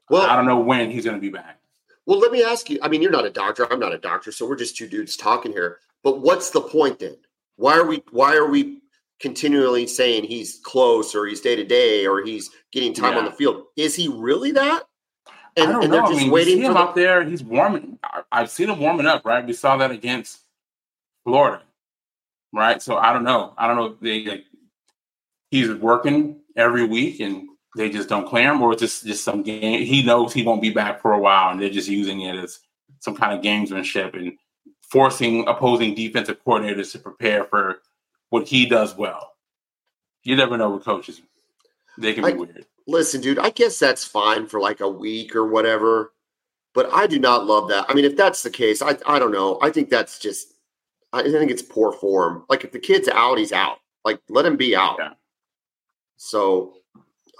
well, 0.10 0.24
I 0.30 0.36
don't 0.36 0.45
know 0.45 0.60
when 0.60 0.91
he's 0.91 1.06
going 1.06 1.17
to 1.17 1.21
be 1.21 1.30
back. 1.30 1.60
Well, 2.06 2.19
let 2.19 2.32
me 2.32 2.43
ask 2.43 2.69
you. 2.69 2.78
I 2.82 2.88
mean, 2.88 3.02
you're 3.02 3.12
not 3.12 3.26
a 3.26 3.32
doctor. 3.32 3.71
I'm 3.71 3.80
not 3.80 3.93
a 3.93 3.98
doctor, 3.98 4.32
so 4.32 4.48
we're 4.48 4.56
just 4.56 4.78
two 4.78 4.88
dudes 4.88 5.17
talking 5.17 5.52
here. 5.52 5.80
But 6.04 6.19
what's 6.21 6.52
the 6.52 6.62
point 6.62 7.00
then? 7.00 7.17
Why 7.56 7.78
are 7.78 7.86
we? 7.86 8.04
Why 8.12 8.36
are 8.36 8.48
we 8.48 8.82
continually 9.19 9.88
saying 9.88 10.26
he's 10.26 10.60
close 10.63 11.15
or 11.15 11.26
he's 11.26 11.41
day 11.41 11.56
to 11.56 11.63
day 11.63 12.06
or 12.06 12.24
he's 12.24 12.50
getting 12.71 12.93
time 12.93 13.17
on 13.17 13.26
the 13.26 13.32
field? 13.32 13.63
Is 13.76 13.95
he 13.95 14.08
really 14.08 14.52
that? 14.52 14.84
And, 15.58 15.69
I 15.69 15.71
don't 15.71 15.84
and 15.84 15.91
know. 15.91 15.98
they're 15.98 16.06
I 16.06 16.10
just 16.10 16.21
mean, 16.21 16.32
waiting 16.32 16.58
you 16.58 16.63
see 16.63 16.65
for 16.65 16.67
him 16.67 16.74
the, 16.74 16.80
out 16.80 16.95
there. 16.95 17.24
He's 17.24 17.43
warming. 17.43 17.98
I- 18.04 18.21
I've 18.32 18.50
seen 18.52 18.69
him 18.69 18.80
warming 18.80 19.06
up. 19.08 19.26
Right, 19.26 19.43
we 19.45 19.54
saw 19.54 19.78
that 19.78 19.89
against 19.89 20.39
Florida, 21.24 21.63
right? 22.54 22.82
So 22.82 22.98
I 22.98 23.13
don't 23.13 23.24
know. 23.24 23.54
I 23.58 23.65
don't 23.67 23.78
know 23.78 23.86
if 23.86 24.00
they 24.02 24.26
like 24.26 24.43
he's 25.50 25.74
working 25.74 26.41
every 26.56 26.86
week 26.86 27.19
and 27.21 27.48
they 27.76 27.90
just 27.90 28.10
don't 28.10 28.28
clear 28.28 28.52
him, 28.52 28.62
or 28.62 28.72
it's 28.74 28.82
just 28.82 29.06
just 29.06 29.24
some 29.24 29.44
game. 29.44 29.86
He 29.86 30.04
knows 30.04 30.34
he 30.34 30.44
won't 30.44 30.62
be 30.62 30.70
back 30.70 31.02
for 31.02 31.14
a 31.14 31.20
while, 31.20 31.52
and 31.52 31.62
they're 31.62 31.70
just 31.70 31.90
using 31.90 32.22
it 32.22 32.36
as 32.36 32.60
some 33.00 33.16
kind 33.16 33.34
of 33.38 33.44
gamesmanship 33.44 34.16
and 34.16 34.34
forcing 34.82 35.48
opposing 35.48 35.96
defensive 35.96 36.44
coordinators 36.46 36.92
to 36.94 37.00
prepare 37.00 37.44
for 37.46 37.80
what 38.30 38.48
he 38.48 38.66
does 38.66 38.96
well. 38.96 39.32
You 40.24 40.36
never 40.36 40.58
know 40.58 40.72
with 40.72 40.86
coaches; 40.86 41.22
they 41.98 42.14
can 42.14 42.24
be 42.24 42.32
I, 42.32 42.36
weird. 42.36 42.66
Listen, 42.88 43.22
dude, 43.22 43.40
I 43.40 43.50
guess 43.50 43.78
that's 43.78 44.06
fine 44.06 44.48
for 44.48 44.60
like 44.60 44.80
a 44.80 44.90
week 44.90 45.36
or 45.36 45.46
whatever, 45.46 46.14
but 46.74 46.92
I 46.94 47.08
do 47.08 47.20
not 47.20 47.46
love 47.46 47.68
that. 47.70 47.86
I 47.90 47.94
mean, 47.94 48.06
if 48.06 48.16
that's 48.16 48.42
the 48.42 48.50
case, 48.50 48.82
I 48.82 48.98
I 49.06 49.20
don't 49.20 49.32
know. 49.32 49.60
I 49.62 49.70
think 49.70 49.90
that's 49.90 50.18
just 50.18 50.54
I 51.12 51.24
think 51.24 51.52
it's 51.52 51.62
poor 51.62 51.92
form. 51.92 52.46
Like 52.50 52.64
if 52.64 52.72
the 52.72 52.80
kid's 52.80 53.10
out, 53.10 53.38
he's 53.38 53.52
out. 53.52 53.80
Like 54.04 54.22
let 54.30 54.46
him 54.46 54.56
be 54.56 54.76
out. 54.76 54.98
Yeah. 55.00 55.14
So 56.18 56.76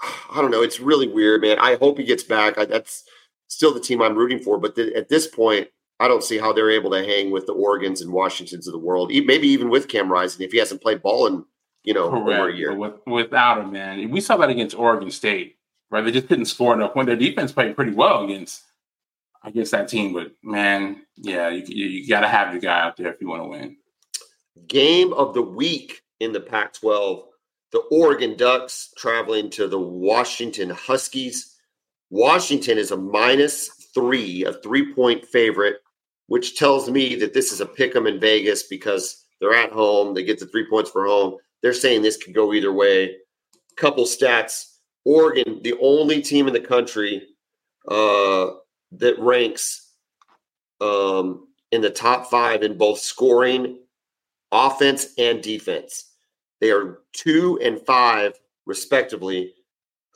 I 0.02 0.40
don't 0.40 0.50
know. 0.50 0.62
It's 0.62 0.80
really 0.80 1.08
weird, 1.08 1.42
man. 1.42 1.58
I 1.58 1.76
hope 1.76 1.98
he 1.98 2.04
gets 2.04 2.22
back. 2.22 2.58
I, 2.58 2.64
that's 2.64 3.04
still 3.48 3.72
the 3.72 3.80
team 3.80 4.02
I'm 4.02 4.16
rooting 4.16 4.38
for. 4.38 4.58
But 4.58 4.74
th- 4.74 4.94
at 4.94 5.08
this 5.08 5.26
point, 5.26 5.68
I 5.98 6.08
don't 6.08 6.22
see 6.22 6.38
how 6.38 6.52
they're 6.52 6.70
able 6.70 6.90
to 6.90 7.04
hang 7.04 7.30
with 7.30 7.46
the 7.46 7.54
Oregons 7.54 8.02
and 8.02 8.12
Washingtons 8.12 8.66
of 8.66 8.72
the 8.72 8.78
world. 8.78 9.10
Maybe 9.10 9.48
even 9.48 9.70
with 9.70 9.88
Cam 9.88 10.12
Rising 10.12 10.44
if 10.44 10.52
he 10.52 10.58
hasn't 10.58 10.82
played 10.82 11.02
ball 11.02 11.26
in 11.26 11.44
you 11.84 11.94
know 11.94 12.10
Correct. 12.10 12.40
over 12.40 12.48
a 12.50 12.54
year. 12.54 12.74
With, 12.74 12.94
without 13.06 13.58
him, 13.58 13.72
man, 13.72 14.10
we 14.10 14.20
saw 14.20 14.36
that 14.36 14.50
against 14.50 14.76
Oregon 14.76 15.10
State. 15.10 15.54
Right, 15.88 16.04
they 16.04 16.10
just 16.10 16.26
couldn't 16.26 16.46
score 16.46 16.74
enough 16.74 16.96
when 16.96 17.06
their 17.06 17.14
defense 17.14 17.52
played 17.52 17.76
pretty 17.76 17.92
well 17.92 18.24
against 18.24 18.64
against 19.44 19.70
that 19.70 19.88
team. 19.88 20.12
But 20.12 20.32
man, 20.42 21.02
yeah, 21.16 21.48
you, 21.48 21.62
you, 21.66 21.86
you 21.86 22.08
got 22.08 22.22
to 22.22 22.28
have 22.28 22.52
your 22.52 22.60
guy 22.60 22.80
out 22.80 22.96
there 22.96 23.12
if 23.12 23.20
you 23.20 23.28
want 23.28 23.42
to 23.44 23.48
win. 23.48 23.76
Game 24.66 25.12
of 25.12 25.32
the 25.32 25.42
week 25.42 26.02
in 26.18 26.32
the 26.32 26.40
Pac-12 26.40 27.22
the 27.72 27.80
Oregon 27.90 28.36
Ducks 28.36 28.92
traveling 28.96 29.50
to 29.50 29.68
the 29.68 29.78
Washington 29.78 30.70
Huskies. 30.70 31.56
Washington 32.10 32.78
is 32.78 32.90
a 32.90 32.96
minus 32.96 33.68
three, 33.94 34.44
a 34.44 34.52
three 34.52 34.94
point 34.94 35.26
favorite, 35.26 35.76
which 36.28 36.56
tells 36.56 36.90
me 36.90 37.16
that 37.16 37.34
this 37.34 37.52
is 37.52 37.60
a 37.60 37.66
pick 37.66 37.96
'em 37.96 38.06
in 38.06 38.20
Vegas 38.20 38.64
because 38.64 39.24
they're 39.40 39.54
at 39.54 39.72
home. 39.72 40.14
They 40.14 40.22
get 40.22 40.38
the 40.38 40.46
three 40.46 40.68
points 40.68 40.90
for 40.90 41.06
home. 41.06 41.36
They're 41.62 41.72
saying 41.72 42.02
this 42.02 42.16
could 42.16 42.34
go 42.34 42.52
either 42.52 42.72
way. 42.72 43.16
Couple 43.76 44.04
stats 44.04 44.76
Oregon, 45.06 45.60
the 45.62 45.74
only 45.80 46.20
team 46.20 46.48
in 46.48 46.52
the 46.52 46.60
country 46.60 47.22
uh, 47.88 48.48
that 48.90 49.14
ranks 49.18 49.92
um, 50.80 51.46
in 51.70 51.80
the 51.80 51.90
top 51.90 52.28
five 52.28 52.64
in 52.64 52.76
both 52.76 52.98
scoring, 52.98 53.78
offense, 54.50 55.14
and 55.16 55.40
defense. 55.40 56.15
They 56.60 56.70
are 56.70 57.00
two 57.12 57.58
and 57.62 57.80
five, 57.80 58.32
respectively, 58.64 59.54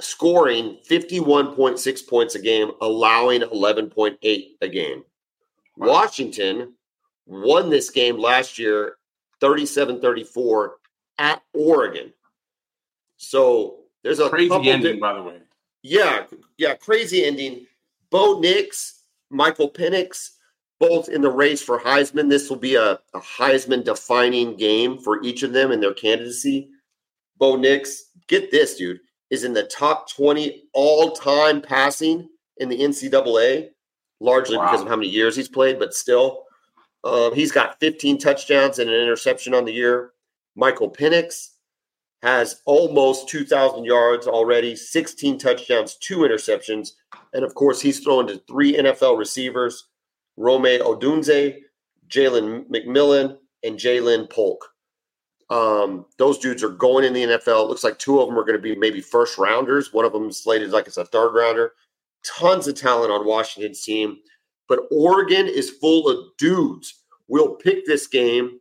scoring 0.00 0.78
51.6 0.88 2.08
points 2.08 2.34
a 2.34 2.40
game, 2.40 2.70
allowing 2.80 3.42
11.8 3.42 4.16
a 4.60 4.68
game. 4.68 5.04
Wow. 5.76 5.88
Washington 5.88 6.74
won 7.26 7.70
this 7.70 7.90
game 7.90 8.18
last 8.18 8.58
year 8.58 8.96
37 9.40 10.00
34 10.00 10.76
at 11.18 11.42
Oregon. 11.54 12.12
So 13.16 13.80
there's 14.02 14.18
a 14.18 14.28
crazy 14.28 14.70
ending, 14.70 14.94
di- 14.94 15.00
by 15.00 15.14
the 15.14 15.22
way. 15.22 15.38
Yeah, 15.82 16.24
yeah, 16.58 16.74
crazy 16.74 17.24
ending. 17.24 17.66
Bo 18.10 18.40
Nix, 18.40 19.04
Michael 19.30 19.70
Penix, 19.70 20.30
both 20.80 21.10
in 21.10 21.20
the 21.20 21.30
race 21.30 21.62
for 21.62 21.78
Heisman. 21.78 22.28
This 22.28 22.48
will 22.48 22.56
be 22.56 22.74
a, 22.74 22.92
a 23.14 23.20
Heisman 23.20 23.84
defining 23.84 24.56
game 24.56 24.98
for 24.98 25.22
each 25.22 25.42
of 25.42 25.52
them 25.52 25.70
in 25.70 25.80
their 25.80 25.94
candidacy. 25.94 26.70
Bo 27.38 27.56
Nix, 27.56 28.06
get 28.26 28.50
this, 28.50 28.76
dude, 28.76 29.00
is 29.28 29.44
in 29.44 29.52
the 29.52 29.64
top 29.64 30.10
20 30.10 30.64
all 30.72 31.12
time 31.12 31.60
passing 31.60 32.28
in 32.56 32.68
the 32.68 32.78
NCAA, 32.78 33.68
largely 34.20 34.56
wow. 34.56 34.66
because 34.66 34.82
of 34.82 34.88
how 34.88 34.96
many 34.96 35.08
years 35.08 35.36
he's 35.36 35.48
played, 35.48 35.78
but 35.78 35.94
still. 35.94 36.44
Um, 37.04 37.34
he's 37.34 37.52
got 37.52 37.78
15 37.80 38.18
touchdowns 38.18 38.78
and 38.78 38.90
an 38.90 39.00
interception 39.00 39.54
on 39.54 39.64
the 39.64 39.72
year. 39.72 40.12
Michael 40.56 40.90
Penix 40.90 41.50
has 42.22 42.60
almost 42.66 43.28
2,000 43.28 43.84
yards 43.84 44.26
already, 44.26 44.76
16 44.76 45.38
touchdowns, 45.38 45.96
two 45.96 46.18
interceptions. 46.18 46.92
And 47.32 47.44
of 47.44 47.54
course, 47.54 47.80
he's 47.80 48.00
thrown 48.00 48.26
to 48.26 48.42
three 48.46 48.74
NFL 48.74 49.18
receivers 49.18 49.88
Rome 50.40 50.62
Odunze, 50.62 51.58
Jalen 52.08 52.66
McMillan, 52.68 53.36
and 53.62 53.78
Ja'Lynn 53.78 54.28
Polk. 54.30 54.66
Um, 55.50 56.06
those 56.16 56.38
dudes 56.38 56.64
are 56.64 56.70
going 56.70 57.04
in 57.04 57.12
the 57.12 57.24
NFL. 57.24 57.64
It 57.64 57.68
looks 57.68 57.84
like 57.84 57.98
two 57.98 58.20
of 58.20 58.28
them 58.28 58.38
are 58.38 58.44
going 58.44 58.56
to 58.56 58.62
be 58.62 58.74
maybe 58.74 59.00
first 59.00 59.36
rounders. 59.36 59.92
One 59.92 60.04
of 60.04 60.12
them 60.12 60.28
is 60.28 60.42
slated 60.42 60.70
like 60.70 60.86
it's 60.86 60.96
a 60.96 61.04
third 61.04 61.32
rounder. 61.34 61.72
Tons 62.24 62.68
of 62.68 62.74
talent 62.74 63.12
on 63.12 63.26
Washington's 63.26 63.82
team, 63.82 64.18
but 64.68 64.80
Oregon 64.90 65.46
is 65.46 65.70
full 65.70 66.08
of 66.08 66.36
dudes. 66.38 66.94
We'll 67.28 67.54
pick 67.56 67.84
this 67.84 68.06
game. 68.06 68.60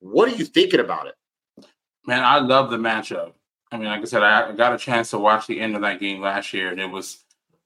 What 0.00 0.32
are 0.32 0.36
you 0.36 0.44
thinking 0.44 0.80
about 0.80 1.08
it? 1.08 1.66
Man, 2.06 2.22
I 2.22 2.38
love 2.38 2.70
the 2.70 2.76
matchup. 2.76 3.32
I 3.72 3.76
mean, 3.76 3.86
like 3.86 4.02
I 4.02 4.04
said, 4.04 4.22
I 4.22 4.52
got 4.52 4.74
a 4.74 4.78
chance 4.78 5.10
to 5.10 5.18
watch 5.18 5.46
the 5.46 5.60
end 5.60 5.74
of 5.74 5.82
that 5.82 6.00
game 6.00 6.20
last 6.20 6.52
year, 6.52 6.70
and 6.70 6.80
it 6.80 6.90
was 6.90 7.24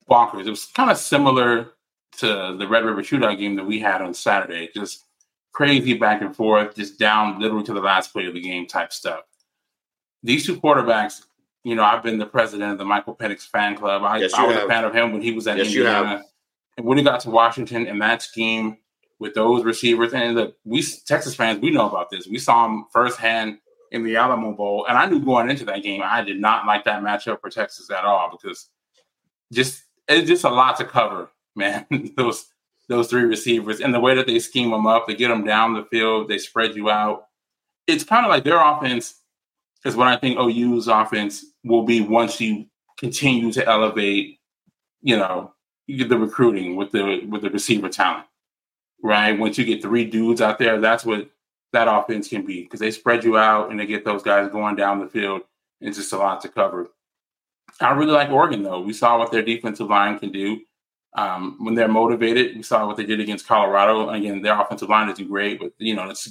bonkers. 0.09 0.47
It 0.47 0.51
was 0.51 0.67
kind 0.67 0.91
of 0.91 0.97
similar 0.97 1.73
to 2.19 2.57
the 2.59 2.69
Red 2.69 2.85
River 2.85 3.03
Shootout 3.03 3.39
game 3.39 3.57
that 3.57 3.65
we 3.65 3.81
had 3.81 4.03
on 4.03 4.13
Saturday. 4.13 4.71
Just 4.75 5.05
crazy 5.53 5.95
back 5.95 6.21
and 6.21 6.35
forth, 6.35 6.75
just 6.75 6.99
down 6.99 7.41
literally 7.41 7.65
to 7.65 7.73
the 7.73 7.81
last 7.81 8.13
play 8.13 8.27
of 8.27 8.35
the 8.35 8.41
game 8.41 8.67
type 8.67 8.93
stuff. 8.93 9.23
These 10.23 10.47
two 10.47 10.61
quarterbacks, 10.61 11.23
you 11.65 11.75
know, 11.75 11.85
I've 11.85 12.03
been 12.03 12.19
the 12.19 12.27
president 12.27 12.73
of 12.73 12.79
the 12.79 12.85
Michael 12.85 13.17
Penix 13.17 13.43
fan 13.43 13.77
club. 13.77 14.03
I, 14.03 14.19
yes, 14.19 14.35
I 14.35 14.47
was 14.47 14.57
have. 14.57 14.65
a 14.65 14.69
fan 14.69 14.85
of 14.85 14.95
him 14.95 15.13
when 15.13 15.23
he 15.23 15.33
was 15.33 15.47
at 15.47 15.59
yes, 15.59 15.69
Indiana. 15.69 16.25
And 16.77 16.87
when 16.87 16.99
he 16.99 17.05
got 17.05 17.21
to 17.21 17.31
Washington 17.31 17.87
and 17.87 18.01
that 18.03 18.23
scheme 18.23 18.79
with 19.21 19.35
those 19.35 19.65
receivers, 19.65 20.13
and 20.13 20.35
look, 20.35 20.57
we 20.65 20.83
Texas 21.07 21.35
fans, 21.35 21.61
we 21.61 21.71
know 21.71 21.89
about 21.89 22.11
this. 22.11 22.27
We 22.27 22.39
saw 22.39 22.67
him 22.67 22.87
firsthand 22.93 23.59
in 23.91 24.05
the 24.05 24.17
Alamo 24.17 24.53
Bowl, 24.53 24.87
and 24.89 24.99
I 24.99 25.07
knew 25.07 25.25
going 25.25 25.51
into 25.51 25.65
that 25.67 25.83
game, 25.83 26.03
I 26.05 26.23
did 26.23 26.41
not 26.41 26.67
like 26.67 26.85
that 26.85 27.03
matchup 27.03 27.41
for 27.41 27.51
Texas 27.51 27.91
at 27.91 28.05
all 28.05 28.31
because 28.31 28.69
just 29.53 29.83
it's 30.09 30.29
just 30.29 30.45
a 30.45 30.51
lot 30.51 30.77
to 30.79 30.85
cover 30.85 31.31
man. 31.59 31.87
those 32.17 32.47
those 32.89 33.09
three 33.09 33.25
receivers 33.25 33.81
and 33.81 33.93
the 33.93 34.01
way 34.01 34.15
that 34.15 34.27
they 34.27 34.39
scheme 34.39 34.71
them 34.71 34.87
up, 34.87 35.07
they 35.07 35.15
get 35.15 35.29
them 35.29 35.45
down 35.45 35.75
the 35.75 35.85
field, 35.85 36.29
they 36.29 36.39
spread 36.39 36.75
you 36.75 36.89
out. 36.89 37.27
It's 37.87 38.05
kind 38.05 38.25
of 38.25 38.31
like 38.31 38.45
their 38.45 38.61
offense 38.61 39.21
is 39.85 39.95
what 39.95 40.09
I 40.09 40.17
think 40.17 40.39
OU's 40.39 40.89
offense 40.89 41.45
will 41.65 41.83
be 41.83 42.01
once 42.01 42.41
you 42.41 42.67
continue 42.97 43.53
to 43.53 43.67
elevate, 43.67 44.39
you 45.03 45.17
know, 45.17 45.53
you 45.87 45.99
get 45.99 46.09
the 46.09 46.19
recruiting 46.19 46.77
with 46.77 46.93
the 46.93 47.27
with 47.29 47.43
the 47.43 47.51
receiver 47.51 47.89
talent, 47.89 48.27
right? 49.03 49.39
Once 49.39 49.59
you 49.59 49.65
get 49.65 49.83
three 49.83 50.05
dudes 50.05 50.41
out 50.41 50.59
there, 50.59 50.81
that's 50.81 51.05
what 51.05 51.29
that 51.73 51.89
offense 51.89 52.29
can 52.29 52.45
be 52.45 52.63
because 52.63 52.81
they 52.81 52.91
spread 52.91 53.25
you 53.25 53.37
out 53.37 53.71
and 53.71 53.79
they 53.79 53.87
get 53.87 54.05
those 54.05 54.23
guys 54.23 54.51
going 54.51 54.77
down 54.77 55.01
the 55.01 55.09
field. 55.09 55.43
It's 55.81 55.97
just 55.97 56.13
a 56.13 56.19
lot 56.19 56.41
to 56.43 56.49
cover. 56.49 56.89
I 57.81 57.93
really 57.93 58.13
like 58.13 58.31
Oregon 58.31 58.63
though. 58.63 58.81
We 58.81 58.93
saw 58.93 59.19
what 59.19 59.31
their 59.31 59.43
defensive 59.43 59.89
line 59.89 60.19
can 60.19 60.33
do. 60.33 60.61
Um, 61.19 61.57
when 61.59 61.75
they're 61.75 61.89
motivated, 61.89 62.57
we 62.57 62.63
saw 62.63 62.87
what 62.87 62.97
they 62.97 63.05
did 63.05 63.19
against 63.19 63.49
Colorado. 63.49 64.09
Again, 64.11 64.41
their 64.41 64.61
offensive 64.61 64.89
line 64.89 65.11
isn't 65.11 65.27
great, 65.27 65.59
but 65.59 65.73
you 65.79 65.97
know, 65.97 66.09
it 66.09 66.29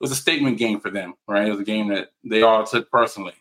was 0.00 0.10
a 0.10 0.16
statement 0.16 0.56
game 0.56 0.80
for 0.80 0.90
them, 0.90 1.14
right? 1.28 1.48
It 1.48 1.50
was 1.50 1.60
a 1.60 1.64
game 1.64 1.88
that 1.88 2.12
they 2.24 2.40
all 2.40 2.64
took 2.64 2.90
personally. 2.90 3.34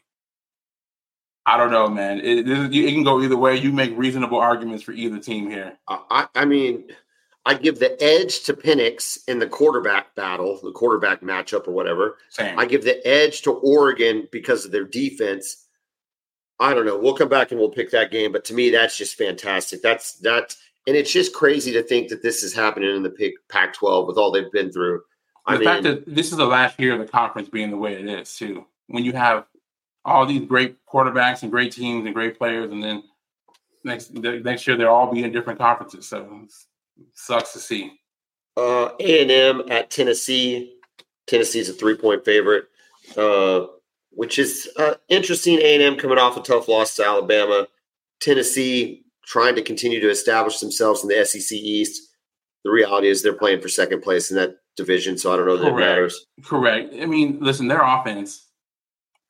I 1.46 1.56
don't 1.56 1.72
know, 1.72 1.88
man. 1.88 2.20
It, 2.20 2.48
it, 2.48 2.76
it 2.76 2.92
can 2.92 3.04
go 3.04 3.22
either 3.22 3.38
way. 3.38 3.56
You 3.56 3.72
make 3.72 3.98
reasonable 3.98 4.40
arguments 4.40 4.84
for 4.84 4.92
either 4.92 5.18
team 5.18 5.50
here. 5.50 5.78
I, 5.88 6.28
I 6.36 6.44
mean, 6.44 6.90
I 7.46 7.54
give 7.54 7.80
the 7.80 7.96
edge 8.04 8.44
to 8.44 8.54
Penix 8.54 9.18
in 9.30 9.40
the 9.40 9.48
quarterback 9.48 10.14
battle, 10.16 10.60
the 10.62 10.74
quarterback 10.74 11.22
matchup 11.22 11.70
or 11.70 11.72
whatever. 11.72 12.18
Same. 12.30 12.60
I 12.60 12.66
give 12.66 12.84
the 12.84 13.06
edge 13.08 13.44
to 13.44 13.52
Oregon 13.52 14.28
because 14.30 14.66
of 14.66 14.72
their 14.72 14.84
defense. 14.84 15.68
I 16.60 16.74
don't 16.74 16.86
know. 16.86 16.98
We'll 16.98 17.16
come 17.16 17.30
back 17.30 17.52
and 17.52 17.60
we'll 17.60 17.70
pick 17.70 17.92
that 17.92 18.12
game, 18.12 18.34
but 18.34 18.44
to 18.46 18.54
me, 18.54 18.70
that's 18.70 18.98
just 18.98 19.16
fantastic. 19.16 19.82
That's 19.82 20.14
that 20.20 20.56
and 20.88 20.96
it's 20.96 21.12
just 21.12 21.34
crazy 21.34 21.72
to 21.74 21.84
think 21.84 22.10
that 22.10 22.24
this 22.24 22.44
is 22.44 22.54
happening 22.54 22.96
in 22.96 23.04
the 23.04 23.34
Pac 23.50 23.74
12 23.74 24.08
with 24.08 24.18
all 24.18 24.32
they've 24.32 24.52
been 24.52 24.72
through. 24.72 25.02
I 25.46 25.54
the 25.54 25.60
mean, 25.60 25.68
fact 25.68 25.84
that 25.84 26.16
this 26.16 26.32
is 26.32 26.38
the 26.38 26.46
last 26.46 26.80
year 26.80 26.94
of 26.94 27.00
the 27.00 27.06
conference 27.06 27.50
being 27.50 27.72
the 27.72 27.78
way 27.78 27.94
it 27.94 28.08
is, 28.08 28.36
too. 28.36 28.66
When 28.88 29.04
you 29.04 29.14
have 29.14 29.46
all 30.06 30.26
these 30.26 30.48
great 30.48 30.78
quarterbacks 30.86 31.44
and 31.44 31.52
great 31.52 31.72
teams 31.72 32.06
and 32.06 32.16
great 32.16 32.38
players, 32.38 32.72
and 32.72 32.84
then 32.84 33.04
next 33.84 34.14
next 34.14 34.68
year 34.68 34.76
they'll 34.76 34.90
all 34.90 35.12
be 35.12 35.24
in 35.24 35.32
different 35.32 35.60
conferences. 35.60 36.08
So 36.08 36.48
sucks 37.14 37.54
to 37.54 37.60
see. 37.60 37.92
Uh, 38.58 38.90
A 39.00 39.22
and 39.22 39.32
M 39.32 39.64
at 39.70 39.90
Tennessee. 39.90 40.78
Tennessee's 41.28 41.70
a 41.70 41.74
three 41.74 41.96
point 41.96 42.26
favorite, 42.26 42.66
uh, 43.18 43.68
which 44.12 44.40
is 44.40 44.70
uh, 44.78 44.96
interesting. 45.10 45.60
A 45.60 45.76
and 45.76 45.84
M 45.84 45.96
coming 45.98 46.18
off 46.18 46.38
a 46.38 46.42
tough 46.42 46.68
loss 46.68 46.96
to 46.96 47.06
Alabama. 47.06 47.68
Tennessee 48.20 49.06
trying 49.32 49.56
to 49.56 49.62
continue 49.62 50.02
to 50.02 50.10
establish 50.10 50.60
themselves 50.60 51.02
in 51.04 51.08
the 51.08 51.24
SEC 51.26 51.58
East. 51.58 52.10
The 52.66 52.70
reality 52.72 53.08
is 53.08 53.24
they're 53.24 53.32
playing 53.34 53.62
for 53.62 53.70
second 53.70 54.02
place, 54.02 54.30
in 54.30 54.36
that 54.36 54.58
division, 54.76 55.18
so 55.18 55.32
I 55.34 55.38
don't 55.38 55.46
know 55.48 55.56
that 55.56 55.64
Correct. 55.72 55.78
it 55.78 55.86
matters. 55.90 56.26
Correct. 56.44 56.94
I 57.02 57.06
mean, 57.06 57.38
listen, 57.40 57.68
their 57.68 57.82
offense 57.82 58.48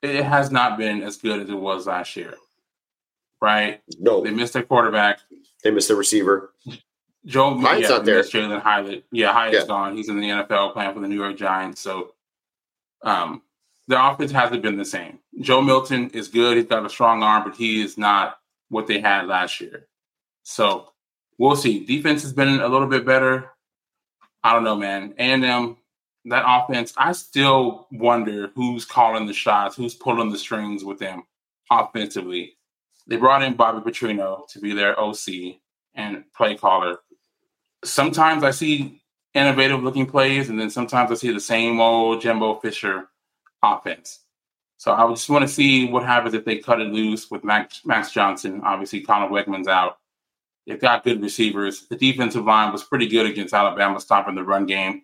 it 0.02 0.24
has 0.24 0.50
not 0.50 0.80
been 0.80 1.04
as 1.04 1.18
good 1.18 1.40
as 1.42 1.50
it 1.50 1.54
was 1.54 1.86
last 1.86 2.16
year. 2.16 2.34
Right? 3.40 3.82
No, 4.00 4.24
They 4.24 4.32
missed 4.32 4.54
their 4.54 4.64
quarterback. 4.64 5.20
they 5.64 5.70
missed 5.70 5.88
their 5.90 5.98
receiver. 5.98 6.54
Joe 7.26 7.56
Hyatt's 7.60 7.84
yeah, 7.84 7.90
not 7.90 8.06
there. 8.06 8.24
Jalen 8.24 8.62
Hyatt. 8.64 9.06
Yeah, 9.12 9.32
Hyatt's 9.32 9.58
Yeah. 9.60 9.68
gone. 9.68 9.96
He's 9.96 10.10
in 10.10 10.20
the 10.20 10.28
NFL 10.30 10.74
playing 10.74 10.94
for 10.96 11.00
the 11.02 11.08
New 11.08 11.16
York 11.18 11.38
Giants. 11.38 11.80
So 11.82 12.16
um 13.04 13.44
their 13.88 14.00
offense 14.00 14.32
hasn't 14.32 14.64
been 14.64 14.78
the 14.78 14.86
same. 14.86 15.20
Joe 15.40 15.62
Milton 15.62 16.10
is 16.12 16.28
good. 16.28 16.58
He's 16.58 16.66
got 16.66 16.86
a 16.86 16.90
strong 16.90 17.22
arm, 17.24 17.44
but 17.44 17.56
he 17.56 17.82
is 17.84 17.98
not 17.98 18.40
what 18.70 18.88
they 18.88 19.00
had 19.00 19.28
last 19.28 19.60
year. 19.62 19.88
So 20.44 20.92
we'll 21.38 21.56
see. 21.56 21.86
Defense 21.86 22.22
has 22.24 22.34
been 22.34 22.62
a 22.62 22.68
little 22.68 22.88
bit 22.88 23.06
better. 23.06 23.52
I 24.44 24.54
don't 24.54 24.64
know, 24.64 24.76
man. 24.76 25.14
A&M, 25.18 25.78
that 26.26 26.44
offense, 26.46 26.94
I 26.98 27.12
still 27.12 27.88
wonder 27.92 28.52
who's 28.56 28.86
calling 28.86 29.26
the 29.26 29.34
shots, 29.34 29.76
who's 29.76 29.96
pulling 29.96 30.32
the 30.32 30.38
strings 30.38 30.84
with 30.84 31.00
them 31.00 31.24
offensively. 31.70 32.58
They 33.08 33.18
brought 33.18 33.44
in 33.44 33.56
Bobby 33.56 33.80
Petrino 33.80 34.48
to 34.50 34.60
be 34.60 34.74
their 34.74 35.00
OC 35.00 35.60
and 35.96 36.24
play 36.36 36.56
caller. 36.56 37.00
Sometimes 37.84 38.44
I 38.44 38.52
see 38.52 39.02
innovative 39.34 39.84
looking 39.84 40.06
plays, 40.06 40.50
and 40.50 40.60
then 40.60 40.70
sometimes 40.70 41.12
I 41.12 41.16
see 41.16 41.32
the 41.32 41.40
same 41.40 41.80
old 41.80 42.22
Jimbo 42.22 42.60
Fisher 42.60 43.10
offense. 43.64 44.20
So 44.78 44.92
I 44.92 45.08
just 45.10 45.30
want 45.30 45.44
to 45.44 45.54
see 45.54 45.88
what 45.88 46.04
happens 46.04 46.34
if 46.34 46.46
they 46.46 46.58
cut 46.58 46.82
it 46.82 46.88
loose 46.88 47.30
with 47.30 47.44
Max, 47.44 47.86
Max 47.86 48.12
Johnson. 48.12 48.62
Obviously, 48.64 49.02
Conner 49.02 49.30
Weigman's 49.32 49.68
out. 49.68 49.98
They've 50.68 50.80
got 50.80 51.04
good 51.04 51.22
receivers. 51.22 51.88
The 51.88 51.96
defensive 51.96 52.46
line 52.46 52.72
was 52.72 52.84
pretty 52.84 53.08
good 53.08 53.26
against 53.26 53.54
Alabama, 53.54 54.00
stopping 54.00 54.36
the 54.36 54.44
run 54.44 54.66
game. 54.66 55.04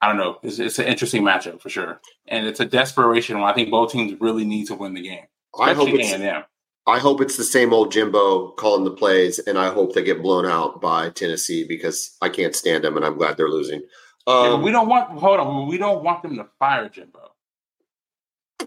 I 0.00 0.08
don't 0.08 0.16
know. 0.16 0.38
It's, 0.42 0.58
it's 0.58 0.78
an 0.78 0.86
interesting 0.86 1.22
matchup 1.22 1.60
for 1.60 1.70
sure, 1.70 2.00
and 2.28 2.46
it's 2.46 2.60
a 2.60 2.64
desperation 2.66 3.40
one. 3.40 3.50
I 3.50 3.54
think 3.54 3.70
both 3.70 3.90
teams 3.92 4.20
really 4.20 4.44
need 4.44 4.66
to 4.66 4.74
win 4.74 4.94
the 4.94 5.00
game, 5.02 5.24
I 5.58 5.72
hope 5.72 5.88
it's 5.90 6.12
A&M. 6.12 6.44
I 6.86 6.98
hope 6.98 7.22
it's 7.22 7.38
the 7.38 7.44
same 7.44 7.72
old 7.72 7.90
Jimbo 7.90 8.50
calling 8.52 8.84
the 8.84 8.90
plays, 8.90 9.38
and 9.38 9.58
I 9.58 9.70
hope 9.72 9.94
they 9.94 10.02
get 10.04 10.20
blown 10.20 10.44
out 10.44 10.82
by 10.82 11.08
Tennessee 11.10 11.64
because 11.66 12.16
I 12.20 12.28
can't 12.28 12.54
stand 12.54 12.84
them, 12.84 12.96
and 12.98 13.06
I'm 13.06 13.16
glad 13.16 13.38
they're 13.38 13.48
losing. 13.48 13.80
Yeah, 14.26 14.34
Um, 14.34 14.62
we 14.62 14.70
don't 14.70 14.88
want. 14.88 15.18
Hold 15.18 15.40
on. 15.40 15.68
We 15.68 15.78
don't 15.78 16.04
want 16.04 16.22
them 16.22 16.36
to 16.36 16.46
fire 16.58 16.88
Jimbo. 16.90 17.30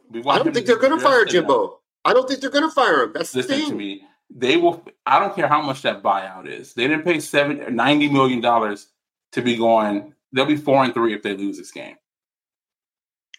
We 0.09 0.23
I 0.25 0.39
don't 0.39 0.53
think 0.53 0.65
they're 0.65 0.77
going 0.77 0.97
to 0.97 1.03
fire. 1.03 1.25
Jimbo. 1.25 1.79
I 2.05 2.13
don't 2.13 2.27
think 2.27 2.41
they're 2.41 2.49
going 2.49 2.67
to 2.67 2.73
fire 2.73 3.03
him. 3.03 3.11
That's 3.13 3.31
the 3.31 3.39
Listen 3.39 3.59
to 3.59 3.65
thing. 3.67 3.77
me. 3.77 4.01
They 4.29 4.57
will. 4.57 4.83
I 5.05 5.19
don't 5.19 5.35
care 5.35 5.47
how 5.47 5.61
much 5.61 5.81
that 5.83 6.03
buyout 6.03 6.47
is. 6.47 6.73
They 6.73 6.87
didn't 6.87 7.03
pay 7.05 7.19
seven 7.19 7.75
ninety 7.75 8.09
million 8.09 8.41
dollars 8.41 8.87
to 9.31 9.41
be 9.41 9.55
going. 9.55 10.13
They'll 10.33 10.45
be 10.45 10.57
four 10.57 10.83
and 10.83 10.93
three 10.93 11.13
if 11.13 11.23
they 11.23 11.35
lose 11.35 11.57
this 11.57 11.71
game. 11.71 11.95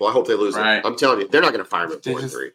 Well, 0.00 0.10
I 0.10 0.12
hope 0.12 0.26
they 0.26 0.34
lose 0.34 0.54
Right. 0.54 0.76
it. 0.78 0.86
I'm 0.86 0.96
telling 0.96 1.20
you, 1.20 1.28
they're 1.28 1.42
not 1.42 1.52
going 1.52 1.64
to 1.64 1.68
fire 1.68 1.84
him 1.86 1.92
at 1.92 2.04
four 2.04 2.20
and 2.20 2.30
three. 2.30 2.50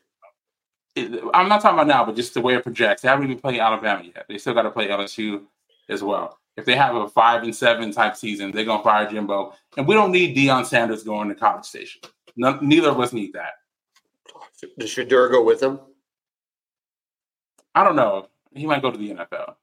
It- 0.96 1.22
I'm 1.34 1.50
not 1.50 1.62
talking 1.62 1.78
about 1.78 1.88
now, 1.88 2.06
but 2.06 2.16
just 2.16 2.34
the 2.34 2.42
way 2.42 2.56
it 2.56 2.64
projects. 2.64 3.02
They 3.02 3.10
haven't 3.10 3.26
even 3.26 3.40
played 3.40 3.60
Alabama 3.60 4.04
yet. 4.04 4.26
They 4.28 4.38
still 4.38 4.54
got 4.54 4.64
to 4.64 4.72
play 4.72 4.88
LSU 4.88 5.44
as 5.90 6.02
well. 6.04 6.40
If 6.56 6.66
they 6.66 6.76
have 6.76 6.96
a 6.96 7.08
five 7.10 7.44
and 7.44 7.56
seven 7.56 7.92
type 7.92 8.16
season, 8.16 8.52
they're 8.52 8.64
gonna 8.66 8.84
fire 8.84 9.10
Jimbo, 9.10 9.54
and 9.76 9.88
we 9.88 9.96
don't 9.96 10.12
need 10.12 10.38
Deion 10.38 10.66
Sanders 10.66 11.04
going 11.04 11.30
to 11.30 11.36
College 11.36 11.66
Station. 11.66 12.02
None, 12.36 12.60
neither 12.68 12.90
of 12.90 13.00
us 13.00 13.12
need 13.12 13.34
that. 13.34 13.54
Does 14.78 14.90
Shedeur 14.90 15.32
go 15.32 15.44
with 15.44 15.62
him? 15.62 15.80
I 17.76 17.84
don't 17.84 17.96
know. 17.96 18.28
He 18.54 18.66
might 18.66 18.82
go 18.82 18.92
to 18.92 18.98
the 18.98 19.12
NFL. 19.12 19.56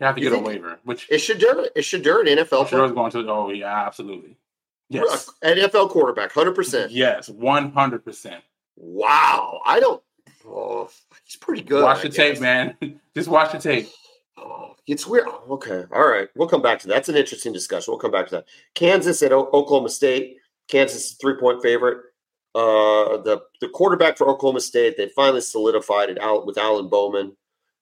You 0.00 0.06
have 0.06 0.16
to 0.16 0.22
You 0.22 0.30
get 0.30 0.38
a 0.38 0.42
waiver, 0.42 0.78
which 0.84 1.08
it 1.10 1.18
should 1.18 1.42
Is 1.42 1.44
Shedeur 1.44 1.68
is 1.76 1.84
Shedeur 1.84 2.20
an 2.20 2.38
NFL 2.44 2.68
sure 2.68 2.84
is 2.84 2.92
going 2.92 3.10
to. 3.12 3.30
Oh 3.30 3.50
yeah, 3.50 3.86
absolutely. 3.86 4.36
Yes? 4.88 5.30
NFL 5.42 5.90
quarterback, 5.90 6.32
hundred 6.32 6.54
percent. 6.54 6.90
yes, 6.92 7.28
one 7.28 7.72
hundred 7.72 8.04
percent. 8.04 8.42
Wow, 8.76 9.60
I 9.64 9.80
don't. 9.80 10.02
Oh, 10.46 10.90
he's 11.24 11.36
pretty 11.36 11.62
good. 11.62 11.82
Watch 11.84 11.98
I 12.00 12.02
the 12.02 12.08
tape, 12.10 12.40
man. 12.40 12.76
Just 13.14 13.28
watch 13.28 13.52
the 13.52 13.58
tape. 13.58 13.88
Oh, 14.36 14.74
it's 14.86 15.06
weird. 15.06 15.26
Okay, 15.48 15.84
all 15.92 16.06
right. 16.08 16.28
We'll 16.34 16.48
come 16.48 16.60
back 16.62 16.80
to 16.80 16.88
that. 16.88 16.94
That's 16.94 17.08
an 17.08 17.16
interesting 17.16 17.52
discussion. 17.52 17.92
We'll 17.92 18.00
come 18.00 18.10
back 18.10 18.26
to 18.28 18.36
that. 18.36 18.46
Kansas 18.74 19.22
at 19.22 19.32
o- 19.32 19.48
Oklahoma 19.52 19.88
State. 19.88 20.36
Kansas 20.68 21.04
is 21.04 21.12
three 21.14 21.36
point 21.38 21.62
favorite. 21.62 21.98
Uh, 22.54 23.18
the 23.18 23.42
the 23.60 23.68
quarterback 23.68 24.16
for 24.16 24.28
Oklahoma 24.28 24.60
State 24.60 24.96
they 24.96 25.08
finally 25.08 25.40
solidified 25.40 26.08
it 26.08 26.20
out 26.20 26.46
with 26.46 26.56
Alan 26.56 26.88
Bowman, 26.88 27.36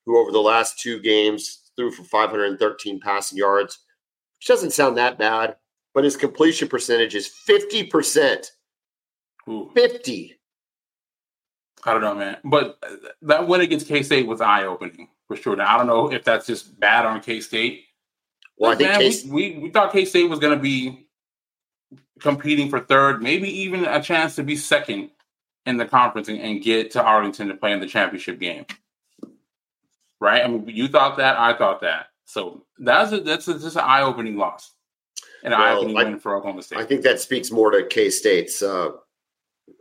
who 0.06 0.18
over 0.18 0.32
the 0.32 0.40
last 0.40 0.78
two 0.78 0.98
games 1.00 1.70
threw 1.76 1.90
for 1.90 2.04
513 2.04 3.00
passing 3.00 3.38
yards, 3.38 3.80
which 4.38 4.48
doesn't 4.48 4.70
sound 4.70 4.96
that 4.96 5.18
bad, 5.18 5.56
but 5.94 6.04
his 6.04 6.16
completion 6.16 6.68
percentage 6.68 7.14
is 7.14 7.26
50 7.26 7.84
percent. 7.84 8.52
Ooh. 9.48 9.70
50. 9.74 10.38
I 11.84 11.92
don't 11.92 12.00
know, 12.02 12.14
man. 12.14 12.36
But 12.44 12.78
that 13.22 13.48
win 13.48 13.60
against 13.60 13.88
K 13.88 14.02
State 14.02 14.26
was 14.26 14.40
eye 14.40 14.64
opening 14.64 15.08
for 15.26 15.36
sure. 15.36 15.56
Now 15.56 15.74
I 15.74 15.78
don't 15.78 15.86
know 15.86 16.12
if 16.12 16.24
that's 16.24 16.46
just 16.46 16.78
bad 16.78 17.06
on 17.06 17.20
K 17.20 17.40
State. 17.40 17.84
Well, 18.56 18.72
I 18.72 18.76
think 18.76 18.90
man, 18.90 19.00
Case, 19.00 19.24
we, 19.24 19.52
we 19.52 19.58
we 19.58 19.70
thought 19.70 19.92
K 19.92 20.04
State 20.04 20.28
was 20.30 20.38
going 20.38 20.56
to 20.56 20.62
be 20.62 21.08
competing 22.20 22.70
for 22.70 22.80
third, 22.80 23.22
maybe 23.22 23.48
even 23.62 23.84
a 23.84 24.02
chance 24.02 24.36
to 24.36 24.42
be 24.42 24.56
second 24.56 25.10
in 25.66 25.76
the 25.76 25.84
conference 25.86 26.28
and, 26.28 26.38
and 26.40 26.62
get 26.62 26.90
to 26.92 27.02
Arlington 27.02 27.48
to 27.48 27.54
play 27.54 27.72
in 27.72 27.80
the 27.80 27.86
championship 27.86 28.38
game. 28.38 28.64
Right? 30.20 30.42
I 30.44 30.48
mean, 30.48 30.68
you 30.68 30.88
thought 30.88 31.16
that, 31.18 31.36
I 31.38 31.56
thought 31.56 31.80
that. 31.80 32.06
So 32.24 32.64
that's 32.78 33.12
a, 33.12 33.20
that's 33.20 33.48
a, 33.48 33.58
just 33.58 33.76
an 33.76 33.82
eye 33.84 34.02
opening 34.02 34.36
loss, 34.36 34.72
an 35.42 35.50
Well, 35.50 35.60
eye 35.60 35.72
opening 35.72 35.96
I- 35.96 36.04
win 36.04 36.18
for 36.18 36.36
Oklahoma 36.36 36.62
State. 36.62 36.78
I 36.78 36.84
think 36.84 37.02
that 37.02 37.20
speaks 37.20 37.50
more 37.50 37.70
to 37.70 37.84
K 37.86 38.08
State's 38.10 38.62
uh, 38.62 38.90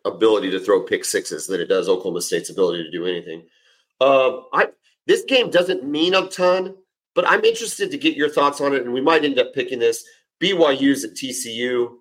ability 0.05 0.51
to 0.51 0.59
throw 0.59 0.82
pick 0.84 1.05
sixes 1.05 1.47
than 1.47 1.62
it 1.62 1.68
does 1.68 1.88
Oklahoma 1.88 2.22
State's 2.22 2.49
ability 2.49 2.84
to 2.84 2.91
do 2.91 3.05
anything. 3.05 3.43
Um, 3.99 4.45
I 4.53 4.70
this 5.07 5.24
game 5.24 5.49
doesn't 5.51 5.84
mean 5.84 6.14
a 6.16 6.28
ton, 6.28 6.76
but 7.16 7.28
I'm 7.28 7.43
interested 7.45 7.91
to 7.91 7.97
get 7.97 8.16
your 8.16 8.30
thoughts 8.30 8.62
on 8.62 8.74
it, 8.74 8.82
and 8.84 8.93
we 8.93 9.01
might 9.01 9.24
end 9.24 9.39
up 9.39 9.53
picking 9.53 9.80
this. 9.80 10.03
BYU's 10.41 11.03
at 11.03 11.12
TCU. 11.12 11.97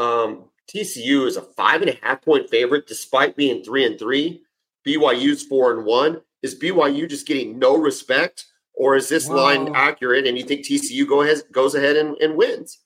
Um, 0.00 0.44
TCU 0.72 1.26
is 1.26 1.36
a 1.36 1.42
five 1.42 1.82
and 1.82 1.90
a 1.90 1.98
half 2.02 2.22
point 2.22 2.48
favorite, 2.48 2.86
despite 2.86 3.36
being 3.36 3.62
three 3.62 3.84
and 3.84 3.98
three. 3.98 4.42
BYU's 4.86 5.42
four 5.42 5.76
and 5.76 5.84
one. 5.84 6.20
Is 6.42 6.58
BYU 6.58 7.08
just 7.08 7.26
getting 7.26 7.58
no 7.58 7.76
respect, 7.76 8.46
or 8.72 8.96
is 8.96 9.08
this 9.10 9.28
line 9.28 9.74
accurate? 9.74 10.26
And 10.26 10.38
you 10.38 10.44
think 10.44 10.64
TCU 10.64 11.06
go 11.06 11.20
ahead, 11.22 11.42
goes 11.52 11.74
ahead 11.74 11.96
and, 11.96 12.16
and 12.18 12.34
wins? 12.36 12.78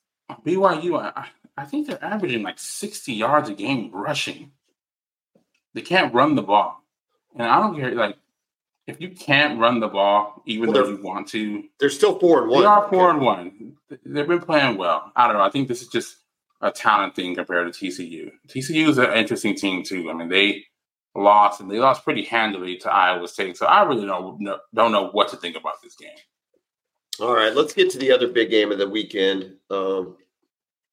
BYU, 0.45 0.99
I, 1.01 1.29
I 1.57 1.65
think 1.65 1.87
they're 1.87 2.03
averaging 2.05 2.43
like 2.43 2.59
60 2.59 3.13
yards 3.13 3.49
a 3.49 3.55
game 3.55 3.91
rushing. 3.93 4.51
They 5.75 5.83
can't 5.83 6.13
run 6.13 6.35
the 6.35 6.43
ball. 6.43 6.83
And 7.37 7.47
I 7.47 7.61
don't 7.61 7.77
care, 7.77 7.95
like, 7.95 8.17
if 8.87 9.01
you 9.01 9.11
can't 9.11 9.61
run 9.61 9.79
the 9.81 9.89
ball, 9.89 10.43
even 10.47 10.71
Well, 10.73 10.85
though 10.85 10.91
you 10.91 11.03
want 11.03 11.29
to, 11.29 11.65
They're 11.79 11.91
still 11.91 12.19
four 12.19 12.43
and 12.43 12.51
one. 12.51 12.61
they 12.63 12.67
are 12.67 12.89
four 12.89 13.11
and 13.11 13.21
one. 13.21 13.77
They've 14.05 14.27
been 14.27 14.41
playing 14.41 14.79
well. 14.79 15.13
I 15.15 15.27
don't 15.29 15.37
know. 15.37 15.43
I 15.45 15.51
think 15.51 15.69
this 15.69 15.83
is 15.83 15.89
just 15.89 16.17
a 16.65 16.71
talent 16.73 17.15
thing 17.15 17.35
compared 17.35 17.73
to 17.73 17.79
TCU. 17.87 18.33
TCU 18.49 18.89
is 18.89 18.99
an 18.99 19.13
interesting 19.13 19.55
team, 19.55 19.83
too. 19.83 20.11
I 20.11 20.15
mean, 20.15 20.29
they 20.29 20.65
lost, 21.15 21.61
and 21.61 21.71
they 21.71 21.79
lost 21.79 22.03
pretty 22.03 22.25
handily 22.25 22.79
to 22.79 22.91
Iowa 22.91 23.29
State. 23.29 23.59
So 23.59 23.67
I 23.67 23.83
really 23.83 24.07
don't, 24.07 24.41
know- 24.41 24.59
don't 24.75 24.91
know 24.91 25.11
what 25.11 25.29
to 25.29 25.37
think 25.37 25.57
about 25.57 25.83
this 25.83 25.95
game. 25.95 26.11
All 27.21 27.35
right, 27.35 27.55
let's 27.55 27.75
get 27.75 27.91
to 27.91 27.99
the 27.99 28.11
other 28.11 28.27
big 28.29 28.51
game 28.51 28.73
of 28.73 28.79
the 28.79 28.89
weekend. 28.89 29.55
Um, 29.71 30.17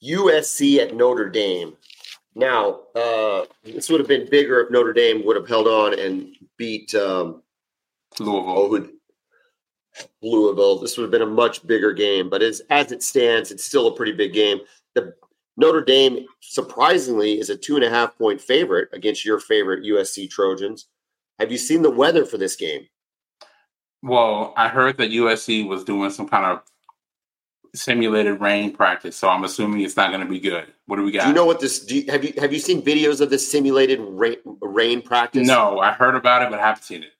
USC 0.03 0.77
at 0.77 0.93
Notre 0.93 1.29
Dame. 1.29 1.75
Now, 2.35 2.81
uh, 2.95 3.45
this 3.63 3.89
would 3.89 3.99
have 3.99 4.09
been 4.09 4.29
bigger 4.29 4.61
if 4.61 4.71
Notre 4.71 4.93
Dame 4.93 5.25
would 5.25 5.35
have 5.35 5.47
held 5.47 5.67
on 5.67 5.97
and 5.97 6.35
beat 6.57 6.93
um, 6.95 7.43
Louisville. 8.19 8.45
oh, 8.49 8.89
Louisville. 10.21 10.79
This 10.79 10.97
would 10.97 11.03
have 11.03 11.11
been 11.11 11.21
a 11.21 11.25
much 11.25 11.65
bigger 11.65 11.93
game, 11.93 12.29
but 12.29 12.41
as 12.41 12.61
as 12.69 12.91
it 12.91 13.03
stands, 13.03 13.51
it's 13.51 13.65
still 13.65 13.87
a 13.87 13.95
pretty 13.95 14.13
big 14.13 14.33
game. 14.33 14.59
The 14.95 15.13
Notre 15.61 15.83
Dame, 15.83 16.25
surprisingly, 16.39 17.39
is 17.39 17.51
a 17.51 17.55
two 17.55 17.75
and 17.75 17.85
a 17.85 17.89
half 17.89 18.17
point 18.17 18.41
favorite 18.41 18.89
against 18.93 19.23
your 19.23 19.39
favorite 19.39 19.85
USC 19.85 20.27
Trojans. 20.27 20.87
Have 21.37 21.51
you 21.51 21.59
seen 21.59 21.83
the 21.83 21.91
weather 21.91 22.25
for 22.25 22.39
this 22.39 22.55
game? 22.55 22.87
Well, 24.01 24.55
I 24.57 24.67
heard 24.67 24.97
that 24.97 25.11
USC 25.11 25.67
was 25.67 25.83
doing 25.83 26.09
some 26.09 26.27
kind 26.27 26.45
of 26.45 26.63
simulated 27.75 28.41
rain 28.41 28.73
practice, 28.73 29.15
so 29.15 29.29
I'm 29.29 29.43
assuming 29.43 29.81
it's 29.81 29.95
not 29.95 30.09
going 30.09 30.25
to 30.25 30.29
be 30.29 30.39
good. 30.39 30.73
What 30.87 30.95
do 30.95 31.03
we 31.03 31.11
got? 31.11 31.21
Do 31.21 31.27
you 31.29 31.35
know 31.35 31.45
what 31.45 31.59
this? 31.59 31.85
Do 31.85 31.95
you, 31.95 32.11
have 32.11 32.23
you 32.23 32.33
have 32.39 32.51
you 32.51 32.59
seen 32.59 32.81
videos 32.81 33.21
of 33.21 33.29
this 33.29 33.49
simulated 33.49 33.99
rain, 34.01 34.37
rain 34.61 35.03
practice? 35.03 35.47
no, 35.47 35.79
I 35.79 35.91
heard 35.91 36.15
about 36.15 36.41
it, 36.41 36.49
but 36.49 36.59
I 36.59 36.65
haven't 36.65 36.83
seen 36.83 37.03
it. 37.03 37.11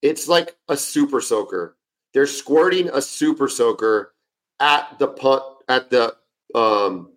It's 0.00 0.26
like 0.26 0.56
a 0.68 0.76
super 0.76 1.20
soaker. 1.20 1.76
They're 2.14 2.26
squirting 2.26 2.88
a 2.88 3.02
super 3.02 3.46
soaker 3.46 4.14
at 4.58 4.98
the 4.98 5.08
punt 5.08 5.42
at 5.68 5.90
the 5.90 6.16
um, 6.54 7.13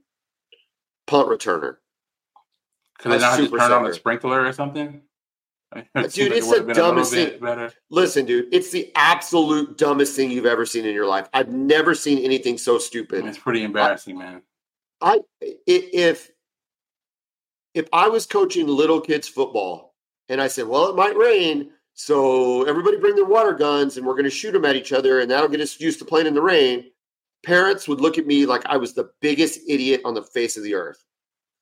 punt 1.07 1.27
returner. 1.29 1.77
Could 2.99 3.13
they 3.13 3.19
not 3.19 3.37
just 3.37 3.51
turn 3.51 3.61
on 3.61 3.69
soaker. 3.69 3.93
sprinkler 3.93 4.45
or 4.45 4.53
something? 4.53 5.01
It 5.75 6.13
Dude, 6.13 6.31
it's 6.31 6.49
the 6.49 6.59
have 6.59 6.67
been 6.67 6.77
a 6.77 6.79
little 6.79 6.95
dumbest 6.95 7.13
thing. 7.13 7.39
Better. 7.41 7.73
Listen, 7.89 8.25
dude, 8.25 8.47
it's 8.53 8.71
the 8.71 8.89
absolute 8.95 9.77
dumbest 9.77 10.15
thing 10.15 10.31
you've 10.31 10.45
ever 10.45 10.65
seen 10.65 10.85
in 10.85 10.95
your 10.95 11.05
life. 11.05 11.27
I've 11.33 11.49
never 11.49 11.93
seen 11.93 12.19
anything 12.19 12.57
so 12.57 12.77
stupid. 12.77 13.25
It's 13.25 13.37
pretty 13.37 13.63
embarrassing, 13.63 14.17
man. 14.17 14.43
I 15.01 15.19
if 15.41 16.31
if 17.73 17.89
I 17.91 18.07
was 18.07 18.25
coaching 18.25 18.65
little 18.65 19.01
kids 19.01 19.27
football 19.27 19.93
and 20.29 20.41
I 20.41 20.47
said, 20.47 20.69
"Well, 20.69 20.89
it 20.89 20.95
might 20.95 21.17
rain, 21.17 21.71
so 21.93 22.63
everybody 22.63 22.95
bring 22.97 23.15
their 23.15 23.25
water 23.25 23.53
guns 23.53 23.97
and 23.97 24.07
we're 24.07 24.13
going 24.13 24.23
to 24.23 24.29
shoot 24.29 24.53
them 24.53 24.63
at 24.63 24.77
each 24.77 24.93
other 24.93 25.19
and 25.19 25.29
that'll 25.29 25.49
get 25.49 25.59
us 25.59 25.81
used 25.81 25.99
to 25.99 26.05
playing 26.05 26.27
in 26.27 26.33
the 26.33 26.41
rain." 26.41 26.85
Parents 27.47 27.87
would 27.87 28.01
look 28.01 28.17
at 28.17 28.27
me 28.27 28.45
like 28.45 28.65
I 28.65 28.75
was 28.75 28.91
the 28.91 29.09
biggest 29.21 29.61
idiot 29.69 30.01
on 30.03 30.13
the 30.13 30.21
face 30.21 30.57
of 30.57 30.63
the 30.63 30.73
earth. 30.73 31.01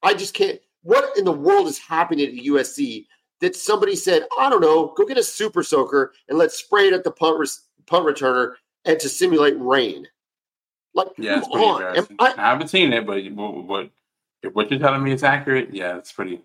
I 0.01 0.15
just 0.15 0.33
can't. 0.33 0.59
What 0.81 1.15
in 1.15 1.25
the 1.25 1.31
world 1.31 1.67
is 1.67 1.77
happening 1.77 2.25
at 2.25 2.43
USC 2.43 3.05
that 3.39 3.55
somebody 3.55 3.95
said, 3.95 4.23
I 4.39 4.49
don't 4.49 4.61
know, 4.61 4.95
go 4.97 5.05
get 5.05 5.19
a 5.19 5.23
super 5.23 5.61
soaker 5.61 6.13
and 6.27 6.39
let's 6.39 6.57
spray 6.57 6.87
it 6.87 6.93
at 6.93 7.03
the 7.03 7.11
punt, 7.11 7.37
re- 7.37 7.45
punt 7.85 8.03
returner 8.03 8.53
and 8.85 8.99
to 8.99 9.07
simulate 9.07 9.53
rain? 9.59 10.07
Like, 10.95 11.09
Yeah, 11.19 11.41
come 11.41 11.61
on. 11.61 11.83
I, 12.17 12.33
I, 12.35 12.49
haven't 12.49 12.69
seen 12.69 12.91
it, 12.91 13.05
but 13.05 13.19
if 13.19 14.55
what 14.55 14.71
you're 14.71 14.79
telling 14.79 15.03
me 15.03 15.11
is 15.11 15.21
accurate, 15.21 15.69
yeah, 15.71 15.97
it's 15.97 16.11
pretty 16.11 16.41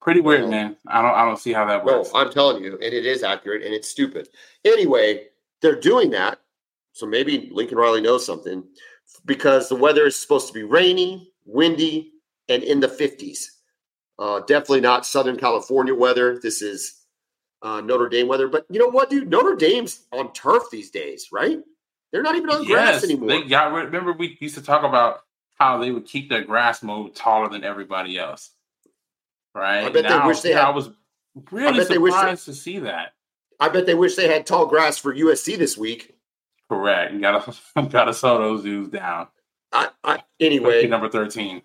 pretty 0.00 0.20
weird, 0.20 0.42
Well, 0.42 0.50
man. 0.52 0.76
I 0.86 1.02
don't 1.02 1.14
I 1.14 1.24
don't 1.24 1.40
see 1.40 1.52
how 1.52 1.64
that 1.64 1.84
No, 1.84 1.98
works. 1.98 2.10
I'm 2.14 2.30
telling 2.30 2.62
you, 2.62 2.74
and 2.74 2.94
it 2.94 3.06
is 3.06 3.24
accurate 3.24 3.64
and 3.64 3.74
it's 3.74 3.88
stupid. 3.88 4.28
Anyway, 4.64 5.24
they're 5.62 5.80
doing 5.80 6.10
that. 6.10 6.38
So 6.94 7.06
maybe 7.06 7.50
Lincoln 7.52 7.76
Riley 7.76 8.00
knows 8.00 8.24
something 8.24 8.64
because 9.26 9.68
the 9.68 9.74
weather 9.74 10.06
is 10.06 10.16
supposed 10.16 10.46
to 10.46 10.54
be 10.54 10.62
rainy, 10.62 11.32
windy, 11.44 12.12
and 12.48 12.62
in 12.62 12.78
the 12.80 12.86
50s. 12.88 13.46
Uh, 14.18 14.40
definitely 14.40 14.80
not 14.80 15.04
Southern 15.04 15.36
California 15.36 15.92
weather. 15.94 16.38
This 16.40 16.62
is 16.62 17.02
uh, 17.62 17.80
Notre 17.80 18.08
Dame 18.08 18.28
weather. 18.28 18.46
But 18.46 18.64
you 18.70 18.78
know 18.78 18.86
what, 18.88 19.10
dude? 19.10 19.28
Notre 19.28 19.56
Dame's 19.56 20.06
on 20.12 20.32
turf 20.32 20.62
these 20.70 20.90
days, 20.90 21.28
right? 21.32 21.58
They're 22.12 22.22
not 22.22 22.36
even 22.36 22.48
on 22.48 22.64
grass 22.64 23.02
anymore. 23.02 23.28
they 23.28 23.42
got. 23.42 23.72
Remember, 23.72 24.12
we 24.12 24.38
used 24.40 24.54
to 24.54 24.62
talk 24.62 24.84
about 24.84 25.22
how 25.54 25.78
they 25.78 25.90
would 25.90 26.06
keep 26.06 26.28
their 26.28 26.44
grass 26.44 26.80
mold 26.80 27.16
taller 27.16 27.48
than 27.48 27.64
everybody 27.64 28.16
else, 28.18 28.50
right? 29.52 29.84
I 29.84 29.88
bet 29.90 30.04
they 30.08 30.26
wish 30.26 30.40
they 30.40 30.52
had- 30.52 30.64
I 30.66 30.70
was 30.70 30.90
really 31.50 31.82
they 31.84 31.98
wish 31.98 32.12
they- 32.12 32.18
surprised 32.20 32.44
to 32.44 32.54
see 32.54 32.78
that. 32.80 33.14
I 33.58 33.68
bet 33.68 33.86
they 33.86 33.94
wish 33.94 34.14
they 34.14 34.28
had 34.28 34.46
tall 34.46 34.66
grass 34.66 34.96
for 34.98 35.12
USC 35.12 35.56
this 35.56 35.76
week. 35.76 36.13
Correct. 36.74 37.12
You 37.14 37.20
gotta 37.20 37.54
gotta 37.88 38.14
slow 38.14 38.38
those 38.38 38.62
dudes 38.64 38.90
down. 38.90 39.28
I, 39.72 39.90
I, 40.04 40.22
anyway, 40.40 40.86
number 40.86 41.08
thirteen. 41.10 41.62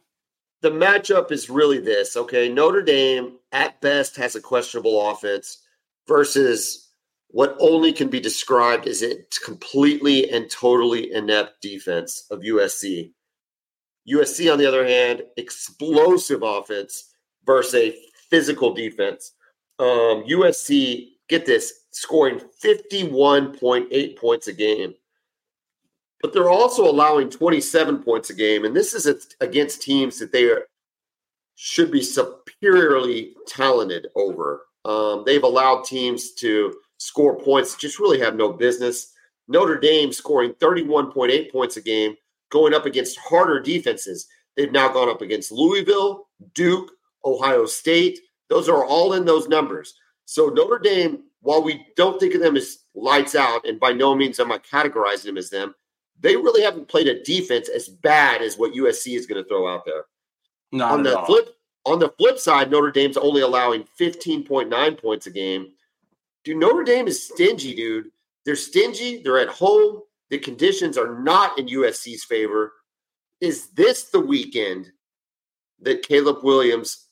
the 0.62 0.72
matchup 0.72 1.32
is 1.32 1.50
really 1.50 1.80
this 1.80 2.18
okay 2.18 2.50
notre 2.50 2.82
dame 2.82 3.38
at 3.52 3.80
best 3.82 4.16
has 4.18 4.36
a 4.36 4.42
questionable 4.42 5.10
offense 5.10 5.60
versus 6.08 6.90
what 7.30 7.56
only 7.60 7.94
can 7.94 8.10
be 8.10 8.20
described 8.20 8.88
as 8.88 9.04
a 9.04 9.16
completely 9.46 10.30
and 10.32 10.50
totally 10.50 11.14
inept 11.14 11.62
defense 11.62 12.26
of 12.32 12.42
usc 12.42 13.12
usc 14.10 14.52
on 14.54 14.60
the 14.60 14.66
other 14.68 14.88
hand 14.88 15.24
explosive 15.38 16.42
offense 16.44 17.14
versus 17.46 17.76
a 17.76 17.98
physical 18.30 18.74
defense 18.74 19.34
um, 19.80 20.24
usc 20.30 21.08
get 21.30 21.46
this 21.46 21.74
scoring 21.92 22.42
51.8 22.64 24.18
points 24.18 24.48
a 24.48 24.54
game 24.54 24.94
but 26.22 26.34
they're 26.34 26.50
also 26.50 26.84
allowing 26.90 27.30
27 27.30 28.04
points 28.04 28.30
a 28.30 28.34
game 28.34 28.66
and 28.66 28.76
this 28.76 28.94
is 28.94 29.36
against 29.42 29.82
teams 29.82 30.20
that 30.20 30.32
they 30.32 30.46
are, 30.46 30.66
should 31.56 31.92
be 31.92 32.02
superiorly 32.02 33.34
talented 33.48 34.08
over. 34.16 34.62
Um, 34.86 35.24
they've 35.26 35.44
allowed 35.44 35.84
teams 35.84 36.32
to 36.36 36.74
score 36.98 37.38
points 37.38 37.76
just 37.76 38.00
really 38.00 38.20
have 38.20 38.36
no 38.36 38.54
business. 38.54 39.14
Notre 39.48 39.80
dame 39.80 40.14
scoring 40.14 40.54
31.8 40.54 41.52
points 41.52 41.78
a 41.78 41.82
game 41.82 42.16
going 42.50 42.74
up 42.74 42.86
against 42.86 43.20
harder 43.20 43.60
defenses. 43.60 44.28
They've 44.56 44.72
now 44.72 44.90
gone 44.90 45.10
up 45.10 45.22
against 45.22 45.52
louisville 45.52 46.28
duke 46.54 46.92
ohio 47.26 47.66
state. 47.66 48.20
Those 48.50 48.70
are 48.70 48.86
all 48.86 49.14
in 49.14 49.26
those 49.26 49.48
numbers. 49.48 49.94
So 50.26 50.48
notre 50.48 50.80
dame 50.80 51.24
while 51.42 51.64
we 51.64 51.86
don't 51.96 52.20
think 52.20 52.36
of 52.36 52.42
them 52.42 52.58
as 52.58 52.80
lights 52.96 53.36
out 53.36 53.66
and 53.68 53.80
by 53.80 53.92
no 53.92 54.16
means 54.16 54.40
am 54.40 54.52
i 54.52 54.58
categorizing 54.58 55.24
them 55.24 55.38
as 55.38 55.50
them 55.50 55.74
they 56.20 56.36
really 56.36 56.62
haven't 56.62 56.88
played 56.88 57.08
a 57.08 57.24
defense 57.24 57.70
as 57.70 57.88
bad 57.88 58.42
as 58.42 58.58
what 58.58 58.74
USC 58.74 59.16
is 59.16 59.26
going 59.26 59.42
to 59.42 59.48
throw 59.48 59.74
out 59.74 59.86
there. 59.86 60.06
Not 60.72 60.92
on 60.92 61.04
the 61.04 61.18
all. 61.18 61.26
flip, 61.26 61.56
on 61.86 62.00
the 62.00 62.10
flip 62.10 62.38
side, 62.40 62.70
Notre 62.70 62.92
Dame's 62.92 63.18
only 63.18 63.42
allowing 63.42 63.86
15.9 64.00 65.02
points 65.02 65.28
a 65.28 65.32
game. 65.32 65.70
Dude, 66.44 66.58
Notre 66.58 66.84
Dame 66.84 67.08
is 67.08 67.28
stingy, 67.28 67.76
dude. 67.76 68.12
They're 68.46 68.56
stingy. 68.56 69.22
They're 69.22 69.40
at 69.40 69.50
home. 69.50 70.02
The 70.30 70.38
conditions 70.40 70.98
are 70.98 71.22
not 71.22 71.58
in 71.58 71.68
USC's 71.68 72.24
favor. 72.24 72.74
Is 73.42 73.70
this 73.70 74.04
the 74.06 74.20
weekend 74.20 74.92
that 75.82 76.04
Caleb 76.04 76.44
Williams 76.44 77.08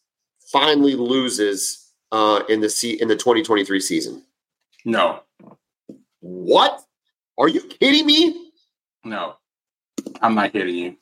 finally 0.51 0.95
loses 0.95 1.93
uh, 2.12 2.41
in 2.49 2.60
the 2.62 2.70
se- 2.70 2.99
in 3.01 3.08
the 3.08 3.16
2023 3.16 3.80
season? 3.80 4.24
No, 4.86 5.22
What? 6.20 6.82
Are 7.38 7.47
you 7.47 7.62
kidding 7.62 8.05
me? 8.05 8.47
No, 9.08 9.36
I'm 10.22 10.36
not 10.36 10.53
kidding 10.53 10.76
you. 10.76 10.97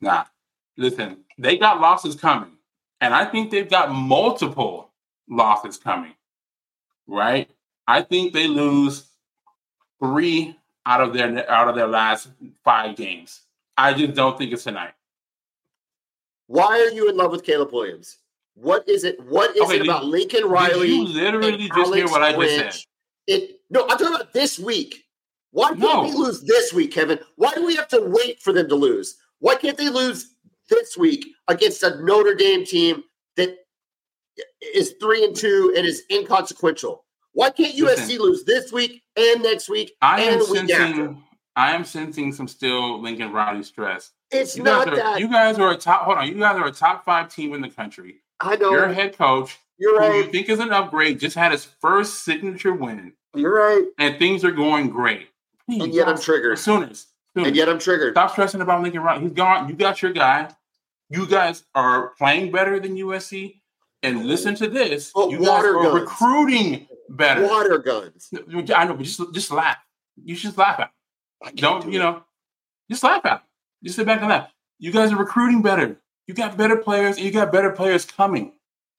Nah, 0.00 0.24
listen, 0.76 1.18
they 1.38 1.58
got 1.58 1.80
losses 1.80 2.14
coming, 2.16 2.52
and 3.00 3.14
I 3.14 3.24
think 3.24 3.50
they've 3.50 3.68
got 3.70 3.92
multiple 3.92 4.90
losses 5.28 5.76
coming. 5.76 6.14
Right? 7.06 7.48
I 7.86 8.02
think 8.02 8.32
they 8.32 8.48
lose 8.48 9.06
three 10.00 10.56
out 10.86 11.00
of 11.00 11.12
their 11.14 11.50
out 11.50 11.68
of 11.68 11.76
their 11.76 11.88
last 11.88 12.28
five 12.64 12.96
games. 12.96 13.42
I 13.76 13.92
just 13.94 14.14
don't 14.14 14.38
think 14.38 14.52
it's 14.52 14.64
tonight. 14.64 14.92
Why 16.46 16.80
are 16.80 16.90
you 16.90 17.08
in 17.10 17.16
love 17.16 17.30
with 17.32 17.44
Caleb 17.44 17.72
Williams? 17.72 18.18
What 18.54 18.88
is 18.88 19.04
it? 19.04 19.20
What 19.24 19.56
is 19.56 19.62
Okay, 19.64 19.76
it 19.76 19.82
about 19.82 20.04
Lincoln 20.06 20.46
Riley? 20.46 20.88
You 20.88 21.04
literally 21.04 21.68
just 21.68 21.94
hear 21.94 22.06
Alex 22.06 22.10
what 22.10 22.22
I 22.22 22.32
just 22.32 22.56
said? 22.56 22.84
It 23.26 23.60
no, 23.70 23.82
I'm 23.82 23.98
talking 23.98 24.14
about 24.14 24.32
this 24.32 24.58
week. 24.58 25.04
Why 25.56 25.68
can't 25.68 25.78
No. 25.80 26.02
we 26.02 26.12
lose 26.12 26.42
this 26.42 26.74
week, 26.74 26.92
Kevin? 26.92 27.18
Why 27.36 27.50
do 27.54 27.64
we 27.64 27.76
have 27.76 27.88
to 27.88 28.02
wait 28.02 28.42
for 28.42 28.52
them 28.52 28.68
to 28.68 28.74
lose? 28.74 29.16
Why 29.38 29.54
can't 29.56 29.78
they 29.78 29.88
lose 29.88 30.34
this 30.68 30.98
week 30.98 31.26
against 31.48 31.82
a 31.82 31.96
Notre 32.02 32.34
Dame 32.34 32.66
team 32.66 33.04
that 33.36 33.56
is 34.60 34.94
three 35.00 35.24
and 35.24 35.34
two 35.34 35.72
and 35.74 35.86
is 35.86 36.02
inconsequential? 36.12 37.06
Why 37.32 37.48
can't 37.48 37.74
USC 37.74 37.96
Listen. 37.96 38.18
lose 38.18 38.44
this 38.44 38.70
week 38.70 39.02
and 39.16 39.42
next 39.42 39.70
week 39.70 39.92
I 40.02 40.20
am 40.20 40.34
and 40.34 40.42
the 40.42 40.52
week 40.52 40.60
after? 40.70 40.74
sensing. 40.74 41.22
I 41.56 41.74
am 41.74 41.84
sensing 41.86 42.32
some 42.34 42.48
still 42.48 43.00
Lincoln 43.00 43.32
Riley 43.32 43.62
stress. 43.62 44.10
It's 44.30 44.58
You 44.58 44.62
not 44.62 44.88
are 44.88 44.96
that. 44.96 45.20
you 45.20 45.28
guys 45.28 45.58
are 45.58 45.70
a 45.70 45.76
top. 45.78 46.02
Hold 46.02 46.18
on, 46.18 46.28
you 46.28 46.34
guys 46.34 46.56
are 46.58 46.66
a 46.66 46.70
top 46.72 47.06
five 47.06 47.34
team 47.34 47.54
in 47.54 47.62
the 47.62 47.70
country. 47.70 48.16
I 48.40 48.56
know. 48.56 48.72
Your 48.72 48.92
head 48.92 49.16
coach, 49.16 49.56
You're 49.78 50.02
who 50.02 50.18
you 50.18 50.24
think 50.30 50.50
is 50.50 50.58
an 50.58 50.70
upgrade, 50.70 51.18
just 51.18 51.34
had 51.34 51.52
his 51.52 51.64
first 51.64 52.24
signature 52.24 52.74
win, 52.74 53.14
You're 53.34 53.54
right. 53.54 53.86
and 53.98 54.18
things 54.18 54.44
are 54.44 54.50
going 54.50 54.90
great. 54.90 55.28
Please, 55.68 55.82
And 55.82 55.94
yet 55.94 56.08
I'm 56.08 56.18
triggered. 56.18 56.58
Sooners, 56.58 57.06
Sooners. 57.34 57.48
And 57.48 57.56
yet 57.56 57.68
I'm 57.68 57.78
triggered. 57.78 58.14
Stop 58.14 58.30
stressing 58.30 58.60
about 58.60 58.82
Lincoln 58.82 59.02
Riley. 59.02 59.22
He's 59.24 59.32
gone. 59.32 59.68
You 59.68 59.74
got 59.74 60.00
your 60.02 60.12
guy. 60.12 60.48
You 61.10 61.26
guys 61.26 61.64
are 61.74 62.10
playing 62.18 62.52
better 62.52 62.78
than 62.80 62.96
USC. 62.96 63.60
And 64.02 64.26
listen 64.26 64.54
to 64.56 64.68
this. 64.68 65.10
But 65.14 65.30
you 65.30 65.38
guys 65.38 65.64
are 65.64 65.72
guns. 65.74 65.94
recruiting 66.00 66.86
better. 67.08 67.42
Water 67.46 67.78
guns. 67.78 68.30
I 68.32 68.84
know, 68.84 68.94
but 68.94 69.02
just 69.02 69.20
just 69.32 69.50
laugh. 69.50 69.78
You 70.22 70.36
should 70.36 70.56
laugh 70.56 70.78
at. 70.78 70.92
I 71.42 71.46
can't 71.46 71.58
Don't 71.58 71.84
do 71.86 71.90
you 71.90 71.98
it. 71.98 72.02
know? 72.02 72.22
Just 72.90 73.02
laugh 73.02 73.24
at. 73.26 73.32
'em. 73.32 73.40
Just 73.82 73.96
sit 73.96 74.06
back 74.06 74.20
and 74.20 74.28
laugh. 74.28 74.48
You 74.78 74.92
guys 74.92 75.12
are 75.12 75.16
recruiting 75.16 75.62
better. 75.62 76.00
You 76.26 76.34
got 76.34 76.56
better 76.56 76.76
players, 76.76 77.16
and 77.16 77.24
you 77.24 77.32
got 77.32 77.50
better 77.50 77.70
players 77.70 78.04
coming. 78.04 78.52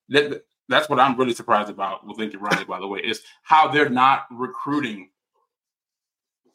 That 0.10 0.44
that's 0.68 0.90
what 0.90 1.00
I'm 1.00 1.18
really 1.18 1.34
surprised 1.34 1.70
about 1.70 2.06
with 2.06 2.18
Lincoln 2.18 2.42
Riley. 2.42 2.66
By 2.66 2.80
the 2.80 2.88
way, 2.88 3.00
is 3.00 3.22
how 3.44 3.70
they're 3.70 3.90
not 3.90 4.26
recruiting 4.32 5.10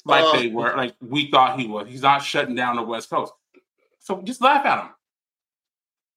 like 0.05 0.25
Uh, 0.25 0.33
they 0.39 0.49
were, 0.49 0.77
like 0.77 0.95
we 1.01 1.31
thought 1.31 1.59
he 1.59 1.67
was. 1.67 1.89
He's 1.89 2.03
not 2.03 2.23
shutting 2.23 2.55
down 2.55 2.77
the 2.77 2.83
West 2.83 3.11
Coast. 3.11 3.33
So 4.01 4.21
just 4.23 4.41
laugh 4.41 4.65
at 4.67 4.83
him. 4.85 4.91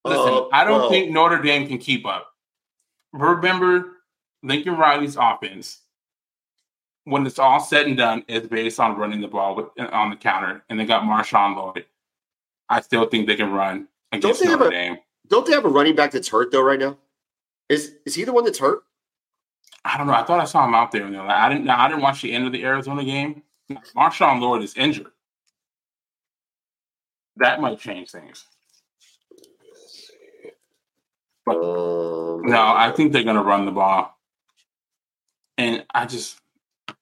Listen, 0.03 0.33
Uh, 0.33 0.47
I 0.51 0.63
don't 0.63 0.79
well, 0.81 0.89
think 0.89 1.11
Notre 1.11 1.41
Dame 1.41 1.67
can 1.67 1.77
keep 1.77 2.05
up. 2.05 2.27
Remember, 3.13 3.91
Lincoln 4.43 4.75
Riley's 4.77 5.15
offense, 5.15 5.81
when 7.05 7.25
it's 7.25 7.39
all 7.39 7.59
said 7.59 7.87
and 7.87 7.97
done, 7.97 8.23
is 8.27 8.47
based 8.47 8.79
on 8.79 8.97
running 8.97 9.21
the 9.21 9.27
ball 9.27 9.55
with, 9.55 9.67
on 9.79 10.09
the 10.09 10.15
counter, 10.15 10.63
and 10.69 10.79
they 10.79 10.85
got 10.85 11.03
Marshawn 11.03 11.55
Lloyd. 11.55 11.85
I 12.69 12.81
still 12.81 13.05
think 13.07 13.27
they 13.27 13.35
can 13.35 13.51
run 13.51 13.87
against 14.11 14.41
they 14.41 14.47
have 14.47 14.59
Notre 14.59 14.69
a- 14.71 14.73
Dame. 14.73 14.97
Don't 15.27 15.45
they 15.45 15.53
have 15.53 15.65
a 15.65 15.69
running 15.69 15.95
back 15.95 16.11
that's 16.11 16.27
hurt 16.29 16.51
though 16.51 16.61
right 16.61 16.79
now? 16.79 16.97
Is 17.69 17.95
is 18.05 18.13
he 18.13 18.23
the 18.25 18.33
one 18.33 18.43
that's 18.45 18.59
hurt? 18.59 18.83
I 19.83 19.97
don't 19.97 20.05
know. 20.07 20.13
I 20.13 20.23
thought 20.23 20.39
I 20.39 20.45
saw 20.45 20.65
him 20.67 20.75
out 20.75 20.91
there. 20.91 21.05
And 21.05 21.17
I 21.17 21.49
didn't. 21.49 21.67
I 21.69 21.87
didn't 21.87 22.01
watch 22.03 22.21
the 22.21 22.31
end 22.31 22.45
of 22.45 22.51
the 22.51 22.63
Arizona 22.63 23.03
game. 23.03 23.41
Marshawn 23.95 24.41
Lloyd 24.41 24.63
is 24.63 24.75
injured. 24.75 25.11
That 27.37 27.59
might 27.61 27.79
change 27.79 28.11
things. 28.11 28.45
Um, 31.47 32.41
No, 32.45 32.73
I 32.75 32.91
think 32.95 33.11
they're 33.11 33.23
going 33.23 33.35
to 33.35 33.43
run 33.43 33.65
the 33.65 33.71
ball. 33.71 34.17
And 35.57 35.85
I 35.93 36.05
just, 36.05 36.39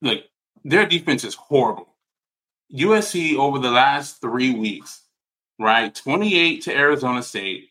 like, 0.01 0.29
their 0.63 0.85
defense 0.85 1.23
is 1.23 1.35
horrible. 1.35 1.87
USC 2.73 3.35
over 3.35 3.59
the 3.59 3.71
last 3.71 4.21
three 4.21 4.51
weeks 4.53 5.03
right? 5.59 5.93
28 5.93 6.61
to 6.63 6.75
Arizona 6.75 7.23
State, 7.23 7.69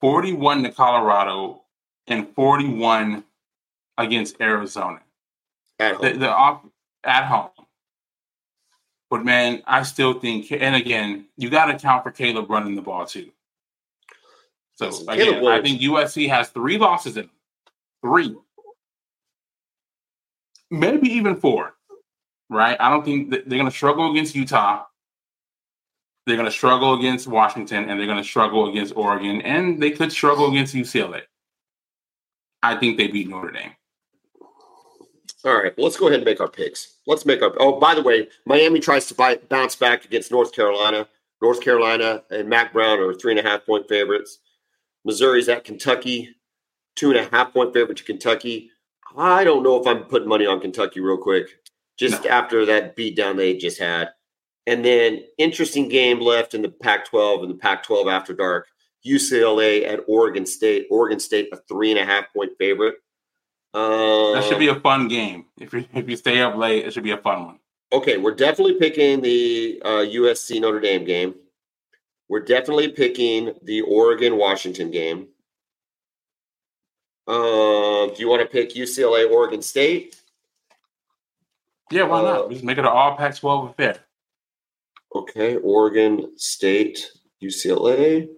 41 0.00 0.64
to 0.64 0.70
Colorado, 0.72 1.62
and 2.06 2.28
41 2.34 3.24
against 3.98 4.40
Arizona. 4.40 5.00
At 5.78 6.00
The, 6.00 6.12
the 6.12 6.30
off 6.30 6.62
at 7.04 7.24
home. 7.24 7.50
But 9.10 9.24
man, 9.24 9.62
I 9.66 9.82
still 9.82 10.18
think, 10.18 10.50
and 10.50 10.74
again, 10.74 11.26
you 11.36 11.50
got 11.50 11.66
to 11.66 11.78
count 11.78 12.02
for 12.02 12.10
Caleb 12.10 12.48
running 12.48 12.74
the 12.74 12.82
ball 12.82 13.04
too. 13.04 13.30
So 14.76 14.86
Listen, 14.86 15.08
again, 15.10 15.46
I 15.46 15.60
think 15.60 15.82
USC 15.82 16.28
has 16.28 16.48
three 16.48 16.78
losses 16.78 17.16
in 17.16 17.24
them. 17.24 17.30
Three. 18.02 18.34
Maybe 20.70 21.10
even 21.10 21.36
four. 21.36 21.74
Right? 22.48 22.76
I 22.80 22.88
don't 22.88 23.04
think 23.04 23.30
they're 23.30 23.42
going 23.42 23.66
to 23.66 23.70
struggle 23.70 24.10
against 24.10 24.34
Utah. 24.34 24.84
They're 26.26 26.36
going 26.36 26.48
to 26.48 26.52
struggle 26.52 26.94
against 26.94 27.26
Washington, 27.26 27.88
and 27.88 27.98
they're 27.98 28.06
going 28.06 28.22
to 28.22 28.24
struggle 28.24 28.70
against 28.70 28.96
Oregon, 28.96 29.42
and 29.42 29.82
they 29.82 29.90
could 29.90 30.12
struggle 30.12 30.48
against 30.48 30.74
UCLA. 30.74 31.22
I 32.62 32.76
think 32.76 32.96
they 32.96 33.08
beat 33.08 33.28
Notre 33.28 33.50
Dame. 33.50 33.72
All 35.44 35.54
right, 35.54 35.76
well, 35.76 35.84
let's 35.84 35.96
go 35.96 36.06
ahead 36.06 36.20
and 36.20 36.24
make 36.24 36.40
our 36.40 36.48
picks. 36.48 36.98
Let's 37.06 37.26
make 37.26 37.42
our. 37.42 37.52
Oh, 37.58 37.80
by 37.80 37.94
the 37.94 38.02
way, 38.02 38.28
Miami 38.46 38.78
tries 38.78 39.06
to 39.06 39.38
bounce 39.48 39.74
back 39.74 40.04
against 40.04 40.30
North 40.30 40.52
Carolina. 40.52 41.08
North 41.40 41.60
Carolina 41.60 42.22
and 42.30 42.48
Mack 42.48 42.72
Brown 42.72 43.00
are 43.00 43.12
three 43.12 43.32
and 43.32 43.40
a 43.40 43.48
half 43.48 43.66
point 43.66 43.88
favorites. 43.88 44.38
Missouri's 45.04 45.48
at 45.48 45.64
Kentucky, 45.64 46.36
two 46.94 47.10
and 47.10 47.18
a 47.18 47.28
half 47.30 47.52
point 47.52 47.72
favorite 47.74 47.98
to 47.98 48.04
Kentucky. 48.04 48.70
I 49.16 49.42
don't 49.42 49.64
know 49.64 49.80
if 49.80 49.86
I'm 49.86 50.04
putting 50.04 50.28
money 50.28 50.46
on 50.46 50.60
Kentucky 50.60 51.00
real 51.00 51.16
quick, 51.18 51.48
just 51.98 52.24
No. 52.24 52.30
after 52.30 52.64
that 52.66 52.96
beatdown 52.96 53.36
they 53.36 53.56
just 53.56 53.80
had. 53.80 54.10
And 54.68 54.84
then 54.84 55.24
interesting 55.38 55.88
game 55.88 56.20
left 56.20 56.54
in 56.54 56.62
the 56.62 56.68
Pac-12 56.68 57.42
and 57.42 57.50
the 57.50 57.56
Pac-12 57.56 58.10
after 58.10 58.32
dark. 58.32 58.68
UCLA 59.04 59.84
at 59.84 59.98
Oregon 60.06 60.46
State. 60.46 60.86
Oregon 60.88 61.18
State 61.18 61.48
a 61.52 61.56
three 61.68 61.90
and 61.90 61.98
a 61.98 62.04
half 62.04 62.32
point 62.32 62.52
favorite. 62.58 62.94
Um, 63.74 64.34
That 64.34 64.44
should 64.44 64.58
be 64.58 64.68
a 64.68 64.78
fun 64.80 65.08
game. 65.08 65.46
If 65.58 65.72
you 65.72 65.84
if 65.94 66.08
you 66.08 66.16
stay 66.16 66.40
up 66.42 66.56
late, 66.56 66.84
it 66.86 66.92
should 66.92 67.04
be 67.04 67.12
a 67.12 67.16
fun 67.16 67.46
one. 67.46 67.58
Okay, 67.92 68.16
we're 68.18 68.34
definitely 68.34 68.74
picking 68.74 69.20
the 69.20 69.80
uh, 69.84 69.88
USC 70.18 70.60
Notre 70.60 70.80
Dame 70.80 71.04
game. 71.04 71.34
We're 72.28 72.40
definitely 72.40 72.88
picking 72.88 73.52
the 73.62 73.82
Oregon 73.82 74.36
Washington 74.38 74.90
game. 74.90 75.28
Um, 77.26 78.08
do 78.14 78.16
you 78.18 78.28
want 78.28 78.42
to 78.42 78.48
pick 78.48 78.74
UCLA 78.74 79.30
Oregon 79.30 79.62
State? 79.62 80.20
Yeah, 81.90 82.04
why 82.04 82.20
Uh, 82.20 82.22
not? 82.22 82.50
Just 82.50 82.64
make 82.64 82.78
it 82.78 82.80
an 82.80 82.86
all 82.86 83.16
Pac-12 83.16 83.70
affair. 83.70 83.96
Okay, 85.14 85.56
Oregon 85.56 86.32
State, 86.38 87.10
UCLA. 87.42 88.28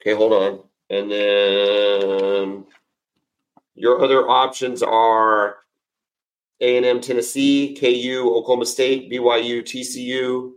Okay, 0.00 0.14
hold 0.14 0.32
on. 0.34 0.60
And 0.90 1.10
then 1.10 2.66
your 3.74 4.02
other 4.02 4.28
options 4.28 4.82
are 4.82 5.56
A&M 6.60 7.00
Tennessee, 7.00 7.74
KU 7.74 8.32
Oklahoma 8.34 8.66
State, 8.66 9.10
BYU 9.10 9.62
TCU, 9.62 10.52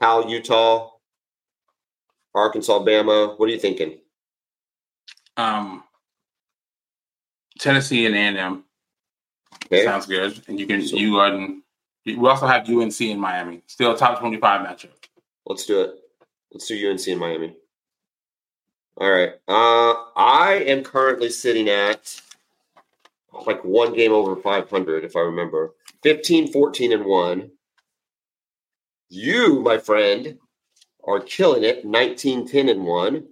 Cal 0.00 0.28
Utah, 0.28 0.90
Arkansas 2.34 2.78
Bama. 2.80 3.38
What 3.38 3.48
are 3.48 3.52
you 3.52 3.58
thinking? 3.58 3.98
Um, 5.36 5.82
Tennessee 7.58 8.06
and 8.06 8.14
A&M 8.14 8.64
Okay. 9.66 9.84
sounds 9.84 10.06
good, 10.06 10.42
and 10.48 10.60
you 10.60 10.66
can 10.66 10.82
So- 10.86 10.96
you 10.96 11.18
and 11.20 11.62
we 12.04 12.14
also 12.28 12.46
have 12.46 12.68
UNC 12.68 13.10
in 13.10 13.18
Miami, 13.18 13.62
still 13.66 13.92
a 13.92 13.96
top 13.96 14.20
twenty-five 14.20 14.64
matchup. 14.66 14.92
Let's 15.46 15.66
do 15.66 15.80
it. 15.80 15.96
Let's 16.52 16.66
do 16.68 16.74
UNC 16.76 17.08
in 17.08 17.18
Miami. 17.18 17.56
All 18.98 19.10
right. 19.10 19.34
Uh, 19.46 19.94
I 20.16 20.64
am 20.66 20.82
currently 20.82 21.28
sitting 21.28 21.68
at 21.68 22.20
like 23.46 23.62
one 23.64 23.94
game 23.94 24.12
over 24.12 24.36
500, 24.36 25.04
if 25.04 25.16
I 25.16 25.20
remember. 25.20 25.74
15, 26.02 26.52
14, 26.52 26.92
and 26.92 27.04
1. 27.04 27.50
You, 29.08 29.60
my 29.60 29.78
friend, 29.78 30.38
are 31.04 31.20
killing 31.20 31.64
it. 31.64 31.84
19, 31.84 32.48
10, 32.48 32.68
and 32.68 32.84
1. 32.84 33.28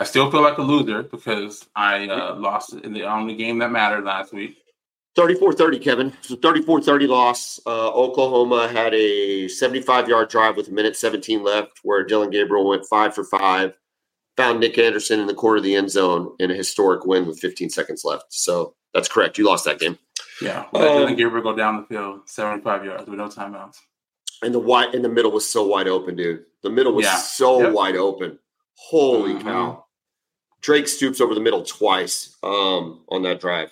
I 0.00 0.04
still 0.04 0.30
feel 0.30 0.42
like 0.42 0.58
a 0.58 0.62
loser 0.62 1.02
because 1.02 1.68
I 1.76 2.08
uh, 2.08 2.34
lost 2.36 2.72
in 2.72 2.92
the 2.92 3.04
only 3.04 3.36
game 3.36 3.58
that 3.58 3.70
mattered 3.70 4.04
last 4.04 4.32
week. 4.32 4.56
34 5.16 5.52
30, 5.52 5.78
Kevin. 5.78 6.12
So 6.22 6.36
34 6.36 6.80
30 6.82 7.06
loss. 7.06 7.60
Uh, 7.66 7.90
Oklahoma 7.90 8.68
had 8.68 8.94
a 8.94 9.48
75 9.48 10.08
yard 10.08 10.30
drive 10.30 10.56
with 10.56 10.68
a 10.68 10.72
minute 10.72 10.96
17 10.96 11.42
left 11.42 11.80
where 11.82 12.04
Dillon 12.04 12.30
Gabriel 12.30 12.68
went 12.68 12.86
five 12.86 13.14
for 13.14 13.24
five. 13.24 13.74
Found 14.40 14.60
Nic 14.60 14.78
Anderson 14.78 15.20
in 15.20 15.26
the 15.26 15.34
corner 15.34 15.58
of 15.58 15.62
the 15.62 15.74
end 15.76 15.90
zone 15.90 16.34
in 16.38 16.50
a 16.50 16.54
historic 16.54 17.04
win 17.06 17.26
with 17.26 17.38
15 17.40 17.70
seconds 17.70 18.04
left. 18.04 18.24
So 18.32 18.74
that's 18.94 19.08
correct. 19.08 19.38
You 19.38 19.44
lost 19.46 19.64
that 19.66 19.78
game. 19.78 19.98
Yeah, 20.42 20.66
we 20.72 20.80
let 20.80 20.88
Um, 20.90 20.96
Dillon 20.98 21.16
Gabriel 21.16 21.42
go 21.42 21.54
down 21.56 21.76
the 21.76 21.86
field, 21.86 22.20
seventy-five 22.26 22.84
yards 22.84 23.06
with 23.08 23.18
no 23.18 23.28
timeouts. 23.28 23.76
And 24.42 24.54
the 24.54 24.58
wide 24.58 24.94
in 24.94 25.02
the 25.02 25.08
middle 25.08 25.30
was 25.30 25.46
so 25.46 25.62
wide 25.64 25.86
open, 25.86 26.16
dude. 26.16 26.44
The 26.62 26.70
middle 26.70 26.94
was 26.94 27.04
Yeah. 27.04 27.16
so 27.16 27.60
Yep. 27.60 27.72
wide 27.72 27.96
open. 27.96 28.38
Holy 28.74 29.34
Mhm. 29.34 29.42
cow. 29.42 29.84
Drake 30.62 30.88
Stoops 30.88 31.20
over 31.20 31.34
the 31.34 31.40
middle 31.40 31.62
twice 31.62 32.36
um, 32.42 33.04
on 33.08 33.22
that 33.22 33.40
drive. 33.40 33.70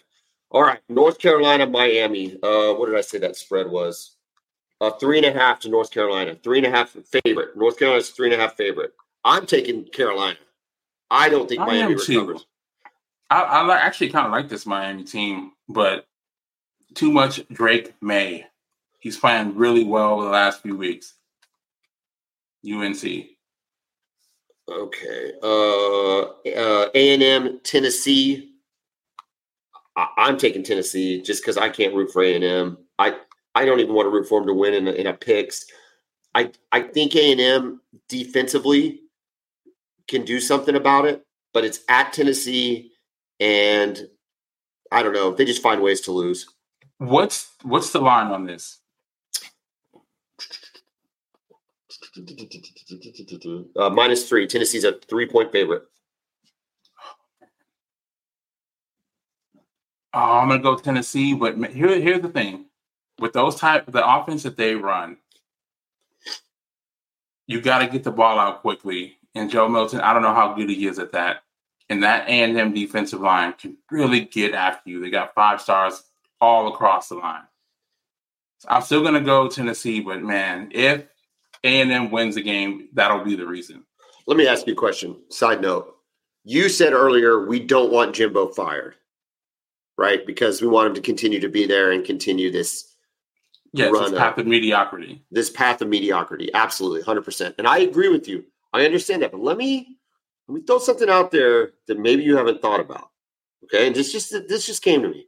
All 0.50 0.62
right. 0.62 0.80
North 0.88 1.18
Carolina, 1.18 1.66
Miami. 1.66 2.38
Uh, 2.42 2.72
what 2.74 2.86
did 2.86 2.96
I 2.96 3.00
say 3.02 3.18
that 3.18 3.36
spread 3.36 3.70
was? 3.70 4.16
Uh, 4.80 4.90
three 4.90 5.16
and 5.18 5.26
a 5.26 5.32
half 5.32 5.60
to 5.60 5.68
North 5.68 5.90
Carolina. 5.90 6.36
Three 6.42 6.58
and 6.58 6.66
a 6.66 6.70
half 6.70 6.90
favorite. 7.24 7.56
North 7.56 7.78
Carolina's 7.78 8.10
three 8.10 8.30
and 8.32 8.40
a 8.40 8.42
half 8.42 8.56
favorite. 8.56 8.92
I'm 9.24 9.44
taking 9.46 9.84
Carolina. 9.86 10.38
I 11.10 11.28
don't 11.28 11.48
think 11.48 11.60
I 11.60 11.66
Miami 11.66 11.94
am 11.94 11.98
too. 11.98 12.20
recovers. 12.20 12.46
I, 13.30 13.42
I 13.42 13.76
actually 13.78 14.10
kind 14.10 14.26
of 14.26 14.32
like 14.32 14.48
this 14.48 14.66
Miami 14.66 15.04
team, 15.04 15.52
but 15.68 16.06
too 16.94 17.12
much 17.12 17.46
Drake 17.48 17.94
Maye. 18.00 18.46
He's 19.00 19.18
playing 19.18 19.54
really 19.54 19.84
well 19.84 20.14
over 20.14 20.24
the 20.24 20.30
last 20.30 20.62
few 20.62 20.76
weeks. 20.76 21.14
UNC. 22.68 23.04
Okay. 24.68 25.32
Uh, 25.42 26.20
uh, 26.20 26.88
A&M, 26.94 27.60
Tennessee. 27.62 28.54
I, 29.96 30.08
I'm 30.16 30.36
taking 30.36 30.62
Tennessee 30.62 31.22
just 31.22 31.42
because 31.42 31.56
I 31.56 31.68
can't 31.68 31.94
root 31.94 32.10
for 32.10 32.22
A&M. 32.22 32.78
I 32.98 33.16
I 33.54 33.64
don't 33.64 33.80
even 33.80 33.94
want 33.94 34.06
to 34.06 34.10
root 34.10 34.28
for 34.28 34.40
them 34.40 34.48
to 34.48 34.54
win 34.54 34.74
in 34.74 34.88
a, 34.88 34.92
in 34.92 35.06
a 35.06 35.14
picks. 35.14 35.66
I 36.34 36.52
I 36.72 36.82
think 36.82 37.14
A&M 37.14 37.80
defensively 38.08 39.02
can 40.08 40.24
do 40.24 40.40
something 40.40 40.74
about 40.74 41.04
it, 41.04 41.24
but 41.52 41.64
it's 41.64 41.80
at 41.88 42.12
Tennessee, 42.12 42.92
and 43.38 44.08
I 44.90 45.02
don't 45.02 45.12
know. 45.12 45.32
They 45.32 45.44
just 45.44 45.62
find 45.62 45.80
ways 45.82 46.00
to 46.02 46.12
lose. 46.12 46.46
What's 46.98 47.52
what's 47.62 47.92
the 47.92 48.00
line 48.00 48.32
on 48.32 48.46
this? 48.46 48.78
Uh, 53.76 53.90
minus 53.90 54.28
three. 54.28 54.46
Tennessee's 54.46 54.84
a 54.84 54.92
three 55.08 55.26
point 55.26 55.52
favorite. 55.52 55.84
Oh, 60.14 60.38
I'm 60.38 60.48
gonna 60.48 60.62
go 60.62 60.76
Tennessee, 60.76 61.34
but 61.34 61.56
here, 61.70 62.00
here's 62.00 62.22
the 62.22 62.28
thing: 62.28 62.66
with 63.20 63.32
those 63.34 63.56
type, 63.56 63.84
the 63.90 64.06
offense 64.06 64.42
that 64.42 64.56
they 64.56 64.74
run, 64.74 65.18
you 67.46 67.60
got 67.60 67.78
to 67.80 67.86
get 67.86 68.04
the 68.04 68.10
ball 68.10 68.38
out 68.38 68.62
quickly. 68.62 69.17
And 69.38 69.50
Joe 69.50 69.68
Milton, 69.68 70.00
I 70.00 70.12
don't 70.12 70.22
know 70.22 70.34
how 70.34 70.54
good 70.54 70.68
he 70.68 70.86
is 70.86 70.98
at 70.98 71.12
that. 71.12 71.42
And 71.88 72.02
that 72.02 72.28
A 72.28 72.32
and 72.42 72.58
M 72.58 72.74
defensive 72.74 73.20
line 73.20 73.54
can 73.54 73.76
really 73.90 74.20
get 74.20 74.52
after 74.54 74.90
you. 74.90 75.00
They 75.00 75.10
got 75.10 75.34
five 75.34 75.60
stars 75.60 76.02
all 76.40 76.68
across 76.68 77.08
the 77.08 77.14
line. 77.16 77.42
So 78.58 78.68
I'm 78.70 78.82
still 78.82 79.02
gonna 79.02 79.20
go 79.20 79.48
Tennessee, 79.48 80.00
but 80.00 80.22
man, 80.22 80.70
if 80.72 81.04
A 81.64 81.80
and 81.80 81.90
M 81.90 82.10
wins 82.10 82.34
the 82.34 82.42
game, 82.42 82.88
that'll 82.92 83.24
be 83.24 83.36
the 83.36 83.46
reason. 83.46 83.84
Let 84.26 84.36
me 84.36 84.46
ask 84.46 84.66
you 84.66 84.74
a 84.74 84.76
question. 84.76 85.16
Side 85.30 85.62
note. 85.62 85.94
You 86.44 86.68
said 86.68 86.92
earlier 86.92 87.46
we 87.46 87.60
don't 87.60 87.92
want 87.92 88.14
Jimbo 88.14 88.48
fired, 88.48 88.94
right? 89.96 90.26
Because 90.26 90.60
we 90.60 90.68
want 90.68 90.88
him 90.88 90.94
to 90.94 91.00
continue 91.00 91.40
to 91.40 91.48
be 91.48 91.66
there 91.66 91.92
and 91.92 92.04
continue 92.04 92.50
this 92.50 92.94
Yes, 93.74 93.92
Run 93.92 94.14
up. 94.14 94.18
path 94.18 94.38
of 94.38 94.46
mediocrity. 94.46 95.22
this 95.30 95.50
path 95.50 95.82
of 95.82 95.88
mediocrity. 95.88 96.50
Absolutely, 96.54 97.02
hundred 97.02 97.22
percent. 97.26 97.54
And 97.58 97.66
I 97.66 97.78
agree 97.80 98.08
with 98.08 98.26
you. 98.26 98.44
I 98.72 98.84
understand 98.84 99.22
that, 99.22 99.32
but 99.32 99.40
let 99.40 99.56
me 99.56 99.98
let 100.46 100.54
me 100.54 100.62
throw 100.62 100.78
something 100.78 101.08
out 101.08 101.30
there 101.30 101.72
that 101.86 101.98
maybe 101.98 102.22
you 102.22 102.36
haven't 102.36 102.62
thought 102.62 102.80
about. 102.80 103.10
Okay, 103.64 103.86
and 103.86 103.96
this 103.96 104.12
just 104.12 104.30
this 104.48 104.66
just 104.66 104.82
came 104.82 105.02
to 105.02 105.08
me. 105.08 105.26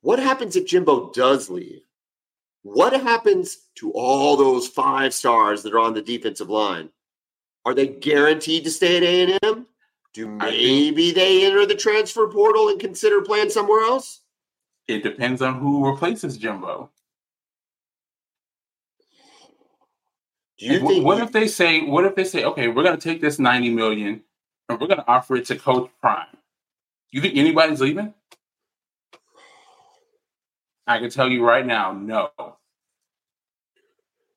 What 0.00 0.18
happens 0.18 0.56
if 0.56 0.66
Jimbo 0.66 1.12
does 1.12 1.48
leave? 1.48 1.82
What 2.62 2.92
happens 2.92 3.68
to 3.76 3.92
all 3.92 4.36
those 4.36 4.68
five 4.68 5.12
stars 5.14 5.62
that 5.62 5.74
are 5.74 5.80
on 5.80 5.94
the 5.94 6.02
defensive 6.02 6.48
line? 6.48 6.90
Are 7.64 7.74
they 7.74 7.86
guaranteed 7.86 8.64
to 8.64 8.70
stay 8.70 8.96
at 8.96 9.02
A 9.02 9.22
and 9.22 9.38
M? 9.42 9.66
Do 10.14 10.28
maybe 10.28 11.12
they 11.12 11.46
enter 11.46 11.64
the 11.64 11.74
transfer 11.74 12.28
portal 12.28 12.68
and 12.68 12.78
consider 12.78 13.22
playing 13.22 13.50
somewhere 13.50 13.82
else? 13.82 14.20
It 14.88 15.02
depends 15.02 15.40
on 15.42 15.58
who 15.58 15.88
replaces 15.88 16.36
Jimbo. 16.36 16.90
Do 20.62 20.68
you 20.68 20.78
think? 20.78 21.04
what 21.04 21.20
if 21.20 21.32
they 21.32 21.48
say? 21.48 21.80
What 21.80 22.04
if 22.04 22.14
they 22.14 22.22
say, 22.22 22.44
okay, 22.44 22.68
we're 22.68 22.84
going 22.84 22.96
to 22.96 23.02
take 23.02 23.20
this 23.20 23.40
ninety 23.40 23.68
million 23.68 24.22
and 24.68 24.80
we're 24.80 24.86
going 24.86 25.00
to 25.00 25.08
offer 25.08 25.34
it 25.34 25.46
to 25.46 25.56
Coach 25.56 25.90
Prime? 26.00 26.26
You 27.10 27.20
think 27.20 27.36
anybody's 27.36 27.80
leaving? 27.80 28.14
I 30.86 30.98
can 30.98 31.10
tell 31.10 31.28
you 31.28 31.44
right 31.44 31.66
now, 31.66 31.92
no. 31.92 32.30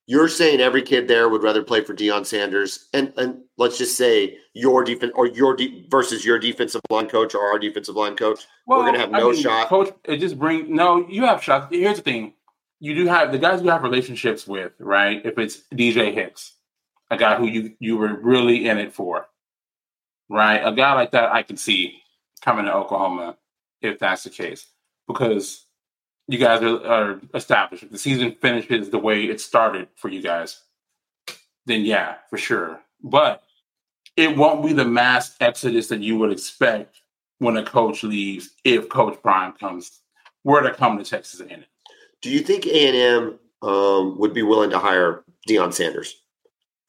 you're 0.07 0.27
saying 0.27 0.61
every 0.61 0.81
kid 0.81 1.07
there 1.07 1.29
would 1.29 1.43
rather 1.43 1.63
play 1.63 1.83
for 1.83 1.93
Deion 1.93 2.25
Sanders, 2.25 2.87
and 2.93 3.13
and 3.17 3.41
let's 3.57 3.77
just 3.77 3.95
say 3.95 4.37
your 4.53 4.83
defense 4.83 5.11
or 5.15 5.27
your 5.27 5.55
de- 5.55 5.85
versus 5.89 6.25
your 6.25 6.39
defensive 6.39 6.81
line 6.89 7.07
coach 7.07 7.35
or 7.35 7.43
our 7.43 7.59
defensive 7.59 7.95
line 7.95 8.15
coach. 8.15 8.45
We're 8.65 8.85
gonna 8.85 8.99
have 8.99 9.11
no 9.11 9.31
shot. 9.33 9.67
Coach, 9.67 9.93
it 10.05 10.17
just 10.17 10.39
bring 10.39 10.75
no. 10.75 11.07
You 11.07 11.23
have 11.25 11.43
shots. 11.43 11.67
Here's 11.69 11.97
the 11.97 12.03
thing: 12.03 12.33
you 12.79 12.95
do 12.95 13.05
have 13.07 13.31
the 13.31 13.37
guys 13.37 13.61
you 13.61 13.69
have 13.69 13.83
relationships 13.83 14.47
with, 14.47 14.73
right? 14.79 15.21
If 15.25 15.37
it's 15.37 15.61
DJ 15.73 16.13
Hicks, 16.13 16.53
a 17.09 17.17
guy 17.17 17.37
who 17.37 17.47
you 17.47 17.75
you 17.79 17.97
were 17.97 18.15
really 18.21 18.67
in 18.67 18.77
it 18.77 18.93
for, 18.93 19.27
right? 20.29 20.57
A 20.57 20.73
guy 20.73 20.93
like 20.93 21.11
that, 21.11 21.31
I 21.31 21.43
can 21.43 21.57
see 21.57 22.01
coming 22.41 22.65
to 22.65 22.73
Oklahoma 22.73 23.37
if 23.81 23.99
that's 23.99 24.23
the 24.23 24.29
case, 24.29 24.67
because 25.07 25.65
you 26.27 26.37
guys 26.37 26.61
are, 26.63 26.85
are 26.85 27.21
established. 27.33 27.83
If 27.83 27.91
the 27.91 27.97
season 27.97 28.35
finishes 28.41 28.89
the 28.89 28.97
way 28.97 29.25
it 29.25 29.39
started 29.39 29.87
for 29.95 30.09
you 30.09 30.21
guys, 30.21 30.61
then 31.65 31.81
yeah, 31.81 32.15
for 32.29 32.37
sure. 32.37 32.79
But 33.03 33.43
it 34.17 34.35
won't 34.35 34.65
be 34.65 34.73
the 34.73 34.85
mass 34.85 35.35
exodus 35.39 35.87
that 35.89 36.01
you 36.01 36.17
would 36.17 36.31
expect 36.31 37.01
when 37.39 37.57
a 37.57 37.63
coach 37.63 38.03
leaves 38.03 38.51
if 38.63 38.89
Coach 38.89 39.21
Prime 39.21 39.51
comes 39.53 39.99
were 40.43 40.61
to 40.61 40.73
come 40.73 40.97
to 40.97 41.03
Texas 41.03 41.41
A&M. 41.41 41.65
Do 42.25 42.31
you 42.31 42.39
think 42.39 42.65
A 42.65 42.87
and 42.87 42.97
M 43.61 43.69
um, 43.69 44.17
would 44.17 44.33
be 44.33 44.41
willing 44.41 44.71
to 44.71 44.79
hire 44.79 45.23
Deion 45.47 45.71
Sanders? 45.71 46.23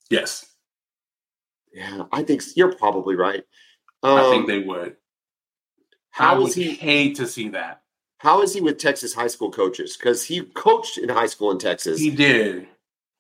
Yes, 0.09 0.47
Yeah, 1.75 2.05
I 2.11 2.23
think 2.23 2.43
you're 2.55 2.75
probably 2.75 3.17
right. 3.17 3.45
Um, 4.03 4.17
I 4.17 4.31
think 4.31 4.47
they 4.47 4.61
would. 4.61 4.97
I 6.19 6.25
how 6.25 6.39
would 6.39 6.49
is 6.49 6.55
he? 6.55 6.71
hate 6.71 7.17
to 7.17 7.27
see 7.27 7.51
that. 7.51 7.83
How 8.17 8.41
is 8.41 8.55
he 8.55 8.63
with 8.63 8.79
Texas 8.79 9.13
high 9.13 9.27
school 9.27 9.51
coaches? 9.51 9.95
Because 9.95 10.25
he 10.25 10.41
coached 10.41 10.97
in 10.97 11.11
high 11.11 11.27
school 11.27 11.51
in 11.51 11.59
Texas. 11.59 12.01
He 12.01 12.13
did. 12.13 12.67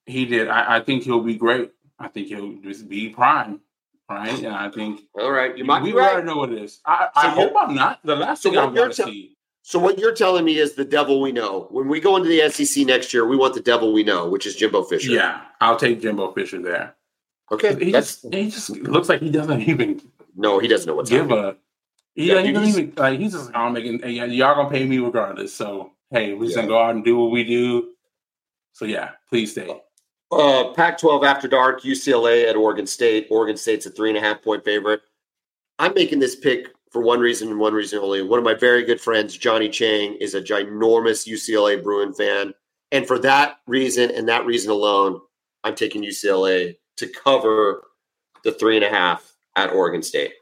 He 0.06 0.24
did. 0.24 0.48
I, 0.48 0.76
I 0.76 0.80
think 0.80 1.02
he'll 1.02 1.20
be 1.20 1.36
great. 1.36 1.70
I 1.98 2.08
think 2.08 2.28
he'll 2.28 2.56
just 2.62 2.88
be 2.88 3.10
prime, 3.10 3.60
right? 4.08 4.42
And 4.42 4.54
I 4.54 4.70
think 4.70 5.02
All 5.20 5.30
right, 5.30 5.54
you 5.54 5.66
might 5.66 5.82
we 5.82 5.92
be 5.92 5.98
right. 5.98 6.12
already 6.12 6.26
know 6.26 6.38
what 6.38 6.50
it 6.50 6.62
is. 6.62 6.80
I, 6.86 7.10
So 7.12 7.20
I 7.20 7.28
hope 7.28 7.52
I'm 7.58 7.74
not. 7.74 8.00
The 8.04 8.16
last 8.16 8.42
so 8.42 8.48
thing 8.48 8.58
I 8.58 8.64
want 8.64 8.94
to 8.94 9.04
see. 9.04 9.36
So 9.68 9.80
what 9.80 9.98
you're 9.98 10.14
telling 10.14 10.44
me 10.44 10.58
is 10.58 10.74
the 10.74 10.84
devil 10.84 11.20
we 11.20 11.32
know. 11.32 11.66
When 11.72 11.88
we 11.88 11.98
go 11.98 12.16
into 12.16 12.28
the 12.28 12.48
SEC 12.50 12.86
next 12.86 13.12
year, 13.12 13.26
we 13.26 13.36
want 13.36 13.52
the 13.54 13.60
devil 13.60 13.92
we 13.92 14.04
know, 14.04 14.28
which 14.28 14.46
is 14.46 14.54
Jimbo 14.54 14.84
Fisher. 14.84 15.10
Yeah, 15.10 15.40
I'll 15.60 15.74
take 15.76 16.00
Jimbo 16.00 16.30
Fisher 16.34 16.62
there. 16.62 16.94
Okay. 17.50 17.74
He 17.84 17.90
just 17.90 18.24
he 18.32 18.48
just 18.48 18.70
looks 18.70 19.08
like 19.08 19.20
he 19.20 19.28
doesn't 19.28 19.62
even 19.62 20.00
no, 20.36 20.60
he 20.60 20.68
doesn't 20.68 20.86
know 20.86 20.94
what's 20.94 21.10
give 21.10 21.30
happening. 21.30 21.44
a. 21.46 21.56
He, 22.14 22.28
Yeah, 22.28 22.42
he 22.42 22.52
doesn't 22.52 22.68
even 22.80 22.92
like 22.96 23.18
he's 23.18 23.32
just 23.32 23.50
I'm 23.56 23.72
making 23.72 24.02
hey, 24.02 24.12
y'all 24.28 24.54
gonna 24.54 24.70
pay 24.70 24.86
me 24.86 24.98
regardless. 24.98 25.52
So 25.52 25.94
hey, 26.12 26.32
we're 26.34 26.44
just 26.44 26.54
Yeah. 26.54 26.62
gonna 26.62 26.68
go 26.68 26.80
out 26.80 26.94
and 26.94 27.04
do 27.04 27.16
what 27.16 27.32
we 27.32 27.42
do. 27.42 27.88
So 28.72 28.84
yeah, 28.84 29.10
please 29.28 29.50
stay. 29.50 29.68
Uh, 30.30 30.72
Pac-12 30.74 31.26
after 31.26 31.48
dark, 31.48 31.82
UCLA 31.82 32.48
at 32.48 32.54
Oregon 32.54 32.86
State. 32.86 33.26
Oregon 33.30 33.56
State's 33.56 33.86
a 33.86 33.90
three 33.90 34.10
and 34.10 34.18
a 34.18 34.20
half 34.20 34.42
point 34.42 34.64
favorite. 34.64 35.00
I'm 35.80 35.92
making 35.94 36.20
this 36.20 36.36
pick 36.36 36.68
for 36.97 37.03
one 37.03 37.20
reason 37.20 37.49
and 37.51 37.59
one 37.59 37.74
reason 37.74 37.99
only. 37.99 38.22
One 38.22 38.38
of 38.38 38.44
my 38.47 38.55
very 38.55 38.82
good 38.82 38.99
friends, 38.99 39.36
Johnny 39.36 39.68
Chang, 39.68 40.14
is 40.14 40.34
a 40.34 40.40
ginormous 40.40 41.28
UCLA 41.28 41.82
Bruin 41.82 42.14
fan, 42.14 42.55
and 42.90 43.07
for 43.07 43.18
that 43.18 43.59
reason 43.66 44.11
and 44.12 44.26
that 44.30 44.47
reason 44.47 44.70
alone, 44.70 45.20
I'm 45.62 45.74
taking 45.74 46.03
UCLA 46.03 46.78
to 46.97 47.07
cover 47.07 47.84
the 48.44 48.53
three 48.53 48.76
and 48.76 48.84
a 48.84 48.88
half 48.88 49.30
at 49.57 49.74
Oregon 49.74 50.03
State. 50.03 50.32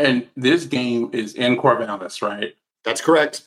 And 0.00 0.26
this 0.36 0.64
game 0.64 1.10
is 1.12 1.34
in 1.34 1.56
Corvallis, 1.56 2.20
right? 2.20 2.56
That's 2.82 3.00
correct. 3.00 3.42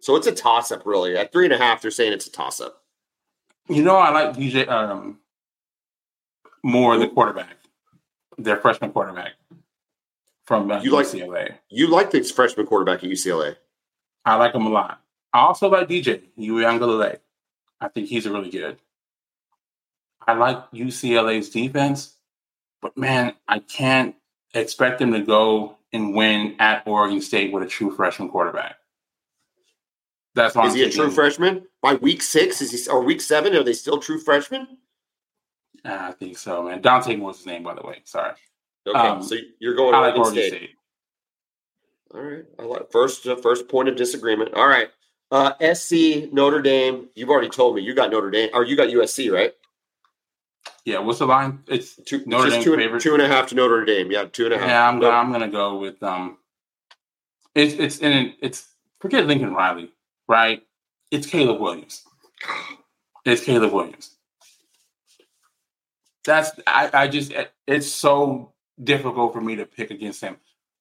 So 0.00 0.16
it's 0.16 0.26
a 0.26 0.32
toss 0.32 0.72
up, 0.72 0.86
really. 0.86 1.14
At 1.14 1.30
three 1.30 1.44
and 1.44 1.52
a 1.52 1.58
half, 1.58 1.82
they're 1.82 1.90
saying 1.90 2.14
it's 2.14 2.26
a 2.26 2.32
toss 2.32 2.58
up. 2.58 2.84
You 3.68 3.82
know, 3.82 3.96
I 3.96 4.08
like 4.12 4.34
DJ 4.34 4.66
um 4.66 5.18
more 6.62 6.96
the 6.96 7.08
quarterback, 7.08 7.58
their 8.38 8.56
freshman 8.56 8.92
quarterback 8.92 9.32
from 10.46 10.70
uh, 10.70 10.80
You 10.80 10.92
like- 10.92 11.06
UCLA. 11.06 11.54
You 11.68 11.88
like 11.88 12.10
this 12.10 12.30
freshman 12.30 12.66
quarterback 12.66 13.02
at 13.04 13.10
UCLA. 13.10 13.56
I 14.24 14.36
like 14.36 14.54
him 14.54 14.66
a 14.66 14.70
lot. 14.70 15.00
I 15.32 15.40
also 15.40 15.68
like 15.68 15.88
DJ 15.88 16.22
Uiagalelei. 16.38 17.18
I 17.80 17.88
think 17.88 18.08
he's 18.08 18.26
really 18.26 18.50
good. 18.50 18.78
I 20.26 20.32
like 20.34 20.70
UCLA's 20.72 21.50
defense, 21.50 22.14
but 22.82 22.96
man, 22.96 23.34
I 23.46 23.60
can't 23.60 24.16
expect 24.54 24.98
them 24.98 25.12
to 25.12 25.20
go 25.20 25.76
and 25.92 26.14
win 26.14 26.56
at 26.58 26.82
Oregon 26.86 27.20
State 27.20 27.52
with 27.52 27.62
a 27.62 27.66
true 27.66 27.94
freshman 27.94 28.28
quarterback. 28.28 28.76
That's 30.34 30.54
why 30.54 30.66
Is 30.66 30.72
I'm 30.72 30.78
he 30.78 30.84
a 30.84 30.90
true 30.90 31.10
freshman? 31.10 31.66
By 31.80 31.94
week 31.94 32.22
six, 32.22 32.60
is 32.60 32.72
he 32.72 32.90
or 32.90 33.02
week 33.02 33.20
seven? 33.20 33.54
Are 33.54 33.62
they 33.62 33.72
still 33.72 33.98
true 33.98 34.18
freshmen? 34.18 34.78
I 35.84 36.12
think 36.12 36.36
so, 36.38 36.64
man. 36.64 36.80
Dante 36.80 37.14
Moore's 37.14 37.36
his 37.38 37.46
name, 37.46 37.62
by 37.62 37.74
the 37.74 37.82
way. 37.86 38.00
Sorry. 38.04 38.32
Okay, 38.86 38.98
Um, 38.98 39.22
so 39.22 39.36
you're 39.58 39.74
going 39.74 39.94
Oregon, 39.94 40.20
Oregon 40.20 40.32
State. 40.42 40.52
State. 40.52 40.70
All 42.14 42.20
right, 42.20 42.44
I 42.58 42.62
like 42.62 42.90
first 42.92 43.26
uh, 43.26 43.36
first 43.36 43.68
point 43.68 43.88
of 43.88 43.96
disagreement. 43.96 44.54
All 44.54 44.68
right, 44.68 44.88
uh, 45.32 45.52
SC 45.74 46.32
Notre 46.32 46.62
Dame. 46.62 47.08
You've 47.14 47.30
already 47.30 47.48
told 47.48 47.74
me 47.74 47.82
you 47.82 47.94
got 47.94 48.10
Notre 48.10 48.30
Dame, 48.30 48.50
or 48.54 48.64
you 48.64 48.76
got 48.76 48.88
USC, 48.88 49.30
right? 49.32 49.52
Yeah, 50.84 51.00
what's 51.00 51.18
the 51.18 51.26
line? 51.26 51.60
It's 51.66 51.96
Two, 52.04 52.22
Notre 52.26 52.48
Dame 52.50 52.62
two, 52.62 52.76
favorite. 52.76 53.02
two 53.02 53.14
and 53.14 53.22
a 53.22 53.26
half 53.28 53.48
to 53.48 53.54
Notre 53.56 53.84
Dame. 53.84 54.10
Yeah, 54.12 54.24
two 54.26 54.44
and 54.44 54.54
a 54.54 54.58
half. 54.58 54.68
Yeah, 54.68 54.88
I'm 54.88 54.96
No- 54.96 55.02
gonna 55.10 55.16
I'm 55.16 55.32
gonna 55.32 55.48
go 55.48 55.78
with 55.78 56.00
um. 56.02 56.38
It's 57.56 57.74
it's 57.74 57.98
in 57.98 58.34
it's 58.40 58.68
forget 59.00 59.26
Lincoln 59.26 59.52
Riley, 59.52 59.90
right? 60.28 60.62
It's 61.10 61.26
Caleb 61.26 61.60
Williams. 61.60 62.04
It's 63.24 63.42
Caleb 63.42 63.72
Williams. 63.72 64.16
That's 66.24 66.52
I 66.66 66.90
I 66.92 67.08
just 67.08 67.32
it's 67.66 67.88
so 67.90 68.52
difficult 68.82 69.32
for 69.32 69.40
me 69.40 69.56
to 69.56 69.66
pick 69.66 69.90
against 69.90 70.20
him. 70.20 70.36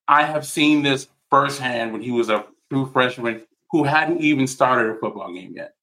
I 0.08 0.24
have 0.24 0.46
seen 0.46 0.84
this 0.84 1.08
firsthand 1.30 1.92
when 1.92 2.02
he 2.02 2.12
was 2.12 2.30
a 2.30 2.46
true 2.70 2.86
freshman 2.92 3.44
who 3.72 3.84
hadn't 3.84 4.22
even 4.22 4.48
started 4.48 4.92
a 4.92 5.00
football 5.00 5.34
game 5.34 5.54
yet. 5.56 5.76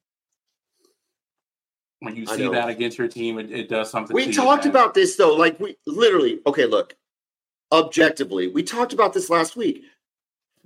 When 2.00 2.16
you 2.16 2.26
see 2.26 2.48
that 2.48 2.68
against 2.68 2.98
your 2.98 3.08
team, 3.08 3.38
it, 3.38 3.50
it 3.52 3.68
does 3.68 3.90
something. 3.90 4.14
We 4.14 4.32
talked 4.32 4.66
about 4.66 4.92
this 4.92 5.14
though, 5.16 5.34
like 5.34 5.58
we 5.60 5.76
literally. 5.86 6.40
Okay, 6.46 6.66
look, 6.66 6.96
objectively, 7.70 8.48
we 8.48 8.62
talked 8.64 8.92
about 8.92 9.12
this 9.12 9.30
last 9.30 9.54
week. 9.54 9.84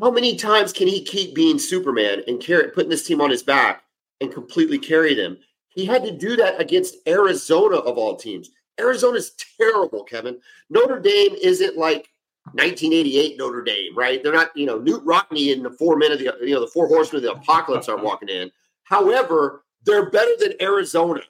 How 0.01 0.11
many 0.11 0.37
times 0.37 0.73
can 0.73 0.89
he 0.89 1.03
keep 1.03 1.35
being 1.35 1.59
Superman 1.59 2.23
and 2.27 2.41
carry 2.41 2.71
putting 2.71 2.91
this 2.91 3.07
team 3.07 3.21
on 3.21 3.31
his 3.31 3.43
back 3.43 3.83
and 4.21 4.33
completely 4.33 4.79
carry 4.79 5.15
them? 5.15 5.39
He 5.69 5.85
had 5.85 6.05
to 6.05 6.11
do 6.11 6.37
that 6.37 6.59
against 6.61 6.97
Arizona 7.07 7.77
of 7.77 7.99
all 7.99 8.17
teams. 8.17 8.51
Arizona's 8.81 9.33
terrible, 9.59 10.05
Kevin. 10.05 10.39
Notre 10.71 11.01
Dame 11.01 11.35
isn't 11.41 11.77
like 11.79 12.09
1988 12.53 13.39
Notre 13.39 13.63
Dame, 13.63 13.97
right? 13.97 14.23
They're 14.23 14.33
not, 14.33 14.57
you 14.57 14.67
know, 14.67 14.79
Knute 14.81 15.05
Rockne 15.05 15.53
and 15.53 15.65
the 15.65 15.71
four 15.71 15.97
men 15.97 16.13
of 16.13 16.19
the, 16.19 16.35
you 16.43 16.55
know, 16.55 16.61
the 16.61 16.67
four 16.69 16.87
horsemen 16.89 17.17
of 17.19 17.23
the 17.25 17.33
apocalypse 17.41 17.89
are 17.89 17.97
walking 17.97 18.29
in. 18.29 18.51
However, 18.85 19.65
they're 19.85 20.11
better 20.11 20.31
than 20.39 20.55
Arizona. 20.61 21.21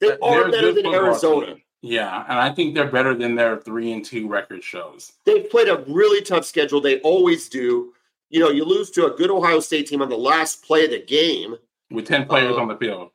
They 0.00 0.08
They're 0.08 0.24
are 0.24 0.50
better 0.50 0.72
than 0.72 0.86
Arizona. 0.86 1.46
team. 1.46 1.62
Yeah, 1.82 2.24
and 2.28 2.38
I 2.38 2.50
think 2.50 2.74
they're 2.74 2.90
better 2.90 3.14
than 3.14 3.34
their 3.34 3.58
three 3.58 3.92
and 3.92 4.02
two 4.04 4.26
record 4.26 4.64
shows. 4.64 5.12
They've 5.26 5.48
played 5.50 5.68
a 5.68 5.84
really 5.86 6.22
tough 6.22 6.46
schedule. 6.46 6.80
They 6.80 7.00
always 7.00 7.48
do. 7.50 7.92
You 8.30 8.40
know, 8.40 8.48
you 8.48 8.64
lose 8.64 8.90
to 8.92 9.06
a 9.12 9.16
good 9.16 9.30
Ohio 9.30 9.60
State 9.60 9.86
team 9.86 10.00
on 10.00 10.08
the 10.08 10.16
last 10.16 10.64
play 10.64 10.86
of 10.86 10.90
the 10.92 11.02
game. 11.04 11.56
With 11.90 12.06
ten 12.06 12.24
players 12.26 12.56
Uh, 12.56 12.60
on 12.60 12.68
the 12.68 12.76
field. 12.76 13.10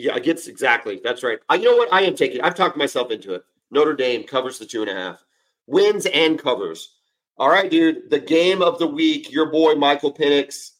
Yeah, 0.00 0.14
against 0.14 0.46
exactly. 0.46 1.00
That's 1.02 1.24
right. 1.24 1.40
I, 1.48 1.56
you 1.56 1.64
know 1.64 1.76
what? 1.76 1.92
I 1.92 2.02
am 2.02 2.14
taking. 2.14 2.40
I've 2.40 2.54
talked 2.54 2.76
myself 2.76 3.10
into 3.10 3.34
it. 3.34 3.42
Notre 3.72 3.94
Dame 3.94 4.22
covers 4.22 4.58
the 4.58 4.64
two 4.64 4.82
and 4.82 4.90
a 4.90 4.94
half, 4.94 5.24
wins 5.66 6.06
and 6.06 6.38
covers. 6.38 6.94
All 7.36 7.48
right, 7.48 7.68
dude. 7.68 8.08
The 8.08 8.20
game 8.20 8.62
of 8.62 8.78
the 8.78 8.86
week. 8.86 9.32
Your 9.32 9.50
boy 9.50 9.74
Michael 9.74 10.14
Penix 10.14 10.70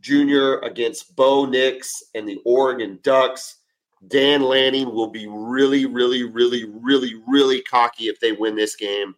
Jr. 0.00 0.64
against 0.64 1.16
Bo 1.16 1.44
Nix 1.44 2.04
and 2.14 2.28
the 2.28 2.40
Oregon 2.44 3.00
Ducks. 3.02 3.56
Dan 4.06 4.42
Lanning 4.42 4.94
will 4.94 5.08
be 5.08 5.26
really, 5.28 5.86
really, 5.86 6.24
really, 6.24 6.64
really, 6.64 7.20
really 7.26 7.62
cocky 7.62 8.04
if 8.04 8.20
they 8.20 8.30
win 8.30 8.54
this 8.54 8.76
game. 8.76 9.16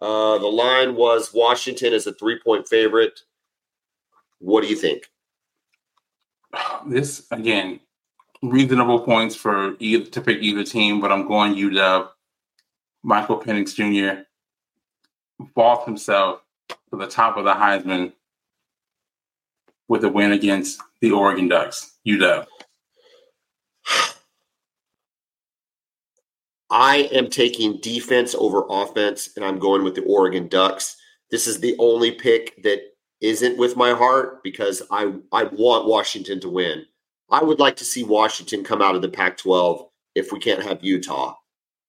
Uh, 0.00 0.38
the 0.38 0.46
line 0.46 0.94
was 0.94 1.34
Washington 1.34 1.92
as 1.92 2.06
a 2.06 2.12
three 2.14 2.38
point 2.38 2.68
favorite. 2.68 3.20
What 4.38 4.62
do 4.62 4.68
you 4.68 4.76
think? 4.76 5.10
This 6.86 7.26
again, 7.30 7.80
reasonable 8.42 9.00
points 9.00 9.34
for 9.34 9.76
either 9.78 10.04
to 10.10 10.20
pick 10.20 10.42
either 10.42 10.64
team, 10.64 11.00
but 11.00 11.12
I'm 11.12 11.26
going 11.26 11.54
UW. 11.54 12.08
Michael 13.04 13.40
Penix 13.40 13.74
Jr. 13.74 14.22
vault 15.54 15.84
himself 15.86 16.42
to 16.68 16.96
the 16.96 17.06
top 17.06 17.36
of 17.36 17.44
the 17.44 17.52
Heisman 17.52 18.12
with 19.88 20.04
a 20.04 20.08
win 20.08 20.32
against 20.32 20.80
the 21.00 21.10
Oregon 21.10 21.48
Ducks. 21.48 21.96
UW. 22.06 22.46
I 26.70 27.08
am 27.12 27.28
taking 27.28 27.78
defense 27.78 28.34
over 28.34 28.64
offense, 28.70 29.30
and 29.36 29.44
I'm 29.44 29.58
going 29.58 29.84
with 29.84 29.94
the 29.94 30.04
Oregon 30.04 30.48
Ducks. 30.48 30.96
This 31.30 31.46
is 31.46 31.60
the 31.60 31.76
only 31.78 32.12
pick 32.12 32.62
that 32.62 32.80
isn't 33.20 33.58
with 33.58 33.76
my 33.76 33.92
heart 33.92 34.42
because 34.42 34.82
I 34.90 35.12
I 35.32 35.44
want 35.44 35.86
Washington 35.86 36.40
to 36.40 36.48
win. 36.48 36.86
I 37.32 37.42
would 37.42 37.58
like 37.58 37.76
to 37.76 37.84
see 37.84 38.04
Washington 38.04 38.62
come 38.62 38.82
out 38.82 38.94
of 38.94 39.02
the 39.02 39.08
Pac-12 39.08 39.88
if 40.14 40.30
we 40.30 40.38
can't 40.38 40.62
have 40.62 40.84
Utah. 40.84 41.34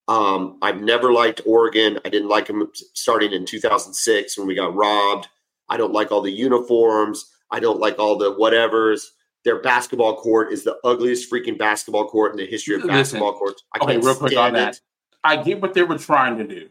Um, 0.08 0.58
I've 0.62 0.82
never 0.82 1.12
liked 1.12 1.42
Oregon. 1.46 2.00
I 2.06 2.10
didn't 2.10 2.30
like 2.30 2.48
them 2.48 2.70
starting 2.94 3.34
in 3.34 3.46
2006 3.46 4.38
when 4.38 4.48
we 4.48 4.56
got 4.56 4.74
robbed. 4.74 5.28
I 5.70 5.78
don't 5.78 5.94
like 5.94 6.12
all 6.12 6.22
the 6.22 6.32
uniforms. 6.32 7.30
I 7.52 7.60
don't 7.60 7.80
like 7.80 8.00
all 8.00 8.18
the 8.18 8.34
whatevers. 8.34 9.04
Their 9.44 9.62
basketball 9.62 10.16
court 10.16 10.54
is 10.54 10.64
the 10.64 10.78
ugliest 10.86 11.32
freaking 11.32 11.58
basketball 11.58 12.08
court 12.08 12.32
in 12.32 12.38
the 12.38 12.46
history 12.46 12.76
of 12.76 12.82
Listen, 12.82 12.96
basketball 12.96 13.34
courts. 13.34 13.64
I 13.74 13.84
okay, 13.84 13.98
real 13.98 14.16
quick 14.16 14.38
on 14.38 14.54
that. 14.54 14.76
It. 14.76 14.82
I 15.24 15.42
get 15.42 15.62
what 15.62 15.74
they 15.74 15.84
were 15.84 15.98
trying 15.98 16.38
to 16.38 16.46
do, 16.46 16.70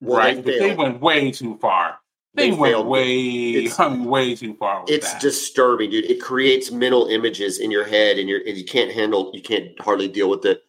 well, 0.00 0.18
right? 0.18 0.36
They 0.36 0.58
but 0.58 0.58
they 0.60 0.74
went 0.74 1.00
way 1.00 1.32
too 1.32 1.58
far. 1.60 1.98
They, 2.34 2.50
they 2.50 2.56
went 2.56 2.86
way, 2.86 3.70
I 3.78 3.88
mean, 3.88 4.04
way 4.06 4.34
too 4.34 4.54
far. 4.54 4.84
it's 4.88 5.12
that. 5.12 5.22
disturbing, 5.22 5.90
dude. 5.90 6.06
It 6.06 6.20
creates 6.20 6.72
mental 6.72 7.06
images 7.06 7.60
in 7.60 7.70
your 7.70 7.84
head, 7.84 8.18
and, 8.18 8.28
you're, 8.28 8.40
and 8.44 8.56
you 8.56 8.64
can't 8.64 8.90
handle, 8.90 9.30
you 9.32 9.40
can't 9.40 9.78
hardly 9.80 10.08
deal 10.08 10.28
with 10.28 10.44
it. 10.44 10.62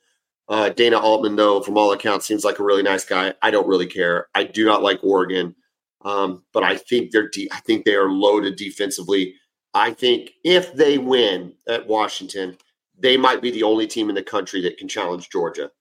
Uh, 0.48 0.70
Dana 0.70 1.00
Altman, 1.00 1.36
though, 1.36 1.62
from 1.62 1.78
all 1.78 1.92
accounts, 1.92 2.28
seems 2.28 2.46
like 2.46 2.60
a 2.60 2.64
really 2.64 2.84
nice 2.84 3.04
guy. 3.04 3.34
I 3.42 3.50
don't 3.50 3.68
really 3.68 3.88
care. 3.88 4.28
I 4.36 4.44
do 4.44 4.64
not 4.64 4.84
like 4.84 5.00
Oregon, 5.04 5.56
um, 6.04 6.44
but 6.54 6.64
I 6.64 6.78
think 6.78 7.12
they're 7.12 7.30
de- 7.30 7.52
I 7.52 7.60
think 7.62 7.84
they 7.84 7.96
are 7.96 8.12
loaded 8.12 8.56
defensively. 8.56 9.34
I 9.74 9.92
think 9.92 10.32
if 10.44 10.74
they 10.76 11.00
win 11.00 11.54
at 11.68 11.88
Washington, 11.88 12.58
they 12.98 13.18
might 13.18 13.42
be 13.42 13.50
the 13.50 13.64
only 13.64 13.88
team 13.88 14.10
in 14.10 14.16
the 14.16 14.24
country 14.24 14.62
that 14.62 14.78
can 14.78 14.88
challenge 14.88 15.30
Georgia. 15.32 15.72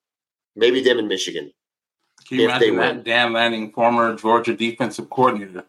Maybe 0.57 0.83
them 0.83 0.99
in 0.99 1.09
Michigan. 1.09 1.53
Can 2.27 2.39
you 2.39 2.45
imagine 2.47 2.77
that 2.77 2.95
win. 2.95 3.03
Dan 3.05 3.33
Lanning, 3.35 3.73
former 3.73 4.17
Georgia 4.17 4.57
defensive 4.57 5.11
coordinator, 5.11 5.67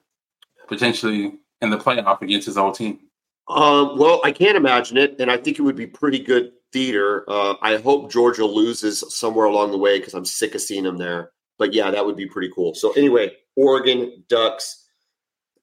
potentially 0.67 1.33
in 1.61 1.69
the 1.69 1.77
playoff 1.77 2.21
against 2.21 2.47
his 2.47 2.57
old 2.57 2.75
team? 2.75 2.99
Um, 3.47 3.97
well, 3.97 4.21
I 4.23 4.31
can't 4.31 4.57
imagine 4.57 4.97
it, 4.97 5.15
and 5.19 5.29
I 5.29 5.37
think 5.37 5.59
it 5.59 5.61
would 5.61 5.75
be 5.75 5.87
pretty 5.87 6.19
good 6.19 6.51
theater. 6.73 7.23
Uh, 7.27 7.55
I 7.61 7.77
hope 7.77 8.11
Georgia 8.11 8.45
loses 8.45 9.03
somewhere 9.15 9.45
along 9.45 9.71
the 9.71 9.77
way 9.77 9.99
because 9.99 10.13
I'm 10.13 10.25
sick 10.25 10.55
of 10.55 10.61
seeing 10.61 10.83
them 10.83 10.97
there. 10.97 11.31
But 11.57 11.73
yeah, 11.73 11.91
that 11.91 12.05
would 12.05 12.17
be 12.17 12.25
pretty 12.25 12.51
cool. 12.53 12.73
So 12.73 12.91
anyway, 12.93 13.31
Oregon 13.55 14.23
Ducks. 14.27 14.81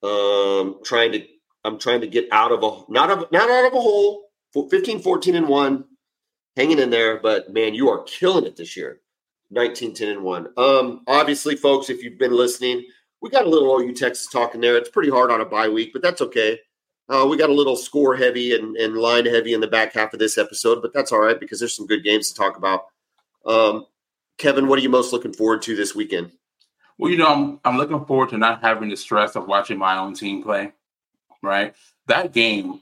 Um, 0.02 0.80
trying 0.84 1.12
to, 1.12 1.24
I'm 1.64 1.78
trying 1.78 2.00
to 2.00 2.08
get 2.08 2.26
out 2.32 2.50
of 2.50 2.64
a 2.64 2.90
not 2.90 3.10
of 3.10 3.30
not 3.30 3.48
out 3.48 3.66
of 3.66 3.72
a 3.72 3.80
hole. 3.80 4.24
15, 4.52 5.00
14, 5.00 5.34
and 5.34 5.48
one, 5.48 5.84
hanging 6.56 6.78
in 6.78 6.90
there. 6.90 7.18
But 7.20 7.52
man, 7.52 7.74
you 7.74 7.88
are 7.88 8.02
killing 8.02 8.44
it 8.44 8.56
this 8.56 8.76
year. 8.76 9.00
19, 9.50 9.94
10, 9.94 10.08
and 10.08 10.22
one. 10.22 10.48
Um, 10.56 11.02
obviously, 11.06 11.56
folks, 11.56 11.90
if 11.90 12.02
you've 12.02 12.18
been 12.18 12.34
listening, 12.34 12.86
we 13.22 13.30
got 13.30 13.46
a 13.46 13.48
little 13.48 13.80
OU 13.80 13.94
Texas 13.94 14.26
talking 14.26 14.60
there. 14.60 14.76
It's 14.76 14.90
pretty 14.90 15.10
hard 15.10 15.30
on 15.30 15.40
a 15.40 15.46
bye 15.46 15.68
week, 15.68 15.92
but 15.92 16.02
that's 16.02 16.20
okay. 16.20 16.58
Uh, 17.08 17.26
we 17.28 17.36
got 17.36 17.50
a 17.50 17.54
little 17.54 17.76
score 17.76 18.16
heavy 18.16 18.54
and, 18.54 18.76
and 18.76 18.96
line 18.96 19.26
heavy 19.26 19.54
in 19.54 19.60
the 19.60 19.68
back 19.68 19.92
half 19.92 20.12
of 20.12 20.18
this 20.18 20.36
episode, 20.36 20.82
but 20.82 20.92
that's 20.92 21.12
all 21.12 21.20
right 21.20 21.38
because 21.38 21.60
there's 21.60 21.74
some 21.74 21.86
good 21.86 22.02
games 22.02 22.28
to 22.28 22.34
talk 22.34 22.56
about. 22.56 22.86
Um, 23.46 23.86
Kevin, 24.38 24.66
what 24.66 24.78
are 24.78 24.82
you 24.82 24.88
most 24.88 25.12
looking 25.12 25.32
forward 25.32 25.62
to 25.62 25.76
this 25.76 25.94
weekend? 25.94 26.32
Well, 26.98 27.10
you 27.10 27.18
know, 27.18 27.28
I'm 27.28 27.60
I'm 27.64 27.78
looking 27.78 28.04
forward 28.04 28.30
to 28.30 28.38
not 28.38 28.60
having 28.60 28.88
the 28.88 28.96
stress 28.96 29.36
of 29.36 29.46
watching 29.46 29.78
my 29.78 29.98
own 29.98 30.14
team 30.14 30.42
play. 30.42 30.72
Right, 31.42 31.74
that 32.06 32.32
game 32.32 32.80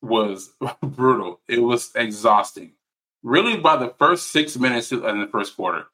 was 0.00 0.50
brutal. 0.82 1.40
It 1.48 1.62
was 1.62 1.90
exhausting. 1.94 2.72
Really, 3.22 3.58
by 3.58 3.76
the 3.76 3.94
first 3.98 4.32
six 4.32 4.56
minutes 4.56 4.92
in 4.92 5.00
the 5.00 5.28
first 5.30 5.56
quarter, 5.56 5.84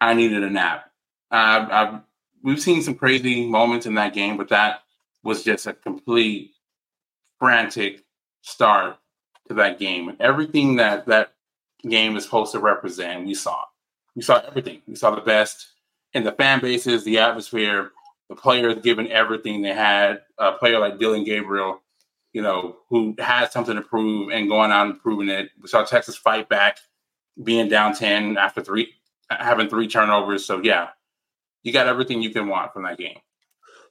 I 0.00 0.14
needed 0.14 0.42
a 0.42 0.50
nap. 0.50 0.90
I've, 1.30 1.70
I've 1.70 2.00
we've 2.42 2.60
seen 2.60 2.82
some 2.82 2.94
crazy 2.94 3.46
moments 3.46 3.86
in 3.86 3.94
that 3.94 4.14
game, 4.14 4.36
but 4.36 4.48
that 4.48 4.82
was 5.22 5.42
just 5.42 5.66
a 5.66 5.72
complete 5.72 6.52
frantic 7.38 8.04
start 8.42 8.96
to 9.48 9.54
that 9.54 9.78
game. 9.78 10.08
And 10.08 10.20
everything 10.20 10.76
that 10.76 11.06
that 11.06 11.32
game 11.88 12.16
is 12.16 12.24
supposed 12.24 12.52
to 12.52 12.58
represent, 12.58 13.26
we 13.26 13.34
saw. 13.34 13.64
We 14.14 14.22
saw 14.22 14.42
everything. 14.46 14.82
We 14.86 14.94
saw 14.94 15.14
the 15.14 15.20
best 15.20 15.68
in 16.12 16.24
the 16.24 16.32
fan 16.32 16.60
bases, 16.60 17.04
the 17.04 17.18
atmosphere, 17.18 17.92
the 18.28 18.36
players 18.36 18.76
giving 18.82 19.10
everything 19.10 19.62
they 19.62 19.74
had. 19.74 20.22
A 20.38 20.52
player 20.52 20.78
like 20.78 20.98
Dillon 20.98 21.24
Gabriel, 21.24 21.82
you 22.32 22.42
know, 22.42 22.78
who 22.88 23.14
had 23.18 23.52
something 23.52 23.76
to 23.76 23.82
prove 23.82 24.30
and 24.30 24.48
going 24.48 24.70
out 24.70 24.86
and 24.86 25.00
proving 25.00 25.28
it. 25.28 25.50
We 25.60 25.68
saw 25.68 25.84
Texas 25.84 26.16
fight 26.16 26.48
back, 26.48 26.78
being 27.42 27.68
down 27.68 27.94
10 27.94 28.36
after 28.36 28.62
three, 28.62 28.92
having 29.30 29.68
three 29.68 29.88
turnovers. 29.88 30.44
So, 30.44 30.60
yeah, 30.62 30.88
you 31.62 31.72
got 31.72 31.86
everything 31.86 32.22
you 32.22 32.30
can 32.30 32.48
want 32.48 32.72
from 32.72 32.84
that 32.84 32.98
game. 32.98 33.18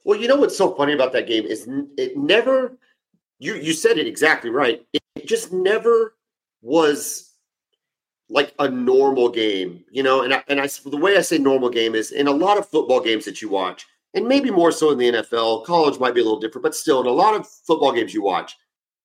Well, 0.04 0.18
you 0.18 0.28
know 0.28 0.36
what's 0.36 0.56
so 0.56 0.74
funny 0.74 0.92
about 0.92 1.12
that 1.12 1.26
game 1.26 1.44
is 1.44 1.68
it 1.96 2.16
never 2.16 2.78
you 3.38 3.54
you 3.54 3.72
said 3.72 3.98
it 3.98 4.06
exactly 4.06 4.50
right. 4.50 4.84
It, 4.92 5.02
just 5.26 5.52
never 5.52 6.14
was 6.62 7.34
like 8.30 8.54
a 8.58 8.68
normal 8.68 9.28
game, 9.28 9.84
you 9.90 10.02
know. 10.02 10.22
And 10.22 10.32
I, 10.32 10.44
and 10.48 10.60
I 10.60 10.68
the 10.86 10.96
way 10.96 11.16
I 11.16 11.22
say 11.22 11.38
normal 11.38 11.70
game 11.70 11.94
is 11.94 12.12
in 12.12 12.28
a 12.28 12.32
lot 12.32 12.56
of 12.56 12.68
football 12.68 13.00
games 13.00 13.24
that 13.24 13.42
you 13.42 13.48
watch, 13.48 13.84
and 14.14 14.26
maybe 14.26 14.50
more 14.50 14.72
so 14.72 14.90
in 14.90 14.98
the 14.98 15.10
NFL. 15.10 15.64
College 15.66 15.98
might 15.98 16.14
be 16.14 16.20
a 16.20 16.24
little 16.24 16.40
different, 16.40 16.62
but 16.62 16.74
still, 16.74 17.00
in 17.00 17.06
a 17.06 17.10
lot 17.10 17.34
of 17.34 17.48
football 17.48 17.92
games 17.92 18.14
you 18.14 18.22
watch, 18.22 18.56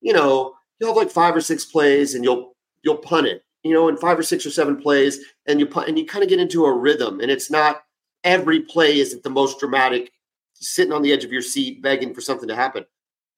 you 0.01 0.13
know, 0.13 0.53
you'll 0.79 0.91
have 0.91 0.97
like 0.97 1.09
five 1.09 1.35
or 1.35 1.41
six 1.41 1.65
plays, 1.65 2.15
and 2.15 2.23
you'll 2.23 2.55
you'll 2.83 2.97
punt 2.97 3.27
it, 3.27 3.43
you 3.63 3.73
know, 3.73 3.87
in 3.87 3.97
five 3.97 4.17
or 4.17 4.23
six 4.23 4.45
or 4.45 4.51
seven 4.51 4.77
plays, 4.77 5.19
and 5.47 5.59
you 5.59 5.65
punt, 5.65 5.89
and 5.89 5.97
you 5.97 6.05
kind 6.05 6.23
of 6.23 6.29
get 6.29 6.39
into 6.39 6.65
a 6.65 6.73
rhythm, 6.73 7.19
and 7.19 7.31
it's 7.31 7.49
not 7.49 7.82
every 8.23 8.61
play 8.61 8.99
isn't 8.99 9.23
the 9.23 9.29
most 9.29 9.59
dramatic, 9.59 10.11
sitting 10.53 10.93
on 10.93 11.01
the 11.01 11.11
edge 11.11 11.23
of 11.23 11.31
your 11.31 11.41
seat 11.41 11.81
begging 11.81 12.13
for 12.13 12.21
something 12.21 12.47
to 12.47 12.55
happen. 12.55 12.85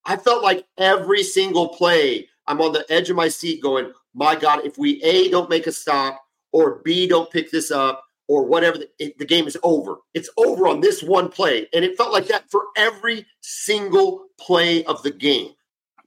I 0.06 0.18
felt 0.18 0.44
like 0.44 0.66
every 0.78 1.24
single 1.24 1.70
play, 1.70 2.28
I'm 2.48 2.62
on 2.62 2.74
the 2.74 2.86
edge 2.90 3.10
of 3.10 3.16
my 3.16 3.28
seat 3.28 3.62
going, 3.62 3.92
my 4.14 4.36
God, 4.36 4.66
if 4.66 4.78
we 4.78 5.02
A, 5.04 5.30
don't 5.30 5.50
make 5.50 5.68
a 5.68 5.72
stop, 5.72 6.22
or 6.52 6.82
B, 6.84 7.08
don't 7.08 7.32
pick 7.32 7.52
this 7.52 7.72
up, 7.72 8.04
or 8.28 8.46
whatever, 8.46 8.80
it, 9.00 9.18
the 9.18 9.26
game 9.26 9.48
is 9.48 9.58
over. 9.64 9.98
It's 10.14 10.30
over 10.38 10.68
on 10.68 10.80
this 10.80 11.04
one 11.04 11.30
play. 11.30 11.68
And 11.74 11.84
it 11.84 11.98
felt 11.98 12.14
like 12.14 12.28
that 12.28 12.50
for 12.50 12.64
every 12.78 13.26
single 13.42 14.28
play 14.40 14.84
of 14.86 15.04
the 15.04 15.12
game. 15.12 15.52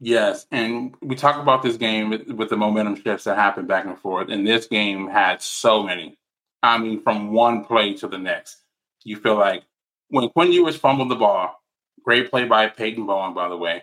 Yes. 0.01 0.47
And 0.53 0.95
we 1.03 1.17
talk 1.17 1.41
about 1.41 1.63
this 1.63 1.77
game 1.77 2.11
with, 2.11 2.29
with 2.29 2.51
the 2.51 2.57
momentum 2.57 2.97
shifts 2.97 3.25
that 3.25 3.37
happen 3.37 3.67
back 3.67 3.85
and 3.85 3.99
forth. 3.99 4.29
And 4.31 4.47
this 4.47 4.67
game 4.67 5.09
had 5.09 5.43
so 5.43 5.83
many. 5.83 6.19
I 6.63 6.79
mean, 6.79 7.03
from 7.03 7.33
one 7.33 7.65
play 7.65 7.95
to 7.95 8.09
the 8.09 8.19
next. 8.19 8.63
You 9.05 9.17
feel 9.17 9.37
like 9.37 9.65
when 10.09 10.29
Quinn 10.31 10.53
Ewers 10.53 10.77
fumbled 10.77 11.11
the 11.11 11.17
ball, 11.17 11.63
great 12.03 12.31
play 12.31 12.45
by 12.45 12.69
Peyton 12.69 13.07
Bowen, 13.07 13.35
by 13.35 13.49
the 13.49 13.57
way 13.57 13.83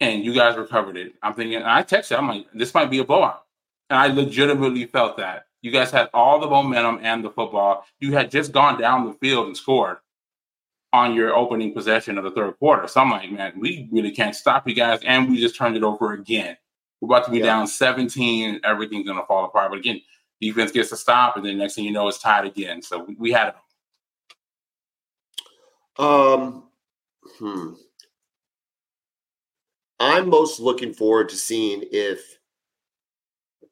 and 0.00 0.24
you 0.24 0.34
guys 0.34 0.56
recovered 0.56 0.96
it. 0.96 1.14
I'm 1.22 1.34
thinking, 1.34 1.62
I 1.62 1.82
texted, 1.82 2.18
I'm 2.18 2.28
like, 2.28 2.46
this 2.54 2.74
might 2.74 2.90
be 2.90 2.98
a 2.98 3.04
blowout. 3.04 3.44
And 3.90 3.98
I 3.98 4.06
legitimately 4.06 4.86
felt 4.86 5.16
that. 5.18 5.46
You 5.62 5.70
guys 5.70 5.90
had 5.90 6.08
all 6.14 6.40
the 6.40 6.48
momentum 6.48 7.00
and 7.02 7.22
the 7.22 7.30
football. 7.30 7.84
You 7.98 8.12
had 8.12 8.30
just 8.30 8.50
gone 8.50 8.80
down 8.80 9.06
the 9.06 9.12
field 9.14 9.46
and 9.46 9.56
scored 9.56 9.98
on 10.92 11.14
your 11.14 11.36
opening 11.36 11.74
possession 11.74 12.16
of 12.16 12.24
the 12.24 12.30
third 12.30 12.58
quarter. 12.58 12.88
So 12.88 13.00
I'm 13.00 13.10
like, 13.10 13.30
man, 13.30 13.52
we 13.56 13.88
really 13.92 14.10
can't 14.10 14.34
stop 14.34 14.66
you 14.66 14.74
guys. 14.74 15.00
And 15.04 15.30
we 15.30 15.38
just 15.38 15.56
turned 15.56 15.76
it 15.76 15.82
over 15.82 16.14
again. 16.14 16.56
We're 17.00 17.14
about 17.14 17.26
to 17.26 17.30
be 17.30 17.38
yeah. 17.38 17.46
down 17.46 17.66
17. 17.66 18.60
Everything's 18.64 19.06
going 19.06 19.18
to 19.18 19.26
fall 19.26 19.44
apart. 19.44 19.70
But 19.70 19.80
again, 19.80 20.00
defense 20.40 20.72
gets 20.72 20.90
to 20.90 20.96
stop. 20.96 21.36
And 21.36 21.44
then 21.44 21.58
next 21.58 21.74
thing 21.74 21.84
you 21.84 21.92
know, 21.92 22.08
it's 22.08 22.18
tied 22.18 22.46
again. 22.46 22.82
So 22.82 23.04
we, 23.04 23.14
we 23.14 23.32
had 23.32 23.48
it. 23.48 23.54
Um, 26.02 26.64
hmm. 27.38 27.72
I'm 29.98 30.30
most 30.30 30.60
looking 30.60 30.94
forward 30.94 31.28
to 31.28 31.36
seeing 31.36 31.84
if 31.92 32.38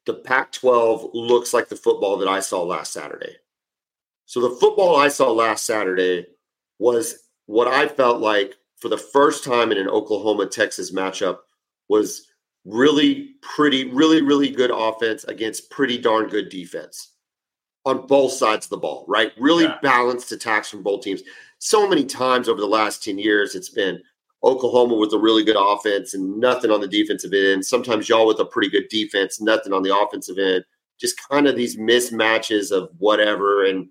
the 0.04 0.14
Pac 0.14 0.52
12 0.52 1.10
looks 1.14 1.54
like 1.54 1.68
the 1.68 1.76
football 1.76 2.18
that 2.18 2.28
I 2.28 2.40
saw 2.40 2.62
last 2.62 2.92
Saturday. 2.92 3.36
So, 4.26 4.40
the 4.40 4.56
football 4.56 4.96
I 4.96 5.08
saw 5.08 5.32
last 5.32 5.64
Saturday 5.64 6.26
was 6.78 7.28
what 7.46 7.66
I 7.66 7.88
felt 7.88 8.20
like 8.20 8.56
for 8.76 8.88
the 8.88 8.98
first 8.98 9.42
time 9.42 9.72
in 9.72 9.78
an 9.78 9.88
Oklahoma 9.88 10.46
Texas 10.46 10.92
matchup 10.92 11.38
was 11.88 12.26
really 12.68 13.34
pretty, 13.40 13.90
really, 13.90 14.22
really 14.22 14.50
good 14.50 14.70
offense 14.70 15.24
against 15.24 15.70
pretty 15.70 15.98
darn 15.98 16.28
good 16.28 16.48
defense 16.48 17.14
on 17.84 18.06
both 18.06 18.32
sides 18.32 18.66
of 18.66 18.70
the 18.70 18.76
ball, 18.76 19.04
right? 19.08 19.32
Really 19.38 19.64
yeah. 19.64 19.78
balanced 19.82 20.30
attacks 20.32 20.68
from 20.68 20.82
both 20.82 21.02
teams. 21.02 21.22
So 21.58 21.88
many 21.88 22.04
times 22.04 22.48
over 22.48 22.60
the 22.60 22.66
last 22.66 23.02
10 23.02 23.18
years, 23.18 23.54
it's 23.54 23.70
been 23.70 24.00
Oklahoma 24.44 24.96
with 24.96 25.12
a 25.12 25.18
really 25.18 25.42
good 25.42 25.56
offense 25.58 26.14
and 26.14 26.38
nothing 26.38 26.70
on 26.70 26.80
the 26.80 26.86
defensive 26.86 27.32
end. 27.32 27.64
Sometimes 27.64 28.08
y'all 28.08 28.26
with 28.26 28.40
a 28.40 28.44
pretty 28.44 28.68
good 28.68 28.88
defense, 28.90 29.40
nothing 29.40 29.72
on 29.72 29.82
the 29.82 29.96
offensive 29.96 30.38
end. 30.38 30.64
Just 31.00 31.20
kind 31.28 31.46
of 31.46 31.56
these 31.56 31.76
mismatches 31.76 32.70
of 32.70 32.90
whatever. 32.98 33.64
And, 33.64 33.88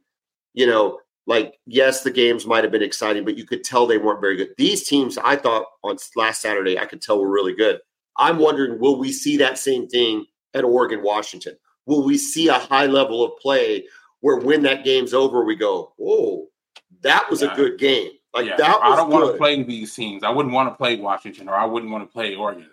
you 0.53 0.67
know, 0.67 0.99
like, 1.25 1.55
yes, 1.65 2.03
the 2.03 2.11
games 2.11 2.45
might 2.45 2.63
have 2.63 2.71
been 2.71 2.84
exciting, 2.84 3.25
but 3.25 3.38
you 3.38 3.45
could 3.45 3.63
tell 3.63 3.88
they 3.88 3.97
weren't 3.97 4.21
very 4.21 4.38
good. 4.38 4.49
These 4.57 4.88
teams, 4.88 5.17
I 5.17 5.36
thought 5.36 5.65
on 5.84 5.97
last 6.15 6.41
Saturday, 6.41 6.78
I 6.78 6.86
could 6.86 7.01
tell 7.01 7.19
were 7.19 7.30
really 7.30 7.53
good. 7.53 7.80
I'm 8.18 8.39
wondering, 8.39 8.80
will 8.80 8.97
we 8.97 9.11
see 9.11 9.38
that 9.38 9.57
same 9.57 9.88
thing 9.88 10.26
at 10.53 10.63
Oregon, 10.63 11.03
Washington? 11.03 11.57
Will 11.86 12.03
we 12.03 12.18
see 12.18 12.47
a 12.47 12.53
high 12.53 12.86
level 12.88 13.24
of 13.24 13.38
play 13.39 13.86
where 14.22 14.38
when 14.38 14.63
that 14.63 14.84
game's 14.84 15.13
over, 15.13 15.43
we 15.43 15.55
go, 15.55 15.93
"Whoa, 15.97 16.47
that 17.01 17.30
was 17.30 17.41
Yeah. 17.41 17.53
a 17.53 17.55
good 17.55 17.78
game." 17.78 18.11
Like 18.34 18.45
Yeah, 18.47 18.57
that 18.57 18.80
I 18.84 18.95
don't 18.95 19.09
want 19.09 19.32
to 19.32 19.38
play 19.38 19.63
these 19.63 19.93
teams. 19.95 20.24
I 20.24 20.30
wouldn't 20.30 20.53
want 20.53 20.70
to 20.70 20.76
play 20.76 20.97
Washington 20.97 21.47
or 21.47 21.55
I 21.55 21.65
wouldn't 21.65 21.91
want 21.91 22.03
to 22.07 22.11
play 22.11 22.36
Oregon. 22.36 22.70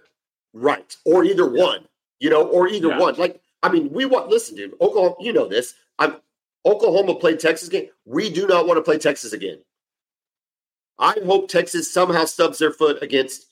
Right. 0.52 0.96
Or 1.04 1.24
either 1.24 1.46
one, 1.48 1.88
you 2.18 2.30
know, 2.30 2.46
or 2.46 2.68
either 2.68 2.88
Yeah. 2.88 2.98
one. 2.98 3.14
Like, 3.16 3.40
I 3.62 3.70
mean, 3.70 3.90
we 3.90 4.04
want, 4.04 4.28
listen, 4.28 4.56
dude, 4.56 4.74
Oklahoma, 4.80 5.16
you 5.20 5.32
know 5.32 5.46
this. 5.46 5.74
I'm, 5.98 6.20
Oklahoma 6.66 7.14
played 7.14 7.38
Texas 7.40 7.68
game. 7.68 7.88
We 8.04 8.30
do 8.30 8.46
not 8.46 8.66
want 8.66 8.78
to 8.78 8.82
play 8.82 8.98
Texas 8.98 9.32
again. 9.32 9.64
I 10.98 11.18
hope 11.24 11.48
Texas 11.48 11.90
somehow 11.92 12.24
stubs 12.24 12.58
their 12.58 12.72
foot 12.72 13.02
against, 13.02 13.46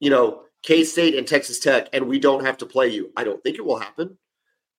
you 0.00 0.10
know, 0.10 0.44
K 0.62 0.84
State 0.84 1.16
and 1.16 1.26
Texas 1.26 1.58
Tech, 1.58 1.88
and 1.92 2.06
we 2.06 2.18
don't 2.18 2.44
have 2.44 2.58
to 2.58 2.66
play 2.66 2.88
you. 2.88 3.10
I 3.16 3.24
don't 3.24 3.42
think 3.42 3.56
it 3.56 3.64
will 3.64 3.78
happen, 3.78 4.18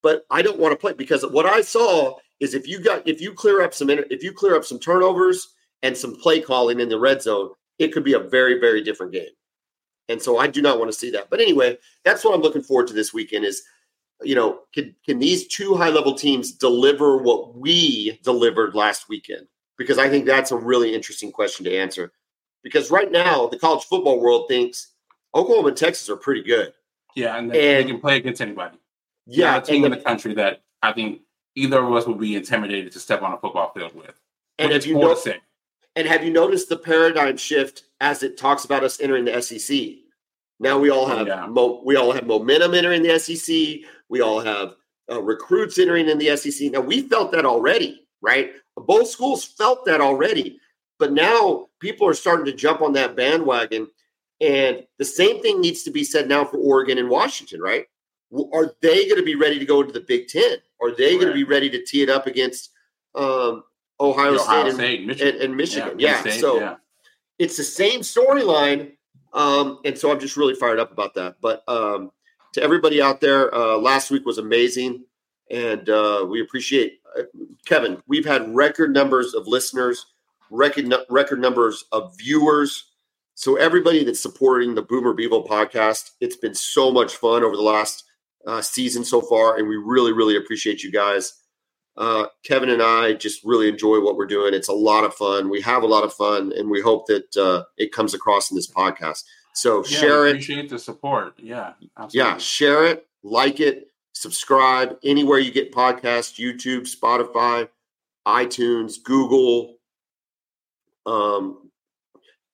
but 0.02 0.26
I 0.30 0.42
don't 0.42 0.60
want 0.60 0.72
to 0.72 0.78
play 0.78 0.94
because 0.94 1.26
what 1.26 1.46
I 1.46 1.62
saw 1.62 2.18
is 2.40 2.54
if 2.54 2.68
you 2.68 2.80
got 2.80 3.08
if 3.08 3.22
you 3.22 3.34
clear 3.34 3.62
up 3.62 3.74
some 3.74 3.90
if 3.90 4.24
you 4.24 4.32
clear 4.32 4.56
up 4.56 4.66
some 4.66 4.80
turnovers 4.80 5.56
and 5.82 5.96
some 5.96 6.16
play 6.16 6.42
calling 6.42 6.80
in 6.80 6.90
the 6.90 7.00
red 7.00 7.22
zone, 7.22 7.50
it 7.78 7.94
could 7.94 8.04
be 8.04 8.14
a 8.14 8.20
very 8.20 8.60
very 8.60 8.84
different 8.84 9.14
game. 9.14 9.30
And 10.10 10.22
so 10.22 10.40
I 10.40 10.48
do 10.48 10.62
not 10.62 10.80
want 10.80 10.92
to 10.92 10.98
see 10.98 11.12
that. 11.12 11.30
But 11.30 11.40
anyway, 11.40 11.78
that's 12.04 12.26
what 12.26 12.34
I'm 12.34 12.42
looking 12.42 12.64
forward 12.64 12.88
to 12.88 12.94
this 12.94 13.14
weekend 13.14 13.46
is 13.46 13.62
you 14.22 14.36
know, 14.36 14.60
can 14.74 14.96
can 15.06 15.20
these 15.20 15.48
two 15.48 15.76
high 15.76 15.90
level 15.90 16.14
teams 16.14 16.52
deliver 16.52 17.18
what 17.18 17.56
we 17.56 18.20
delivered 18.24 18.76
last 18.76 19.10
weekend? 19.10 19.48
Because 19.78 19.98
I 19.98 20.10
think 20.10 20.26
that's 20.26 20.52
a 20.52 20.58
really 20.58 20.94
interesting 20.94 21.32
question 21.32 21.66
to 21.66 21.78
answer. 21.78 22.12
Because 22.64 22.92
right 22.92 23.12
now, 23.12 23.48
the 23.48 23.58
college 23.58 23.86
football 23.86 24.20
world 24.20 24.50
thinks 24.50 24.94
Oklahoma 25.36 25.70
and 25.70 25.78
Texas 25.78 26.10
are 26.10 26.16
pretty 26.16 26.44
good. 26.44 26.74
Yeah, 27.16 27.38
and 27.38 27.50
they, 27.52 27.76
they 27.76 27.84
can 27.86 28.00
play 28.00 28.18
against 28.18 28.42
anybody. 28.42 28.78
Yeah, 29.26 29.58
a 29.58 29.62
team 29.62 29.84
and, 29.84 29.94
in 29.94 30.00
the 30.00 30.04
country 30.06 30.34
that 30.36 30.62
I 30.82 30.92
think 30.94 31.22
either 31.56 31.84
of 31.84 31.92
us 31.94 32.08
would 32.08 32.20
be 32.20 32.36
intimidated 32.36 32.92
to 32.94 33.00
step 33.00 33.22
on 33.22 33.34
a 33.34 33.38
football 33.38 33.72
field 33.74 33.94
with. 33.96 34.20
and 34.58 34.72
have 34.72 34.86
you 34.86 34.94
cool 34.94 35.02
to 35.04 35.08
know, 35.10 35.16
say. 35.16 35.38
and 35.96 36.08
have 36.08 36.24
you 36.24 36.32
noticed 36.32 36.70
the 36.70 36.78
paradigm 36.78 37.38
shift 37.38 37.84
as 38.02 38.24
it 38.24 38.38
talks 38.38 38.66
about 38.66 38.84
us 38.84 39.00
entering 39.00 39.26
the 39.26 39.42
SEC? 39.42 39.78
Now 40.60 40.78
we 40.80 40.90
all 40.90 41.06
Oh, 41.06 41.18
have 41.18 41.28
yeah. 41.28 41.46
mo- 41.48 41.82
we 41.86 41.96
all 41.96 42.12
have 42.12 42.26
momentum 42.28 42.74
entering 42.74 43.04
the 43.04 43.18
SEC. 43.20 43.90
We 44.10 44.22
all 44.22 44.40
have 44.42 44.76
uh, 45.12 45.22
recruits 45.22 45.78
entering 45.80 46.10
in 46.10 46.18
the 46.18 46.36
SEC. 46.38 46.72
Now 46.72 46.82
we 46.82 47.02
felt 47.02 47.32
that 47.32 47.46
already, 47.46 48.08
right? 48.22 48.52
Both 48.76 49.10
schools 49.10 49.44
felt 49.44 49.86
that 49.86 50.02
already, 50.02 50.60
but 50.98 51.12
now 51.14 51.68
people 51.80 52.08
are 52.08 52.14
starting 52.14 52.46
to 52.46 52.54
jump 52.54 52.82
on 52.82 52.94
that 52.94 53.16
bandwagon. 53.16 53.88
And 54.42 54.86
the 54.98 55.06
same 55.06 55.42
thing 55.42 55.60
needs 55.60 55.84
to 55.84 55.92
be 55.92 56.04
said 56.04 56.30
now 56.30 56.46
for 56.46 56.58
Oregon 56.58 56.98
and 56.98 57.10
Washington, 57.10 57.62
right? 57.62 57.86
Are 58.54 58.74
they 58.82 59.06
going 59.06 59.18
to 59.18 59.26
be 59.26 59.36
ready 59.36 59.60
to 59.60 59.66
go 59.66 59.82
into 59.82 59.92
the 59.92 60.02
Big 60.02 60.28
Ten? 60.28 60.58
Are 60.82 60.96
they 60.96 61.16
going 61.16 61.28
to 61.28 61.34
be 61.34 61.44
ready 61.44 61.70
to 61.72 61.84
tee 61.84 62.04
it 62.04 62.10
up 62.10 62.28
against 62.28 62.72
um, 63.16 63.64
Ohio, 64.00 64.38
State, 64.38 64.48
Ohio 64.48 64.66
and, 64.66 64.76
State, 64.76 65.06
Michigan. 65.06 65.34
and, 65.36 65.44
and 65.44 65.58
Michigan? 65.58 65.90
Penn 65.90 66.00
Yeah. 66.00 66.22
State, 66.22 66.40
so 66.40 66.60
yeah. 66.60 66.76
it's 67.38 67.58
the 67.58 67.64
same 67.64 68.02
storyline. 68.02 68.94
Um, 69.34 69.80
and 69.84 69.98
so 69.98 70.12
I'm 70.12 70.20
just 70.20 70.38
really 70.38 70.56
fired 70.56 70.80
up 70.80 70.92
about 70.92 71.16
that. 71.16 71.36
But 71.42 71.64
um, 71.68 72.12
to 72.54 72.64
everybody 72.64 73.02
out 73.02 73.20
there, 73.20 73.54
uh, 73.54 73.78
last 73.78 74.10
week 74.12 74.26
was 74.26 74.38
amazing. 74.38 75.04
And 75.52 75.90
uh, 75.90 76.26
we 76.30 76.42
appreciate 76.42 77.00
uh, 77.18 77.24
Kevin. 77.66 78.02
We've 78.08 78.26
had 78.26 78.54
record 78.56 78.94
numbers 78.94 79.34
of 79.34 79.48
listeners, 79.48 80.06
record, 80.52 80.94
record 81.10 81.42
numbers 81.42 81.86
of 81.92 82.16
viewers. 82.18 82.89
So 83.40 83.56
everybody 83.56 84.04
that's 84.04 84.20
supporting 84.20 84.76
the 84.76 84.82
Boomer 84.82 85.14
Bevo 85.14 85.42
podcast, 85.42 86.12
it's 86.20 86.36
been 86.36 86.54
so 86.54 86.92
much 86.92 87.16
fun 87.16 87.42
over 87.42 87.56
the 87.56 87.62
last 87.62 88.04
uh, 88.46 88.62
season 88.62 89.06
so 89.06 89.22
far, 89.22 89.58
and 89.58 89.66
we 89.66 89.78
really, 89.78 90.12
really 90.12 90.36
appreciate 90.36 90.84
you 90.84 90.92
guys. 90.92 91.42
Uh, 91.96 92.26
Kevin 92.44 92.70
and 92.70 92.84
I 92.84 93.14
just 93.14 93.46
really 93.46 93.70
enjoy 93.70 94.02
what 94.02 94.18
we're 94.18 94.26
doing. 94.26 94.54
It's 94.54 94.68
a 94.68 94.74
lot 94.74 95.06
of 95.06 95.14
fun. 95.14 95.50
We 95.50 95.62
have 95.62 95.84
a 95.84 95.88
lot 95.88 96.04
of 96.04 96.14
fun, 96.14 96.52
and 96.52 96.70
we 96.70 96.82
hope 96.82 97.08
that 97.08 97.38
uh, 97.38 97.64
it 97.78 97.94
comes 97.94 98.14
across 98.14 98.52
in 98.52 98.58
this 98.58 98.70
podcast. 98.70 99.24
So 99.54 99.86
Yeah, 99.88 100.00
share 100.00 100.24
we 100.24 100.28
it, 100.28 100.32
Appreciate 100.32 100.70
the 100.70 100.78
support. 100.78 101.36
Yeah, 101.38 101.76
absolutely. 101.98 102.32
yeah, 102.32 102.38
share 102.40 102.88
it, 102.88 103.08
like 103.24 103.62
it, 103.62 103.88
subscribe 104.12 104.98
anywhere 105.02 105.40
you 105.40 105.52
get 105.52 105.72
podcasts, 105.72 106.38
YouTube, 106.38 106.94
Spotify, 106.94 107.70
iTunes, 108.28 109.02
Google. 109.02 109.78
Um, 111.06 111.69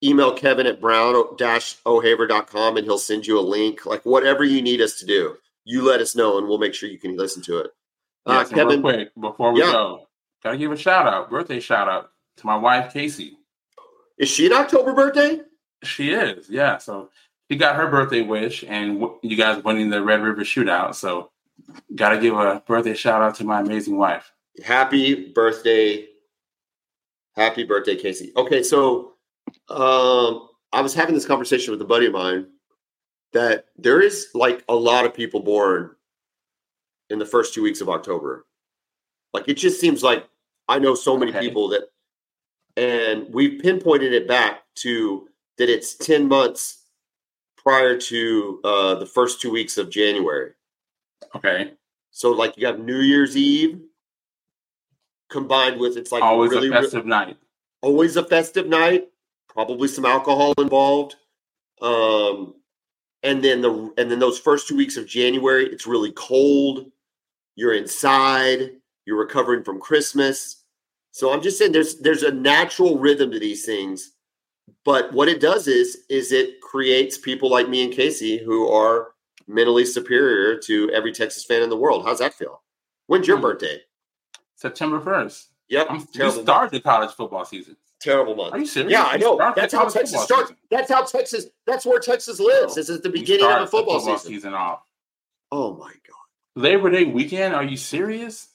email 0.03 0.33
Kevin 0.33 0.67
at 0.67 0.79
brown-ohaver.com 0.81 2.77
and 2.77 2.85
he'll 2.85 2.97
send 2.97 3.25
you 3.27 3.39
a 3.39 3.41
link. 3.41 3.85
Like 3.85 4.03
whatever 4.05 4.43
you 4.43 4.61
need 4.61 4.81
us 4.81 4.99
to 4.99 5.05
do, 5.05 5.37
you 5.63 5.83
let 5.83 6.01
us 6.01 6.15
know 6.15 6.37
and 6.37 6.47
we'll 6.47 6.57
make 6.57 6.73
sure 6.73 6.89
you 6.89 6.99
can 6.99 7.15
listen 7.17 7.41
to 7.43 7.59
it. 7.59 7.71
Uh, 8.25 8.33
Yes, 8.39 8.49
and 8.49 8.57
real 8.57 8.67
Kevin, 8.67 8.81
quick 8.81 9.11
before 9.19 9.51
we 9.53 9.61
Yeah. 9.61 9.71
go, 9.71 10.07
gotta 10.43 10.57
give 10.57 10.71
a 10.71 10.77
shout 10.77 11.07
out, 11.07 11.29
birthday 11.29 11.59
shout 11.59 11.87
out 11.89 12.11
to 12.37 12.45
my 12.45 12.55
wife 12.57 12.91
Casey. 12.93 13.37
is 14.17 14.29
she 14.29 14.45
an 14.47 14.53
October 14.53 14.93
birthday? 14.93 15.41
She 15.83 16.11
is, 16.11 16.49
yeah. 16.49 16.77
So 16.77 17.09
she 17.49 17.57
got 17.57 17.75
her 17.75 17.87
birthday 17.87 18.21
wish, 18.21 18.63
and 18.67 18.99
w- 18.99 19.19
you 19.21 19.35
guys 19.37 19.63
winning 19.63 19.89
the 19.89 20.01
Red 20.01 20.21
River 20.21 20.41
Shootout. 20.41 20.95
So 20.95 21.31
gotta 21.95 22.17
give 22.19 22.33
a 22.35 22.63
birthday 22.67 22.93
shout 22.95 23.21
out 23.21 23.35
to 23.35 23.43
my 23.43 23.59
amazing 23.61 23.97
wife. 23.97 24.31
Happy 24.63 25.31
birthday. 25.31 26.07
Happy 27.35 27.63
birthday, 27.65 27.95
Casey. 27.97 28.31
Okay, 28.37 28.63
so 28.63 29.14
um, 29.69 30.49
I 30.71 30.81
was 30.81 30.93
having 30.93 31.15
this 31.15 31.25
conversation 31.25 31.71
with 31.71 31.81
a 31.81 31.85
buddy 31.85 32.05
of 32.07 32.13
mine 32.13 32.47
that 33.33 33.65
there 33.77 34.01
is 34.01 34.27
like 34.33 34.63
a 34.69 34.75
lot 34.75 35.05
of 35.05 35.13
people 35.13 35.39
born 35.41 35.95
in 37.09 37.19
the 37.19 37.25
first 37.25 37.53
two 37.53 37.61
weeks 37.63 37.81
of 37.81 37.89
October. 37.89 38.45
Like 39.33 39.47
it 39.47 39.55
just 39.55 39.79
seems 39.79 40.03
like 40.03 40.27
I 40.67 40.79
know 40.79 40.95
so 40.95 41.17
many 41.17 41.31
Okay. 41.31 41.41
people 41.41 41.69
that, 41.69 41.89
and 42.77 43.27
we've 43.33 43.61
pinpointed 43.61 44.13
it 44.13 44.27
back 44.27 44.63
to 44.75 45.27
that 45.57 45.69
it's 45.69 45.95
10 45.95 46.27
months 46.27 46.83
prior 47.57 47.97
to 47.97 48.59
uh, 48.63 48.95
the 48.95 49.05
first 49.05 49.41
two 49.41 49.51
weeks 49.51 49.77
of 49.77 49.89
January. 49.89 50.51
Okay, 51.35 51.73
So 52.11 52.31
like 52.31 52.57
you 52.57 52.65
have 52.67 52.79
New 52.79 52.99
Year's 52.99 53.35
Eve 53.35 53.81
combined 55.29 55.79
with 55.79 55.97
it's 55.97 56.11
like 56.11 56.23
always 56.23 56.51
really, 56.51 56.69
a 56.69 56.71
festive 56.71 57.05
night. 57.05 57.37
always 57.81 58.15
a 58.15 58.23
festive 58.23 58.67
night, 58.67 59.09
probably 59.55 59.87
some 59.87 60.05
alcohol 60.05 60.53
involved. 60.59 61.15
Um 61.81 62.55
and 63.23 63.43
then 63.43 63.61
the 63.61 63.91
and 63.97 64.11
then 64.11 64.19
those 64.19 64.37
first 64.37 64.67
two 64.67 64.77
weeks 64.77 64.97
of 64.97 65.07
January, 65.07 65.65
it's 65.65 65.87
really 65.87 66.11
cold. 66.11 66.91
You're 67.55 67.73
inside, 67.73 68.71
you're 69.05 69.17
recovering 69.17 69.63
from 69.63 69.79
Christmas. 69.79 70.63
So 71.11 71.31
I'm 71.33 71.41
just 71.41 71.57
saying 71.57 71.71
there's 71.71 71.95
there's 71.99 72.23
a 72.23 72.31
natural 72.31 72.99
rhythm 72.99 73.31
to 73.31 73.39
these 73.39 73.65
things. 73.65 74.11
But 74.83 75.11
what 75.13 75.29
it 75.29 75.41
does 75.41 75.67
is 75.67 76.03
is 76.09 76.31
it 76.31 76.61
creates 76.61 77.17
people 77.17 77.49
like 77.49 77.67
me 77.69 77.83
and 77.83 77.93
Casey 77.93 78.37
who 78.37 78.69
are 78.71 79.13
mentally 79.47 79.85
superior 79.85 80.57
to 80.57 80.89
every 80.91 81.11
Texas 81.11 81.45
fan 81.45 81.61
in 81.63 81.69
the 81.69 81.77
world. 81.77 82.03
How's 82.05 82.19
that 82.19 82.33
feel? 82.33 82.61
When's 83.07 83.27
your 83.27 83.37
Hmm. 83.37 83.43
birthday? 83.43 83.81
September 84.55 84.99
first. 84.99 85.49
Yep. 85.69 85.87
I'm 85.89 85.97
we 85.99 86.05
terrible, 86.13 86.41
started 86.43 86.71
the 86.71 86.81
college 86.81 87.11
football 87.11 87.45
season. 87.45 87.75
Terrible 88.05 88.35
month. 88.35 88.53
Are 88.53 88.59
you 88.59 88.67
serious? 88.67 88.91
Yeah, 88.91 89.03
I 89.03 89.17
know. 89.17 89.37
That's 89.55 89.73
how 89.73 89.89
Texas 89.89 90.21
starts. 90.23 90.49
season. 90.49 90.57
That's 90.69 90.91
how 90.91 91.03
Texas. 91.03 91.47
That's 91.65 91.85
where 91.87 91.99
Texas 91.99 92.39
lives. 92.39 92.75
This 92.75 92.87
is 92.87 93.01
the 93.01 93.09
beginning 93.09 93.45
of 93.45 93.49
start 93.49 93.61
the 93.61 93.67
football, 93.67 94.17
season. 94.19 94.53
off. 94.53 94.81
Oh 95.51 95.75
my 95.75 95.91
god, 95.91 96.55
Labor 96.55 96.91
Day 96.91 97.05
weekend? 97.05 97.55
Are 97.55 97.63
you 97.63 97.77
serious? 97.77 98.49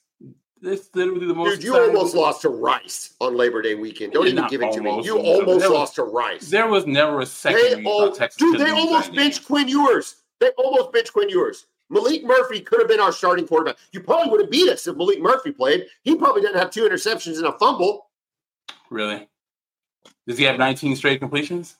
This 0.60 0.88
literally 0.94 1.26
the 1.26 1.34
most. 1.34 1.56
dude! 1.56 1.64
You 1.64 1.76
almost 1.76 2.14
lost 2.14 2.42
to 2.42 2.48
Rice 2.48 3.14
on 3.20 3.36
Labor 3.36 3.60
Day 3.60 3.74
weekend. 3.74 4.12
Don't 4.12 4.28
even 4.28 4.46
give 4.46 4.62
it 4.62 4.72
to 4.72 4.80
me. 4.80 5.02
You 5.02 5.18
almost 5.18 5.62
was- 5.64 5.70
lost 5.70 5.94
to 5.96 6.04
Rice. 6.04 6.48
There 6.48 6.68
was 6.68 6.86
never 6.86 7.20
a 7.20 7.26
second. 7.26 7.82
They 7.82 7.90
all, 7.90 8.12
Texas 8.12 8.38
dude. 8.38 8.60
They 8.60 8.70
almost 8.70 9.12
benched. 9.14 9.46
Quinn 9.46 9.66
Ewers. 9.68 10.16
They 10.38 10.50
almost 10.50 10.92
benched 10.92 11.12
Quinn 11.12 11.28
Ewers. 11.28 11.66
Maalik 11.90 12.22
Murphy 12.22 12.60
could 12.60 12.78
have 12.78 12.88
been 12.88 13.00
our 13.00 13.10
starting 13.10 13.48
quarterback. 13.48 13.76
You 13.90 14.00
probably 14.00 14.30
would 14.30 14.40
have 14.42 14.50
beat 14.50 14.68
us 14.68 14.86
if 14.86 14.94
Maalik 14.94 15.20
Murphy 15.20 15.50
played. 15.50 15.86
He 16.02 16.14
probably 16.14 16.40
didn't 16.40 16.58
have 16.58 16.70
two 16.70 16.88
interceptions 16.88 17.38
and 17.38 17.46
a 17.46 17.52
fumble. 17.58 18.10
Really? 18.90 19.28
Does 20.30 20.38
he 20.38 20.44
have 20.44 20.58
19 20.58 20.94
straight 20.94 21.18
completions? 21.18 21.76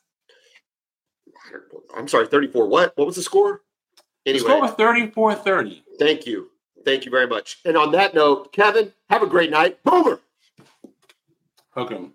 I'm 1.97 2.09
sorry, 2.09 2.27
34. 2.27 2.67
What? 2.67 2.99
What 2.99 3.07
was 3.07 3.15
the 3.15 3.23
score? 3.23 3.63
The 4.27 4.41
score 4.41 4.61
was 4.61 4.73
34 4.73 5.37
30. 5.37 5.85
Thank 6.01 6.27
you. 6.27 6.51
Thank 6.85 7.05
you 7.05 7.13
very 7.13 7.29
much. 7.29 7.61
And 7.65 7.77
on 7.77 7.93
that 7.93 8.13
note, 8.13 8.53
Kevin, 8.53 8.93
have 9.09 9.23
a 9.23 9.29
great 9.29 9.53
night. 9.53 9.79
Boomer. 9.85 10.19
Hook 11.77 11.93
'em. 11.93 12.15